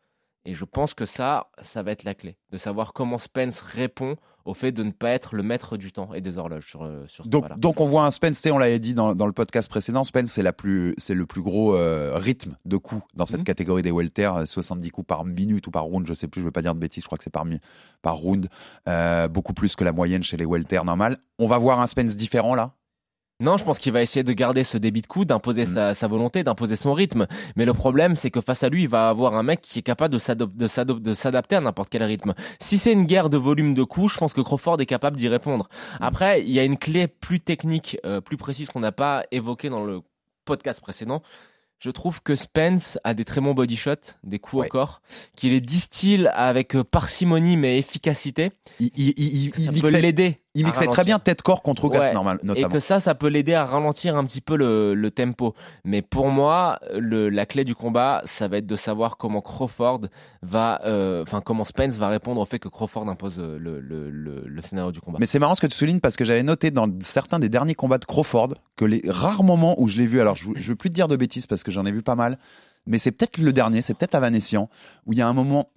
Et 0.44 0.54
je 0.54 0.64
pense 0.64 0.94
que 0.94 1.06
ça, 1.06 1.48
ça 1.62 1.82
va 1.82 1.92
être 1.92 2.04
la 2.04 2.14
clé, 2.14 2.36
de 2.50 2.58
savoir 2.58 2.92
comment 2.92 3.18
Spence 3.18 3.60
répond 3.60 4.16
au 4.44 4.54
fait 4.54 4.72
de 4.72 4.82
ne 4.82 4.90
pas 4.90 5.10
être 5.10 5.36
le 5.36 5.44
maître 5.44 5.76
du 5.76 5.92
temps 5.92 6.12
et 6.14 6.20
des 6.20 6.36
horloges 6.36 6.66
sur, 6.68 6.82
euh, 6.82 7.04
sur 7.06 7.22
ce 7.24 7.28
Donc, 7.28 7.56
donc 7.60 7.80
on 7.80 7.86
voit 7.86 8.04
un 8.04 8.10
Spence, 8.10 8.44
on 8.46 8.58
l'avait 8.58 8.80
dit 8.80 8.92
dans, 8.92 9.14
dans 9.14 9.26
le 9.26 9.32
podcast 9.32 9.68
précédent, 9.70 10.02
Spence 10.02 10.32
c'est 10.32 10.42
la 10.42 10.52
plus, 10.52 10.94
c'est 10.98 11.14
le 11.14 11.26
plus 11.26 11.42
gros 11.42 11.76
euh, 11.76 12.16
rythme 12.16 12.56
de 12.64 12.76
coups 12.76 13.04
dans 13.14 13.24
cette 13.24 13.38
Mhm. 13.38 13.44
catégorie 13.44 13.82
des 13.82 13.92
welter, 13.92 14.32
euh, 14.36 14.44
70 14.44 14.90
coups 14.90 15.06
par 15.06 15.24
minute 15.24 15.64
ou 15.68 15.70
par 15.70 15.84
round, 15.84 16.04
je 16.08 16.12
sais 16.12 16.26
plus, 16.26 16.40
je 16.40 16.46
veux 16.46 16.50
pas 16.50 16.62
dire 16.62 16.74
de 16.74 16.80
bêtises, 16.80 17.04
je 17.04 17.08
crois 17.08 17.18
que 17.18 17.24
c'est 17.24 17.30
par, 17.30 17.44
par 18.02 18.16
round, 18.16 18.48
euh, 18.88 19.28
beaucoup 19.28 19.54
plus 19.54 19.76
que 19.76 19.84
la 19.84 19.92
moyenne 19.92 20.24
chez 20.24 20.36
les 20.36 20.44
welter 20.44 20.80
normales. 20.84 21.18
On 21.38 21.46
va 21.46 21.58
voir 21.58 21.80
un 21.80 21.86
Spence 21.86 22.16
différent 22.16 22.56
là. 22.56 22.72
Non, 23.42 23.56
je 23.58 23.64
pense 23.64 23.78
qu'il 23.78 23.92
va 23.92 24.00
essayer 24.00 24.22
de 24.22 24.32
garder 24.32 24.64
ce 24.64 24.78
débit 24.78 25.02
de 25.02 25.06
coup, 25.06 25.24
d'imposer 25.24 25.66
Mm. 25.66 25.74
sa, 25.74 25.94
sa 25.94 26.06
volonté, 26.08 26.42
d'imposer 26.44 26.76
son 26.76 26.94
rythme. 26.94 27.26
Mais 27.56 27.64
le 27.66 27.74
problème, 27.74 28.16
c'est 28.16 28.30
que 28.30 28.40
face 28.40 28.62
à 28.62 28.68
lui, 28.68 28.82
il 28.82 28.88
va 28.88 29.08
avoir 29.08 29.34
un 29.34 29.42
mec 29.42 29.60
qui 29.60 29.80
est 29.80 29.82
capable 29.82 30.14
de 30.14 30.18
s'adapter 31.14 31.56
à 31.56 31.60
n'importe 31.60 31.88
quel 31.90 32.02
rythme. 32.04 32.34
Si 32.60 32.78
c'est 32.78 32.92
une 32.92 33.04
guerre 33.04 33.30
de 33.30 33.36
volume 33.36 33.74
de 33.74 33.82
coups, 33.82 34.12
je 34.14 34.18
pense 34.18 34.32
que 34.32 34.40
Crawford 34.40 34.80
est 34.80 34.86
capable 34.86 35.16
d'y 35.16 35.28
répondre. 35.28 35.68
Après, 36.00 36.42
il 36.42 36.50
y 36.50 36.58
a 36.58 36.64
une 36.64 36.78
clé 36.78 37.06
plus 37.08 37.40
technique, 37.40 37.98
euh, 38.06 38.20
plus 38.20 38.36
précise 38.36 38.68
qu'on 38.70 38.80
n'a 38.80 38.92
pas 38.92 39.24
évoquée 39.30 39.68
dans 39.70 39.84
le 39.84 40.00
podcast 40.44 40.80
précédent. 40.80 41.22
Je 41.78 41.90
trouve 41.90 42.22
que 42.22 42.36
Spence 42.36 42.96
a 43.02 43.12
des 43.12 43.24
très 43.24 43.40
bons 43.40 43.54
body 43.54 43.76
shots, 43.76 44.14
des 44.22 44.38
coups 44.38 44.60
Ouais. 44.60 44.66
au 44.66 44.70
corps, 44.70 45.02
qu'il 45.34 45.50
les 45.50 45.60
distille 45.60 46.28
avec 46.32 46.76
euh, 46.76 46.84
parcimonie 46.84 47.56
mais 47.56 47.76
efficacité. 47.78 48.52
Il, 48.78 48.90
il, 48.96 49.08
il, 49.16 49.34
il- 49.48 49.64
Ça 49.64 49.72
il 49.74 49.82
peut 49.82 49.90
l'aider 49.90 50.41
il 50.54 50.64
mixait 50.66 50.86
très 50.86 51.04
bien 51.04 51.18
tête-corps 51.18 51.62
contre 51.62 51.84
Ougas, 51.86 52.00
Ouais, 52.00 52.12
normal, 52.12 52.38
Et 52.42 52.46
notamment. 52.46 52.68
que 52.68 52.78
ça, 52.78 53.00
ça 53.00 53.14
peut 53.14 53.28
l'aider 53.28 53.54
à 53.54 53.64
ralentir 53.64 54.16
un 54.16 54.24
petit 54.24 54.40
peu 54.40 54.56
le, 54.56 54.94
le 54.94 55.10
tempo. 55.10 55.54
Mais 55.84 56.02
pour 56.02 56.28
moi, 56.28 56.78
le, 56.94 57.28
la 57.30 57.46
clé 57.46 57.64
du 57.64 57.74
combat, 57.74 58.20
ça 58.24 58.48
va 58.48 58.58
être 58.58 58.66
de 58.66 58.76
savoir 58.76 59.16
comment 59.16 59.40
Crawford 59.40 60.02
va, 60.42 60.80
euh, 60.84 61.22
enfin 61.22 61.40
comment 61.40 61.64
Spence 61.64 61.96
va 61.96 62.08
répondre 62.08 62.40
au 62.40 62.44
fait 62.44 62.58
que 62.58 62.68
Crawford 62.68 63.08
impose 63.08 63.36
euh, 63.38 63.58
le 63.58 64.62
scénario 64.62 64.92
du 64.92 65.00
combat. 65.00 65.18
Mais 65.20 65.26
c'est 65.26 65.38
marrant 65.38 65.54
ce 65.54 65.60
que 65.60 65.66
tu 65.66 65.76
soulignes 65.76 66.00
parce 66.00 66.16
que 66.16 66.24
j'avais 66.24 66.42
noté 66.42 66.70
dans 66.70 66.86
certains 67.00 67.38
des 67.38 67.48
derniers 67.48 67.74
combats 67.74 67.98
de 67.98 68.04
Crawford 68.04 68.54
que 68.76 68.84
les 68.84 69.02
rares 69.08 69.44
moments 69.44 69.74
où 69.80 69.88
je 69.88 69.96
l'ai 69.98 70.06
vu, 70.06 70.20
alors 70.20 70.36
je, 70.36 70.50
je 70.54 70.68
veux 70.68 70.76
plus 70.76 70.90
te 70.90 70.94
dire 70.94 71.08
de 71.08 71.16
bêtises 71.16 71.46
parce 71.46 71.62
que 71.62 71.70
j'en 71.70 71.86
ai 71.86 71.92
vu 71.92 72.02
pas 72.02 72.14
mal, 72.14 72.38
mais 72.86 72.98
c'est 72.98 73.12
peut-être 73.12 73.38
le 73.38 73.52
dernier, 73.52 73.80
c'est 73.82 73.94
peut-être 73.94 74.14
à 74.14 74.20
Vanessian, 74.20 74.68
où 75.06 75.12
il 75.12 75.18
y 75.18 75.22
a 75.22 75.28
un 75.28 75.32
moment, 75.32 75.70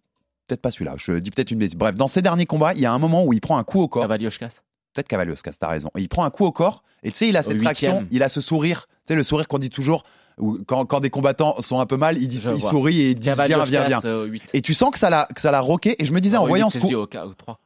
peut-être 0.48 0.62
pas 0.62 0.72
celui-là, 0.72 0.96
je 0.98 1.14
dis 1.14 1.32
peut-être 1.32 1.52
une 1.52 1.60
bêtise. 1.60 1.76
Bref, 1.76 1.96
dans 1.96 2.08
ces 2.08 2.22
derniers 2.22 2.46
combats, 2.46 2.74
il 2.74 2.82
y 2.82 2.86
a 2.86 2.94
un 2.94 3.00
moment 3.00 3.24
où 3.26 3.34
il 3.34 3.42
prend 3.42 3.58
un 3.58 3.64
coup 3.64 3.82
au 3.82 3.88
corps. 3.88 4.04
Cavallioscas. 4.04 4.62
Peut-être 4.94 5.08
Cavalioscas, 5.08 5.52
t'as 5.60 5.68
raison. 5.68 5.90
Et 5.98 6.02
il 6.02 6.10
prend 6.10 6.24
un 6.24 6.30
coup 6.30 6.46
au 6.46 6.52
corps, 6.52 6.84
et 7.04 7.12
tu 7.12 7.18
sais, 7.18 7.30
il 7.30 7.38
a 7.38 7.44
cette 7.44 7.54
huitième. 7.54 7.92
réaction, 7.92 8.08
il 8.12 8.24
a 8.24 8.30
ce 8.30 8.42
sourire, 8.42 8.88
tu 8.90 9.14
sais, 9.14 9.16
le 9.16 9.24
sourire 9.24 9.48
qu'on 9.48 9.60
dit 9.60 9.70
toujours, 9.70 10.04
où 10.38 10.60
quand, 10.66 10.86
quand 10.86 11.00
des 11.00 11.10
combattants 11.10 11.62
sont 11.62 11.80
un 11.80 11.86
peu 11.86 11.98
mal, 11.98 12.18
ils, 12.18 12.28
disent, 12.28 12.48
ils 12.56 12.62
sourient 12.62 13.02
et 13.02 13.10
ils 13.12 13.16
disent 13.16 13.34
viens, 13.36 13.46
viens, 13.46 13.66
viens. 13.66 14.02
Cavallioscas, 14.02 14.08
euh, 14.08 14.26
8. 14.26 14.52
Et 14.54 14.62
tu 14.62 14.74
sens 14.74 14.92
que 14.92 15.00
ça 15.00 15.10
l'a, 15.10 15.28
que 15.34 15.42
ça 15.42 15.52
l'a 15.52 15.60
roqué, 15.60 16.02
et 16.02 16.06
je 16.06 16.14
me 16.14 16.20
disais, 16.22 16.38
en 16.38 16.46
Ah, 16.46 16.48
voyant 16.48 16.70
ce 16.70 16.80
coup, 16.80 16.94
au 16.94 17.04
au 17.04 17.08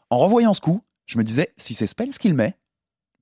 en 0.09 0.17
revoyant 0.17 0.53
ce 0.53 0.61
coup, 0.61 0.83
je 1.05 1.17
me 1.17 1.23
disais, 1.23 1.53
si 1.57 1.73
c'est 1.73 1.87
Spence 1.87 2.17
qui 2.17 2.29
le 2.29 2.35
met, 2.35 2.55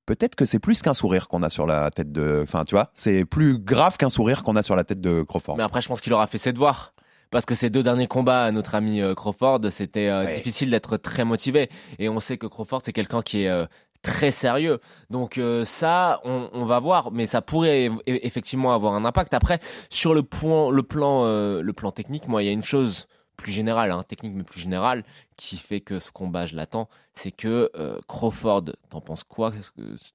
peut-être 0.06 0.36
que 0.36 0.46
c'est 0.46 0.60
plus 0.60 0.82
qu'un 0.82 0.96
sourire 0.96 1.28
qu'on 1.28 1.44
a 1.44 1.50
sur 1.50 1.68
la 1.68 1.92
tête 1.92 2.12
de. 2.12 2.40
Enfin, 2.42 2.64
tu 2.66 2.74
vois, 2.74 2.90
c'est 2.96 3.26
plus 3.26 3.60
grave 3.60 3.98
qu'un 3.98 4.10
sourire 4.10 4.44
qu'on 4.44 4.56
a 4.56 4.64
sur 4.64 4.76
la 4.76 4.84
tête 4.84 5.02
de 5.02 5.22
Crawford. 5.22 5.58
Mais 5.58 5.64
après, 5.64 5.82
je 5.82 5.88
pense 5.88 6.02
qu'il 6.02 6.14
aura 6.14 6.26
fait 6.26 6.40
ses 6.40 6.54
devoirs. 6.54 6.94
Parce 7.32 7.46
que 7.46 7.56
ces 7.56 7.70
deux 7.70 7.84
derniers 7.84 8.08
combats 8.08 8.44
à 8.46 8.52
notre 8.52 8.76
ami 8.76 9.02
euh, 9.02 9.16
Crawford, 9.16 9.62
c'était 9.72 10.08
euh, 10.08 10.26
Ouais. 10.26 10.36
difficile 10.36 10.70
d'être 10.70 10.98
très 10.98 11.26
motivé. 11.26 11.70
Et 12.00 12.10
on 12.10 12.20
sait 12.20 12.38
que 12.38 12.48
Crawford, 12.48 12.82
c'est 12.84 12.94
quelqu'un 12.94 13.22
qui 13.22 13.44
est 13.44 13.50
euh, 13.50 13.66
très 14.02 14.32
sérieux. 14.32 14.80
Donc 15.10 15.38
euh, 15.38 15.66
ça, 15.66 16.22
on, 16.24 16.50
on 16.54 16.66
va 16.66 16.80
voir. 16.80 17.12
Mais 17.12 17.26
ça 17.26 17.42
pourrait 17.42 17.90
effectivement 18.06 18.74
avoir 18.74 18.94
un 18.94 19.06
impact. 19.06 19.34
Après, 19.34 19.60
sur 19.90 20.14
le, 20.14 20.24
point, 20.24 20.72
le, 20.72 20.84
plan, 20.84 21.26
euh, 21.26 21.62
le 21.62 21.74
plan 21.74 21.92
technique, 21.92 22.28
moi, 22.28 22.44
il 22.44 22.46
y 22.46 22.50
a 22.50 22.54
une 22.54 22.64
chose 22.64 23.08
plus 23.36 23.52
générale, 23.52 23.92
hein, 23.92 24.04
technique 24.08 24.34
mais 24.34 24.44
plus 24.44 24.60
générale, 24.60 25.04
qui 25.36 25.58
fait 25.58 25.80
que 25.80 26.00
ce 26.00 26.10
combat, 26.10 26.48
je 26.48 26.56
l'attends, 26.56 26.90
c'est 27.14 27.30
que 27.32 27.70
euh, 27.76 28.00
Crawford, 28.08 28.64
t'en 28.90 29.00
penses 29.00 29.24
quoi? 29.24 29.54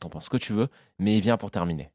T'en 0.01 0.09
penses 0.09 0.25
ce 0.25 0.31
que 0.31 0.37
tu 0.39 0.53
veux, 0.53 0.67
mais 0.99 1.17
il 1.17 1.21
vient 1.21 1.37
pour 1.37 1.53
terminer. 1.53 1.91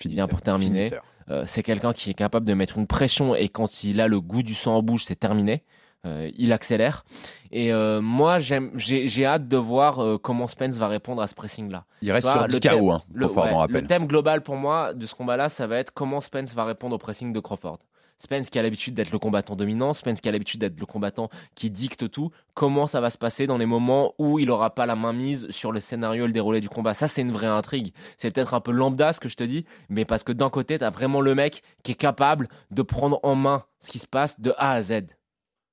Finisseur, 0.00 0.26
bien 0.26 0.30
pour 0.30 0.42
terminer. 0.42 0.90
Euh, 1.30 1.44
c'est 1.46 1.62
quelqu'un 1.62 1.92
qui 1.92 2.10
est 2.10 2.14
capable 2.14 2.46
de 2.46 2.54
mettre 2.54 2.78
une 2.78 2.86
pression 2.86 3.34
et 3.34 3.48
quand 3.48 3.84
il 3.84 4.00
a 4.00 4.08
le 4.08 4.20
goût 4.20 4.42
du 4.42 4.54
sang 4.54 4.76
en 4.76 4.82
bouche, 4.82 5.04
c'est 5.04 5.18
terminé. 5.18 5.62
Euh, 6.06 6.30
il 6.36 6.52
accélère. 6.52 7.06
Et 7.50 7.72
euh, 7.72 8.02
moi, 8.02 8.38
j'ai 8.38 9.24
hâte 9.24 9.48
de 9.48 9.56
voir 9.56 10.00
euh, 10.04 10.18
comment 10.18 10.46
Spence 10.46 10.74
va 10.76 10.86
répondre 10.88 11.22
à 11.22 11.26
ce 11.26 11.34
pressing-là. 11.34 11.86
Il 12.02 12.12
reste 12.12 12.26
vois, 12.26 12.40
sur 12.40 12.46
10 12.48 12.54
le 12.54 12.60
thème- 12.60 12.78
KO, 12.78 12.90
hein, 12.90 13.02
Le, 13.14 13.26
ouais, 13.26 13.66
le 13.70 13.86
thème 13.86 14.06
global 14.06 14.42
pour 14.42 14.56
moi 14.56 14.92
de 14.92 15.06
ce 15.06 15.14
combat-là, 15.14 15.48
ça 15.48 15.66
va 15.66 15.78
être 15.78 15.92
comment 15.94 16.20
Spence 16.20 16.54
va 16.54 16.64
répondre 16.66 16.94
au 16.94 16.98
pressing 16.98 17.32
de 17.32 17.40
Crawford. 17.40 17.78
Spence 18.18 18.48
qui 18.48 18.58
a 18.58 18.62
l'habitude 18.62 18.94
d'être 18.94 19.10
le 19.10 19.18
combattant 19.18 19.56
dominant, 19.56 19.92
Spence 19.92 20.20
qui 20.20 20.28
a 20.28 20.32
l'habitude 20.32 20.60
d'être 20.60 20.78
le 20.78 20.86
combattant 20.86 21.28
qui 21.54 21.70
dicte 21.70 22.10
tout, 22.10 22.30
comment 22.54 22.86
ça 22.86 23.00
va 23.00 23.10
se 23.10 23.18
passer 23.18 23.46
dans 23.46 23.58
les 23.58 23.66
moments 23.66 24.14
où 24.18 24.38
il 24.38 24.46
n'aura 24.46 24.74
pas 24.74 24.86
la 24.86 24.96
main 24.96 25.12
mise 25.12 25.48
sur 25.50 25.72
le 25.72 25.80
scénario 25.80 26.24
et 26.24 26.26
le 26.26 26.32
déroulé 26.32 26.60
du 26.60 26.68
combat? 26.68 26.94
Ça, 26.94 27.08
c'est 27.08 27.22
une 27.22 27.32
vraie 27.32 27.46
intrigue. 27.46 27.92
C'est 28.16 28.30
peut-être 28.30 28.54
un 28.54 28.60
peu 28.60 28.70
lambda 28.70 29.12
ce 29.12 29.20
que 29.20 29.28
je 29.28 29.36
te 29.36 29.44
dis, 29.44 29.64
mais 29.88 30.04
parce 30.04 30.22
que 30.22 30.32
d'un 30.32 30.50
côté, 30.50 30.78
tu 30.78 30.84
as 30.84 30.90
vraiment 30.90 31.20
le 31.20 31.34
mec 31.34 31.62
qui 31.82 31.92
est 31.92 31.96
capable 31.96 32.48
de 32.70 32.82
prendre 32.82 33.20
en 33.22 33.34
main 33.34 33.64
ce 33.80 33.90
qui 33.90 33.98
se 33.98 34.06
passe 34.06 34.40
de 34.40 34.54
A 34.56 34.72
à 34.72 34.82
Z. 34.82 35.02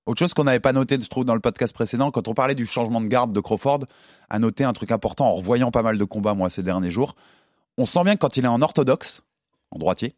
Autre 0.08 0.20
chose 0.20 0.34
qu'on 0.34 0.46
n'avait 0.46 0.60
pas 0.60 0.74
noté, 0.74 1.00
je 1.00 1.08
trouve, 1.08 1.26
dans 1.26 1.36
le 1.36 1.40
podcast 1.40 1.74
précédent, 1.74 2.10
quand 2.10 2.28
on 2.28 2.34
parlait 2.34 2.56
du 2.56 2.66
changement 2.66 3.02
de 3.02 3.08
garde 3.08 3.34
de 3.34 3.40
Crawford, 3.40 3.86
à 4.30 4.40
noter 4.40 4.64
un 4.64 4.74
truc 4.74 4.92
important 4.92 5.28
en 5.28 5.36
revoyant 5.36 5.70
pas 5.70 5.84
mal 5.84 6.00
de 6.00 6.04
combats, 6.04 6.34
moi, 6.34 6.50
ces 6.50 6.64
derniers 6.64 6.90
jours. 6.90 7.16
On 7.78 7.86
sent 7.86 8.04
bien 8.04 8.16
que 8.16 8.20
quand 8.20 8.36
il 8.36 8.44
est 8.44 8.50
en 8.50 8.62
orthodoxe, 8.62 9.22
en 9.70 9.78
droitier, 9.78 10.16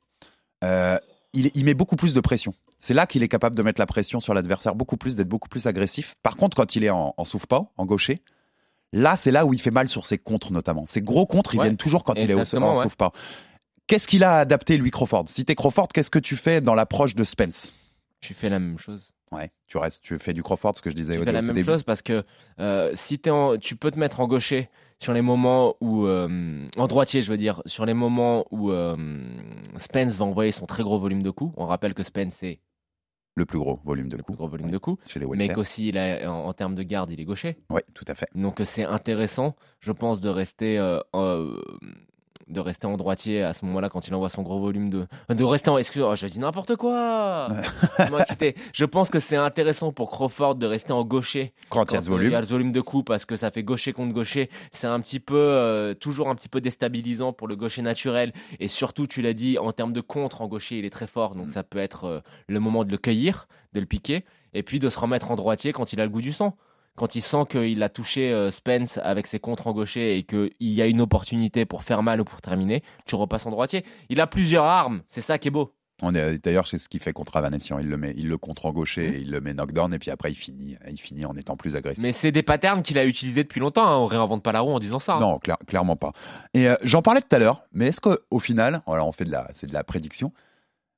euh, 0.63 0.97
il, 1.33 1.51
il 1.53 1.65
met 1.65 1.73
beaucoup 1.73 1.95
plus 1.95 2.13
de 2.13 2.21
pression. 2.21 2.53
C'est 2.79 2.93
là 2.93 3.05
qu'il 3.07 3.23
est 3.23 3.27
capable 3.27 3.55
de 3.55 3.63
mettre 3.63 3.79
la 3.79 3.85
pression 3.85 4.19
sur 4.19 4.33
l'adversaire, 4.33 4.75
beaucoup 4.75 4.97
plus, 4.97 5.15
d'être 5.15 5.29
beaucoup 5.29 5.49
plus 5.49 5.67
agressif. 5.67 6.15
Par 6.23 6.35
contre, 6.35 6.55
quand 6.55 6.75
il 6.75 6.83
est 6.83 6.89
en, 6.89 7.13
en 7.17 7.25
souffle-pas, 7.25 7.71
en 7.77 7.85
gaucher, 7.85 8.21
là, 8.91 9.15
c'est 9.15 9.31
là 9.31 9.45
où 9.45 9.53
il 9.53 9.59
fait 9.61 9.71
mal 9.71 9.89
sur 9.89 10.05
ses 10.05 10.17
contres, 10.17 10.51
notamment. 10.51 10.85
Ses 10.85 11.01
gros 11.01 11.25
contres, 11.25 11.55
ils 11.55 11.59
Ouais, 11.59 11.65
viennent 11.65 11.77
toujours 11.77 12.03
quand 12.03 12.15
il 12.15 12.29
est 12.29 12.33
au 12.33 12.39
en 12.39 12.77
ouais. 12.77 12.83
souffle-pas. 12.83 13.11
Qu'est-ce 13.87 14.07
qu'il 14.07 14.23
a 14.23 14.37
adapté, 14.37 14.77
lui, 14.77 14.91
Crawford? 14.91 15.25
Si 15.27 15.43
t'es 15.43 15.55
Crawford, 15.55 15.89
qu'est-ce 15.89 16.09
que 16.11 16.19
tu 16.19 16.35
fais 16.35 16.61
dans 16.61 16.75
l'approche 16.75 17.15
de 17.15 17.23
Spence? 17.23 17.73
Tu 18.21 18.33
fais 18.33 18.49
la 18.49 18.59
même 18.59 18.77
chose. 18.77 19.13
Ouais, 19.31 19.51
tu 19.67 19.77
restes, 19.77 20.03
tu 20.03 20.19
fais 20.19 20.33
du 20.33 20.43
Crawford, 20.43 20.75
ce 20.77 20.81
que 20.81 20.89
je 20.91 20.95
disais 20.95 21.15
Tu 21.15 21.19
au, 21.21 21.23
fais 21.23 21.31
la 21.31 21.41
même 21.41 21.55
début. 21.55 21.65
chose 21.65 21.81
parce 21.83 22.01
que 22.03 22.23
euh, 22.59 22.91
si 22.95 23.19
en, 23.29 23.57
tu 23.57 23.75
peux 23.75 23.89
te 23.89 23.97
mettre 23.97 24.19
en 24.19 24.27
gaucher 24.27 24.69
sur 24.99 25.11
les 25.13 25.21
moments 25.23 25.75
où 25.81 26.05
euh, 26.05 26.67
en 26.77 26.87
droitier, 26.87 27.21
je 27.23 27.31
veux 27.31 27.37
dire, 27.37 27.61
sur 27.65 27.85
les 27.85 27.95
moments 27.95 28.45
où 28.51 28.71
euh, 28.71 28.95
Spence 29.77 30.17
va 30.17 30.25
envoyer 30.25 30.51
son 30.51 30.65
très 30.67 30.83
gros 30.83 30.99
volume 30.99 31.23
de 31.23 31.31
coups. 31.31 31.53
On 31.57 31.65
rappelle 31.65 31.95
que 31.95 32.03
Spence 32.03 32.43
est 32.43 32.59
Le 33.35 33.45
plus 33.45 33.57
gros 33.57 33.79
volume 33.83 34.07
de 34.07 34.17
le 34.17 34.23
plus 34.23 34.27
coups 34.27 34.37
gros 34.37 34.47
volume 34.47 34.67
Ouais, 34.67 34.71
de 34.71 34.77
coups, 34.77 35.01
chez 35.09 35.19
les 35.19 35.25
mais 35.25 35.49
qu'aussi 35.49 35.91
en, 35.97 36.29
en 36.29 36.53
termes 36.53 36.75
de 36.75 36.83
garde, 36.83 37.11
il 37.11 37.19
est 37.19 37.25
gaucher. 37.25 37.57
Oui, 37.71 37.81
tout 37.95 38.05
à 38.07 38.13
fait. 38.13 38.27
Donc 38.35 38.61
c'est 38.63 38.83
intéressant, 38.85 39.55
je 39.79 39.91
pense, 39.91 40.21
de 40.21 40.29
rester 40.29 40.77
euh, 40.77 40.99
euh, 41.15 41.59
de 42.53 42.59
rester 42.59 42.87
en 42.87 42.97
droitier 42.97 43.43
à 43.43 43.53
ce 43.53 43.65
moment-là 43.65 43.89
quand 43.89 44.07
il 44.07 44.15
envoie 44.15 44.29
son 44.29 44.43
gros 44.43 44.59
volume 44.59 44.89
de 44.89 45.07
de 45.29 45.43
rester 45.43 45.69
en 45.69 45.77
excuse 45.77 46.03
oh, 46.05 46.15
je 46.15 46.27
dis 46.27 46.39
n'importe 46.39 46.75
quoi. 46.75 47.47
Je 48.73 48.85
pense 48.85 49.09
que 49.09 49.19
c'est 49.19 49.35
intéressant 49.35 49.91
pour 49.91 50.11
Crawford 50.11 50.55
de 50.55 50.65
rester 50.65 50.93
en 50.93 51.03
gaucher 51.03 51.53
Quand 51.69 51.91
il 51.91 51.95
y 51.95 51.97
a 51.97 52.01
ce 52.01 52.09
euh, 52.09 52.13
il 52.13 52.15
y 52.15 52.17
volume, 52.17 52.33
a 52.35 52.43
ce 52.43 52.49
volume 52.49 52.71
de 52.71 52.81
coups 52.81 53.05
parce 53.05 53.25
que 53.25 53.35
ça 53.35 53.51
fait 53.51 53.63
gaucher 53.63 53.93
contre 53.93 54.13
gaucher. 54.13 54.49
C'est 54.71 54.87
un 54.87 54.99
petit 54.99 55.19
peu 55.19 55.35
euh, 55.35 55.93
toujours 55.93 56.29
un 56.29 56.35
petit 56.35 56.49
peu 56.49 56.61
déstabilisant 56.61 57.33
pour 57.33 57.47
le 57.47 57.55
gaucher 57.55 57.81
naturel. 57.81 58.33
Et 58.59 58.67
surtout 58.67 59.07
tu 59.07 59.21
l'as 59.21 59.33
dit 59.33 59.57
en 59.57 59.71
termes 59.71 59.93
de 59.93 60.01
contre 60.01 60.41
en 60.41 60.47
gaucher 60.47 60.79
il 60.79 60.85
est 60.85 60.89
très 60.91 61.07
fort. 61.07 61.35
Mm. 61.35 61.39
donc 61.39 61.49
ça 61.51 61.63
peut 61.63 61.79
être 61.79 62.05
euh, 62.05 62.19
le 62.47 62.59
moment 62.59 62.85
de 62.85 62.91
le 62.91 62.97
cueillir 62.97 63.47
de 63.73 63.79
le 63.79 63.85
piquer. 63.85 64.23
Et 64.53 64.61
puis 64.61 64.79
de 64.79 64.89
se 64.89 64.99
remettre 64.99 65.31
en 65.31 65.35
droitier 65.35 65.73
quand 65.73 65.93
il 65.93 65.99
a 65.99 66.03
le 66.03 66.11
goût 66.11 66.21
du 66.21 66.31
sang 66.31 66.55
quand 66.95 67.15
il 67.15 67.21
sent 67.21 67.45
qu'il 67.49 67.81
a 67.83 67.89
touché 67.89 68.31
euh, 68.31 68.51
Spence 68.51 68.99
avec 69.03 69.27
ses 69.27 69.39
contres 69.39 69.67
en 69.67 69.71
gaucher 69.73 70.17
et 70.17 70.23
qu'il 70.23 70.51
y 70.59 70.81
a 70.81 70.85
une 70.85 71.01
opportunité 71.01 71.65
pour 71.65 71.83
faire 71.83 72.03
mal 72.03 72.21
ou 72.21 72.23
pour 72.25 72.41
terminer, 72.41 72.83
tu 73.05 73.15
repasses 73.15 73.45
en 73.45 73.51
droitier. 73.51 73.83
Il 74.09 74.21
a 74.21 74.27
plusieurs 74.27 74.65
armes, 74.65 75.01
c'est 75.07 75.21
ça 75.21 75.39
qui 75.39 75.47
est 75.47 75.51
beau. 75.51 75.73
d'ailleurs 76.01 76.67
c'est 76.67 76.77
ce 76.79 76.89
qu'il 76.89 76.99
fait 76.99 77.13
contre 77.13 77.37
Avanessian. 77.37 77.79
Il 77.79 77.89
le 77.89 77.97
met, 77.97 78.13
il 78.17 78.27
le 78.27 78.37
contre 78.37 78.65
en 78.67 78.71
gaucher, 78.71 79.17
et 79.17 79.19
il 79.21 79.31
le 79.31 79.41
met 79.41 79.53
knockdown 79.53 79.93
et 79.93 79.99
puis 79.99 80.11
après 80.11 80.31
il 80.31 80.35
finit, 80.35 80.75
il 80.87 80.99
finit 80.99 81.25
en 81.25 81.35
étant 81.35 81.55
plus 81.55 81.75
agressif. 81.75 82.03
Mais 82.03 82.11
c'est 82.11 82.31
des 82.31 82.43
patterns 82.43 82.83
qu'il 82.83 82.97
a 82.99 83.05
utilisés 83.05 83.43
depuis 83.43 83.59
longtemps, 83.59 83.87
hein. 83.87 83.97
on 83.97 84.05
réinvente 84.05 84.43
pas 84.43 84.51
la 84.51 84.59
roue 84.59 84.73
en 84.73 84.79
disant 84.79 84.99
ça. 84.99 85.13
hein. 85.13 85.19
Non, 85.19 85.39
clair- 85.39 85.57
clairement 85.65 85.95
pas. 85.95 86.11
Et 86.53 86.67
euh, 86.69 86.75
j'en 86.83 87.01
parlais 87.01 87.21
tout 87.21 87.35
à 87.35 87.39
l'heure, 87.39 87.63
mais 87.71 87.87
est-ce 87.87 88.01
qu'au 88.01 88.39
final, 88.39 88.81
alors 88.87 89.07
on 89.07 89.11
fait 89.13 89.25
de 89.25 89.31
la, 89.31 89.49
c'est 89.53 89.67
de 89.67 89.73
la 89.73 89.83
prédiction, 89.83 90.31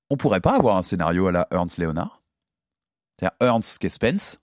on 0.09 0.17
pourrait 0.17 0.41
pas 0.41 0.55
avoir 0.57 0.75
un 0.77 0.83
scénario 0.83 1.27
à 1.27 1.31
la 1.31 1.47
Ernst 1.51 1.77
Leonard? 1.77 2.21
C'est-à-dire 3.17 3.37
Ernst 3.39 3.79
qui 3.79 3.87
est 3.87 3.89
Spence, 3.89 4.39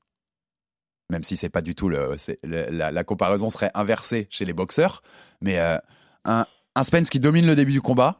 même 1.12 1.22
si 1.22 1.36
c'est 1.36 1.48
pas 1.50 1.62
du 1.62 1.74
tout 1.76 1.88
le, 1.88 2.16
la, 2.42 2.90
la 2.90 3.04
comparaison 3.04 3.48
serait 3.50 3.70
inversée 3.74 4.26
chez 4.30 4.44
les 4.44 4.52
boxeurs, 4.52 5.02
mais 5.40 5.58
euh, 5.58 5.76
un, 6.24 6.46
un 6.74 6.84
Spence 6.84 7.08
qui 7.10 7.20
domine 7.20 7.46
le 7.46 7.54
début 7.54 7.72
du 7.72 7.80
combat 7.80 8.18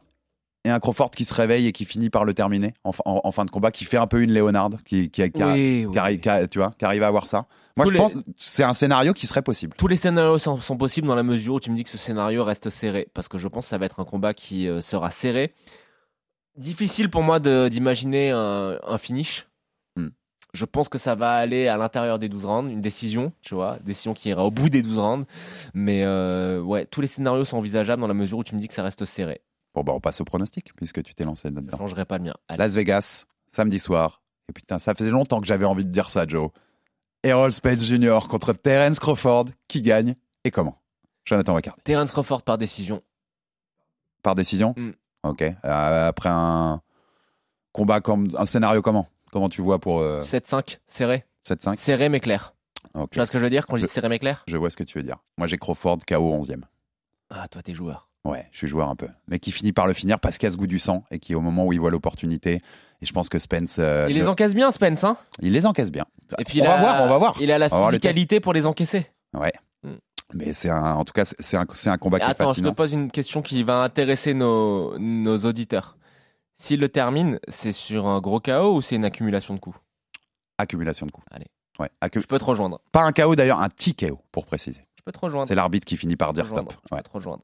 et 0.63 0.69
un 0.69 0.79
Crawford 0.79 1.11
qui 1.11 1.25
se 1.25 1.33
réveille 1.33 1.67
et 1.67 1.73
qui 1.73 1.83
finit 1.83 2.09
par 2.09 2.23
le 2.23 2.33
terminer 2.33 2.73
en, 2.85 2.93
fin- 2.93 3.03
en- 3.05 3.19
en 3.23 3.31
fin 3.33 3.43
de 3.43 3.51
combat, 3.51 3.71
qui 3.71 3.83
fait 3.83 3.97
un 3.97 4.07
peu 4.07 4.21
une 4.21 4.33
Leonard, 4.33 4.69
qui, 4.85 5.09
qui, 5.09 5.29
qui 5.29 5.41
a- 5.43 5.47
Oui, 5.51 5.85
oui, 5.85 5.91
qui 5.91 5.97
arri- 5.99 6.11
oui. 6.13 6.19
qui 6.21 6.29
a- 6.29 6.47
tu 6.47 6.59
vois, 6.59 6.71
qui 6.77 6.85
arrive 6.85 7.03
à 7.03 7.07
avoir 7.07 7.27
ça. 7.27 7.47
Moi, 7.75 7.85
Tous 7.85 7.89
je 7.89 7.93
les- 7.95 7.99
pense 7.99 8.13
que 8.13 8.19
c'est 8.37 8.63
un 8.63 8.73
scénario 8.73 9.11
qui 9.13 9.25
serait 9.27 9.41
possible. 9.41 9.75
Tous 9.77 9.87
les 9.87 9.95
scénarios 9.97 10.37
sont, 10.37 10.61
sont 10.61 10.77
possibles 10.77 11.07
dans 11.07 11.15
la 11.15 11.23
mesure 11.23 11.55
où 11.55 11.59
tu 11.59 11.71
me 11.71 11.75
dis 11.75 11.83
que 11.83 11.89
ce 11.89 11.97
scénario 11.97 12.43
reste 12.45 12.69
serré, 12.69 13.09
parce 13.13 13.27
que 13.27 13.37
je 13.39 13.47
pense 13.49 13.65
que 13.65 13.69
ça 13.69 13.77
va 13.77 13.87
être 13.87 13.99
un 13.99 14.05
combat 14.05 14.33
qui 14.33 14.67
euh, 14.69 14.79
sera 14.79 15.09
serré. 15.09 15.53
Difficile 16.55 17.09
pour 17.09 17.23
moi 17.23 17.39
d'imaginer 17.39 18.29
un, 18.29 18.77
un 18.85 18.97
finish. 18.99 19.47
Je 20.53 20.65
pense 20.65 20.87
que 20.87 20.97
ça 20.99 21.15
va 21.15 21.31
aller 21.33 21.67
à 21.67 21.77
l'intérieur 21.77 22.19
des 22.19 22.29
12 22.29 22.45
rounds, 22.45 22.71
une 22.71 22.81
décision, 22.81 23.33
tu 23.41 23.55
vois, 23.55 23.79
décision 23.83 24.13
qui 24.13 24.29
ira 24.29 24.45
au 24.45 24.51
bout 24.51 24.69
des 24.69 24.83
12 24.83 24.99
rounds. 24.99 25.27
Mais 25.73 26.03
euh, 26.03 26.61
ouais, 26.61 26.85
tous 26.85 27.01
les 27.01 27.07
scénarios 27.07 27.43
sont 27.45 27.57
envisageables 27.57 27.99
dans 28.01 28.07
la 28.07 28.13
mesure 28.13 28.37
où 28.37 28.43
tu 28.43 28.53
me 28.53 28.59
dis 28.59 28.67
que 28.67 28.73
ça 28.75 28.83
reste 28.83 29.03
serré. 29.05 29.41
Bon, 29.73 29.83
bah, 29.83 29.93
on 29.95 29.99
passe 29.99 30.21
au 30.21 30.25
pronostic, 30.25 30.75
puisque 30.75 31.01
tu 31.01 31.15
t'es 31.15 31.23
lancé 31.23 31.47
Je 31.47 31.53
ne 31.53 31.55
là-dedans. 31.55 31.77
changerai 31.79 32.05
pas 32.05 32.19
le 32.19 32.25
mien. 32.25 32.33
Allez. 32.47 32.59
Las 32.59 32.75
Vegas, 32.75 33.25
samedi 33.51 33.79
soir. 33.79 34.21
Et 34.47 34.53
putain, 34.53 34.77
ça 34.77 34.93
faisait 34.93 35.09
longtemps 35.09 35.41
que 35.41 35.47
j'avais 35.47 35.65
envie 35.65 35.85
de 35.85 35.89
dire 35.89 36.09
ça, 36.11 36.27
Joe. 36.27 36.51
Errol 37.23 37.51
Spence 37.51 37.83
Jr. 37.83 38.19
contre 38.29 38.53
Terence 38.53 38.99
Crawford. 38.99 39.45
Qui 39.67 39.81
gagne 39.81 40.15
et 40.43 40.51
comment? 40.51 40.77
Jonathan 41.25 41.53
Wacard. 41.53 41.77
Terence 41.83 42.11
Crawford 42.11 42.43
par 42.43 42.59
décision. 42.59 43.01
Par 44.21 44.35
décision? 44.35 44.75
Mm. 44.77 44.91
Ok. 45.23 45.41
Euh, 45.41 46.07
après 46.07 46.29
un 46.29 46.81
combat 47.71 48.01
comme. 48.01 48.27
Un 48.37 48.45
scénario 48.45 48.81
comment? 48.83 49.07
Comment 49.33 49.49
tu 49.49 49.61
vois 49.63 49.79
pour 49.79 49.99
euh, 49.99 50.21
7-5, 50.21 50.77
serré. 50.87 51.25
7-5 51.45 51.77
Serré 51.77 52.07
mais 52.07 52.19
clair. 52.19 52.53
Tu 53.11 53.17
vois 53.17 53.25
ce 53.25 53.31
que 53.31 53.39
je 53.39 53.43
veux 53.43 53.49
dire 53.49 53.65
quand 53.65 53.75
je 53.77 53.81
Je- 53.81 53.87
dis 53.87 53.91
serré 53.91 54.07
mais 54.07 54.19
clair? 54.19 54.43
Je 54.47 54.55
vois 54.57 54.69
ce 54.69 54.77
que 54.77 54.83
tu 54.83 54.97
veux 54.99 55.03
dire. 55.03 55.17
Moi, 55.39 55.47
j'ai 55.47 55.57
Crawford 55.57 55.97
KO 56.07 56.15
11e. 56.39 56.61
Ah, 57.31 57.47
toi, 57.47 57.63
t'es 57.63 57.73
joueur. 57.73 58.09
Ouais, 58.25 58.47
je 58.51 58.57
suis 58.59 58.67
joueur 58.67 58.89
un 58.89 58.95
peu. 58.95 59.07
Mais 59.27 59.39
qui 59.39 59.51
finit 59.51 59.73
par 59.73 59.87
le 59.87 59.93
finir 59.93 60.19
parce 60.19 60.37
qu'il 60.37 60.47
a 60.47 60.51
ce 60.51 60.55
goût 60.57 60.67
du 60.67 60.77
sang 60.79 61.03
et 61.09 61.17
qui, 61.17 61.33
au 61.33 61.41
moment 61.41 61.65
où 61.65 61.73
il 61.73 61.79
voit 61.79 61.89
l'opportunité, 61.91 62.61
et 63.01 63.05
je 63.05 63.11
pense 63.11 63.27
que 63.27 63.39
Spence. 63.39 63.77
euh, 63.79 64.05
Il 64.07 64.15
les 64.15 64.21
le- 64.21 64.29
encaisse 64.29 64.53
bien, 64.53 64.69
Spence. 64.71 65.03
Hein 65.03 65.17
il 65.41 65.51
les 65.51 65.65
encaisse 65.65 65.91
bien. 65.91 66.05
Et 66.37 66.43
puis 66.45 66.61
on 66.61 66.63
il 66.63 66.67
va 66.67 66.75
a- 66.77 66.79
voir, 66.81 67.03
on 67.03 67.07
va 67.09 67.17
voir. 67.17 67.37
Il 67.41 67.51
a 67.51 67.57
la 67.57 67.69
physicalité 67.69 68.39
pour 68.39 68.53
les 68.53 68.65
encaisser. 68.67 69.07
Ouais. 69.33 69.51
Mm. 69.81 69.89
Mais 70.35 70.53
c'est 70.53 70.69
un, 70.69 70.93
en 70.93 71.03
tout 71.03 71.11
cas, 71.13 71.25
c'est 71.25 71.57
un, 71.57 71.65
un 71.85 71.97
combat 71.97 72.19
qui 72.19 72.25
est 72.25 72.29
Attends, 72.29 72.43
je 72.45 72.49
te 72.49 72.53
fascinant. 72.55 72.73
pose 72.75 72.93
une 72.93 73.09
question 73.11 73.41
qui 73.41 73.63
va 73.63 73.81
intéresser 73.81 74.33
nos, 74.35 74.97
nos 74.99 75.37
auditeurs. 75.39 75.97
S'il 76.57 76.79
le 76.79 76.89
termine, 76.89 77.39
c'est 77.47 77.73
sur 77.73 78.07
un 78.07 78.19
gros 78.21 78.39
KO 78.39 78.75
ou 78.75 78.81
c'est 78.81 78.95
une 78.95 79.05
accumulation 79.05 79.53
de 79.53 79.59
coups? 79.59 79.77
Accumulation 80.57 81.05
de 81.05 81.11
coups. 81.11 81.25
Allez. 81.31 81.47
Ouais, 81.79 81.89
accu- 82.01 82.21
Je 82.21 82.27
peux 82.27 82.37
te 82.39 82.45
rejoindre. 82.45 82.79
Pas 82.91 83.01
un 83.01 83.11
KO 83.11 83.35
d'ailleurs, 83.35 83.59
un 83.59 83.69
TKO 83.69 84.19
pour 84.31 84.45
préciser. 84.45 84.85
Peux 85.05 85.11
te 85.11 85.19
rejoindre. 85.19 85.49
C'est 85.49 85.55
l'arbitre 85.55 85.85
qui 85.85 85.97
finit 85.97 86.15
par 86.15 86.31
dire 86.31 86.47
stop. 86.47 86.71
Je 86.89 86.95
Ouais. 86.95 87.01
peux 87.01 87.09
te 87.09 87.13
rejoindre. 87.13 87.41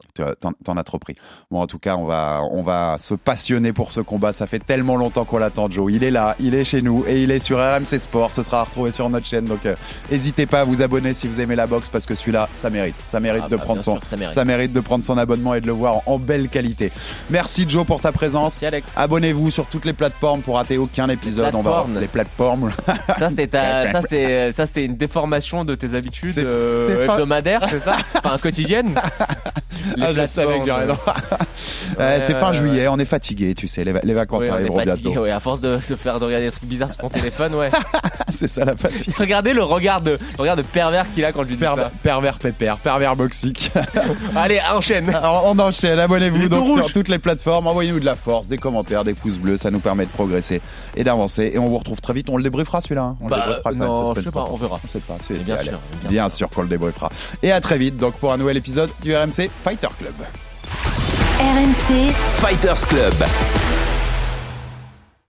T'en 0.63 0.77
as 0.77 0.83
trop 0.85 0.97
pris. 0.97 1.15
Bon, 1.51 1.59
en 1.59 1.67
tout 1.67 1.77
cas, 1.77 1.97
on 1.97 2.05
va, 2.05 2.41
on 2.51 2.61
va 2.63 2.95
se 2.99 3.15
passionner 3.15 3.73
pour 3.73 3.91
ce 3.91 3.99
combat. 3.99 4.31
Ça 4.31 4.47
fait 4.47 4.59
tellement 4.59 4.95
longtemps 4.95 5.25
qu'on 5.25 5.39
l'attend, 5.39 5.69
Joe. 5.69 5.91
Il 5.91 6.05
est 6.05 6.11
là, 6.11 6.37
il 6.39 6.55
est 6.55 6.63
chez 6.63 6.81
nous 6.81 7.03
et 7.05 7.21
il 7.21 7.31
est 7.31 7.39
sur 7.39 7.57
RMC 7.57 7.99
Sport. 7.99 8.31
Ce 8.31 8.43
sera 8.43 8.63
retrouvé 8.63 8.91
sur 8.91 9.09
notre 9.09 9.25
chaîne. 9.25 9.43
Donc, 9.43 9.65
euh, 9.65 9.75
n'hésitez 10.09 10.45
pas 10.45 10.61
à 10.61 10.63
vous 10.63 10.81
abonner 10.81 11.13
si 11.13 11.27
vous 11.27 11.41
aimez 11.41 11.57
la 11.57 11.67
boxe 11.67 11.89
parce 11.89 12.05
que 12.05 12.15
celui-là, 12.15 12.47
ça 12.53 12.69
mérite. 12.69 12.95
Ça 12.97 13.19
mérite 13.19 13.43
Ah 13.47 13.49
de 13.49 13.57
bah, 13.57 13.63
prendre 13.63 13.81
son, 13.81 13.95
sûr, 13.97 14.05
ça 14.05 14.15
mérite. 14.15 14.35
ça 14.35 14.45
mérite 14.45 14.71
de 14.71 14.79
prendre 14.79 15.03
son 15.03 15.17
abonnement 15.17 15.53
et 15.53 15.59
de 15.59 15.67
le 15.67 15.73
voir 15.73 16.01
en, 16.05 16.17
belle 16.17 16.47
qualité. 16.47 16.93
Merci, 17.29 17.65
Joe, 17.67 17.85
pour 17.85 17.99
ta 17.99 18.13
présence. 18.13 18.53
Merci 18.61 18.65
Alex. 18.67 18.87
Abonnez-vous 18.95 19.51
sur 19.51 19.65
toutes 19.65 19.83
les 19.83 19.93
plateformes 19.93 20.41
pour 20.41 20.55
rater 20.55 20.77
aucun 20.77 21.09
épisode. 21.09 21.53
On 21.53 21.61
va 21.61 21.83
plateformes. 21.83 21.99
les 21.99 22.07
plateformes. 22.07 22.71
Ça 24.55 24.65
c'est 24.65 24.85
une 24.85 24.95
déformation 24.95 25.65
de 25.65 25.75
tes 25.75 25.93
habitudes 25.95 26.37
euh, 26.37 27.07
hebdomadaires, 27.49 27.69
c'est 27.69 27.79
ça 27.79 27.97
Enfin 28.23 28.37
quotidiennes. 28.41 28.95
Les 29.95 30.03
Ah, 30.03 30.13
je 30.13 30.25
savais 30.27 30.59
que 30.59 30.65
j'aurais 30.65 30.85
Euh, 31.99 32.19
c'est 32.25 32.33
fin 32.39 32.51
juillet, 32.51 32.87
on 32.87 32.97
est 32.97 33.05
fatigué, 33.05 33.53
tu 33.55 33.67
sais, 33.67 33.83
les, 33.83 33.93
les 34.03 34.13
vacances 34.13 34.41
ouais, 34.41 34.49
arriveront 34.49 34.81
bientôt. 34.83 35.21
ouais, 35.21 35.31
à 35.31 35.39
force 35.39 35.59
de 35.61 35.79
se 35.79 35.95
faire 35.95 36.19
de 36.19 36.25
regarder 36.25 36.45
des 36.47 36.51
trucs 36.51 36.65
bizarres 36.69 36.89
sur 36.93 36.97
ton 37.03 37.09
téléphone, 37.09 37.55
ouais. 37.55 37.69
c'est 38.31 38.47
ça 38.47 38.65
la 38.65 38.75
fatigue. 38.75 39.13
Regardez 39.17 39.53
le 39.53 39.63
regard 39.63 40.01
de 40.01 40.11
le 40.11 40.17
regard 40.37 40.55
de 40.55 40.61
pervers 40.61 41.05
qu'il 41.13 41.25
a 41.25 41.31
quand 41.31 41.43
je 41.43 41.47
lui 41.49 41.55
dis 41.55 41.59
Pervers, 41.61 41.89
pervers 42.03 42.39
pépère, 42.39 42.77
pervers 42.77 43.15
boxique. 43.15 43.71
Allez, 44.35 44.59
enchaîne. 44.73 45.09
Alors, 45.09 45.43
on 45.45 45.57
enchaîne, 45.59 45.99
abonnez-vous 45.99 46.49
donc 46.49 46.77
sur 46.79 46.91
toutes 46.93 47.07
les 47.09 47.19
plateformes, 47.19 47.67
envoyez-nous 47.67 47.99
de 47.99 48.05
la 48.05 48.15
force, 48.15 48.47
des 48.47 48.57
commentaires, 48.57 49.03
des 49.03 49.13
pouces 49.13 49.37
bleus, 49.37 49.57
ça 49.57 49.71
nous 49.71 49.79
permet 49.79 50.05
de 50.05 50.09
progresser 50.11 50.61
et 50.95 51.03
d'avancer. 51.03 51.51
Et 51.53 51.59
on 51.59 51.67
vous 51.67 51.77
retrouve 51.77 52.01
très 52.01 52.13
vite, 52.13 52.29
on 52.29 52.37
le 52.37 52.43
débriefera 52.43 52.81
celui-là. 52.81 53.01
hein. 53.03 53.17
On 53.21 53.25
le 53.25 53.29
Bah, 53.29 53.37
débriefera 53.37 53.71
quand 53.71 53.77
même, 53.77 53.87
non, 53.87 54.13
je 54.15 54.21
sais 54.21 54.31
pas, 54.31 54.47
on 54.51 54.55
verra. 54.57 54.79
On 54.83 54.87
sait 54.87 54.99
pas, 54.99 55.17
c'est- 55.27 55.33
Bien 55.43 55.55
allez. 55.55 55.69
sûr, 55.69 55.79
bien 56.01 56.09
Bien 56.09 56.29
sûr 56.29 56.49
qu'on 56.49 56.61
le 56.63 56.67
débriefera. 56.67 57.09
Et 57.41 57.51
à 57.51 57.61
très 57.61 57.77
vite 57.77 57.97
donc 57.97 58.15
pour 58.19 58.33
un 58.33 58.37
nouvel 58.37 58.57
épisode 58.57 58.89
du 59.01 59.15
RMC 59.15 59.49
Fighter 59.63 59.87
Club. 59.97 60.15
RMC, 61.39 62.13
Fighters 62.35 62.87
Club. 62.87 63.13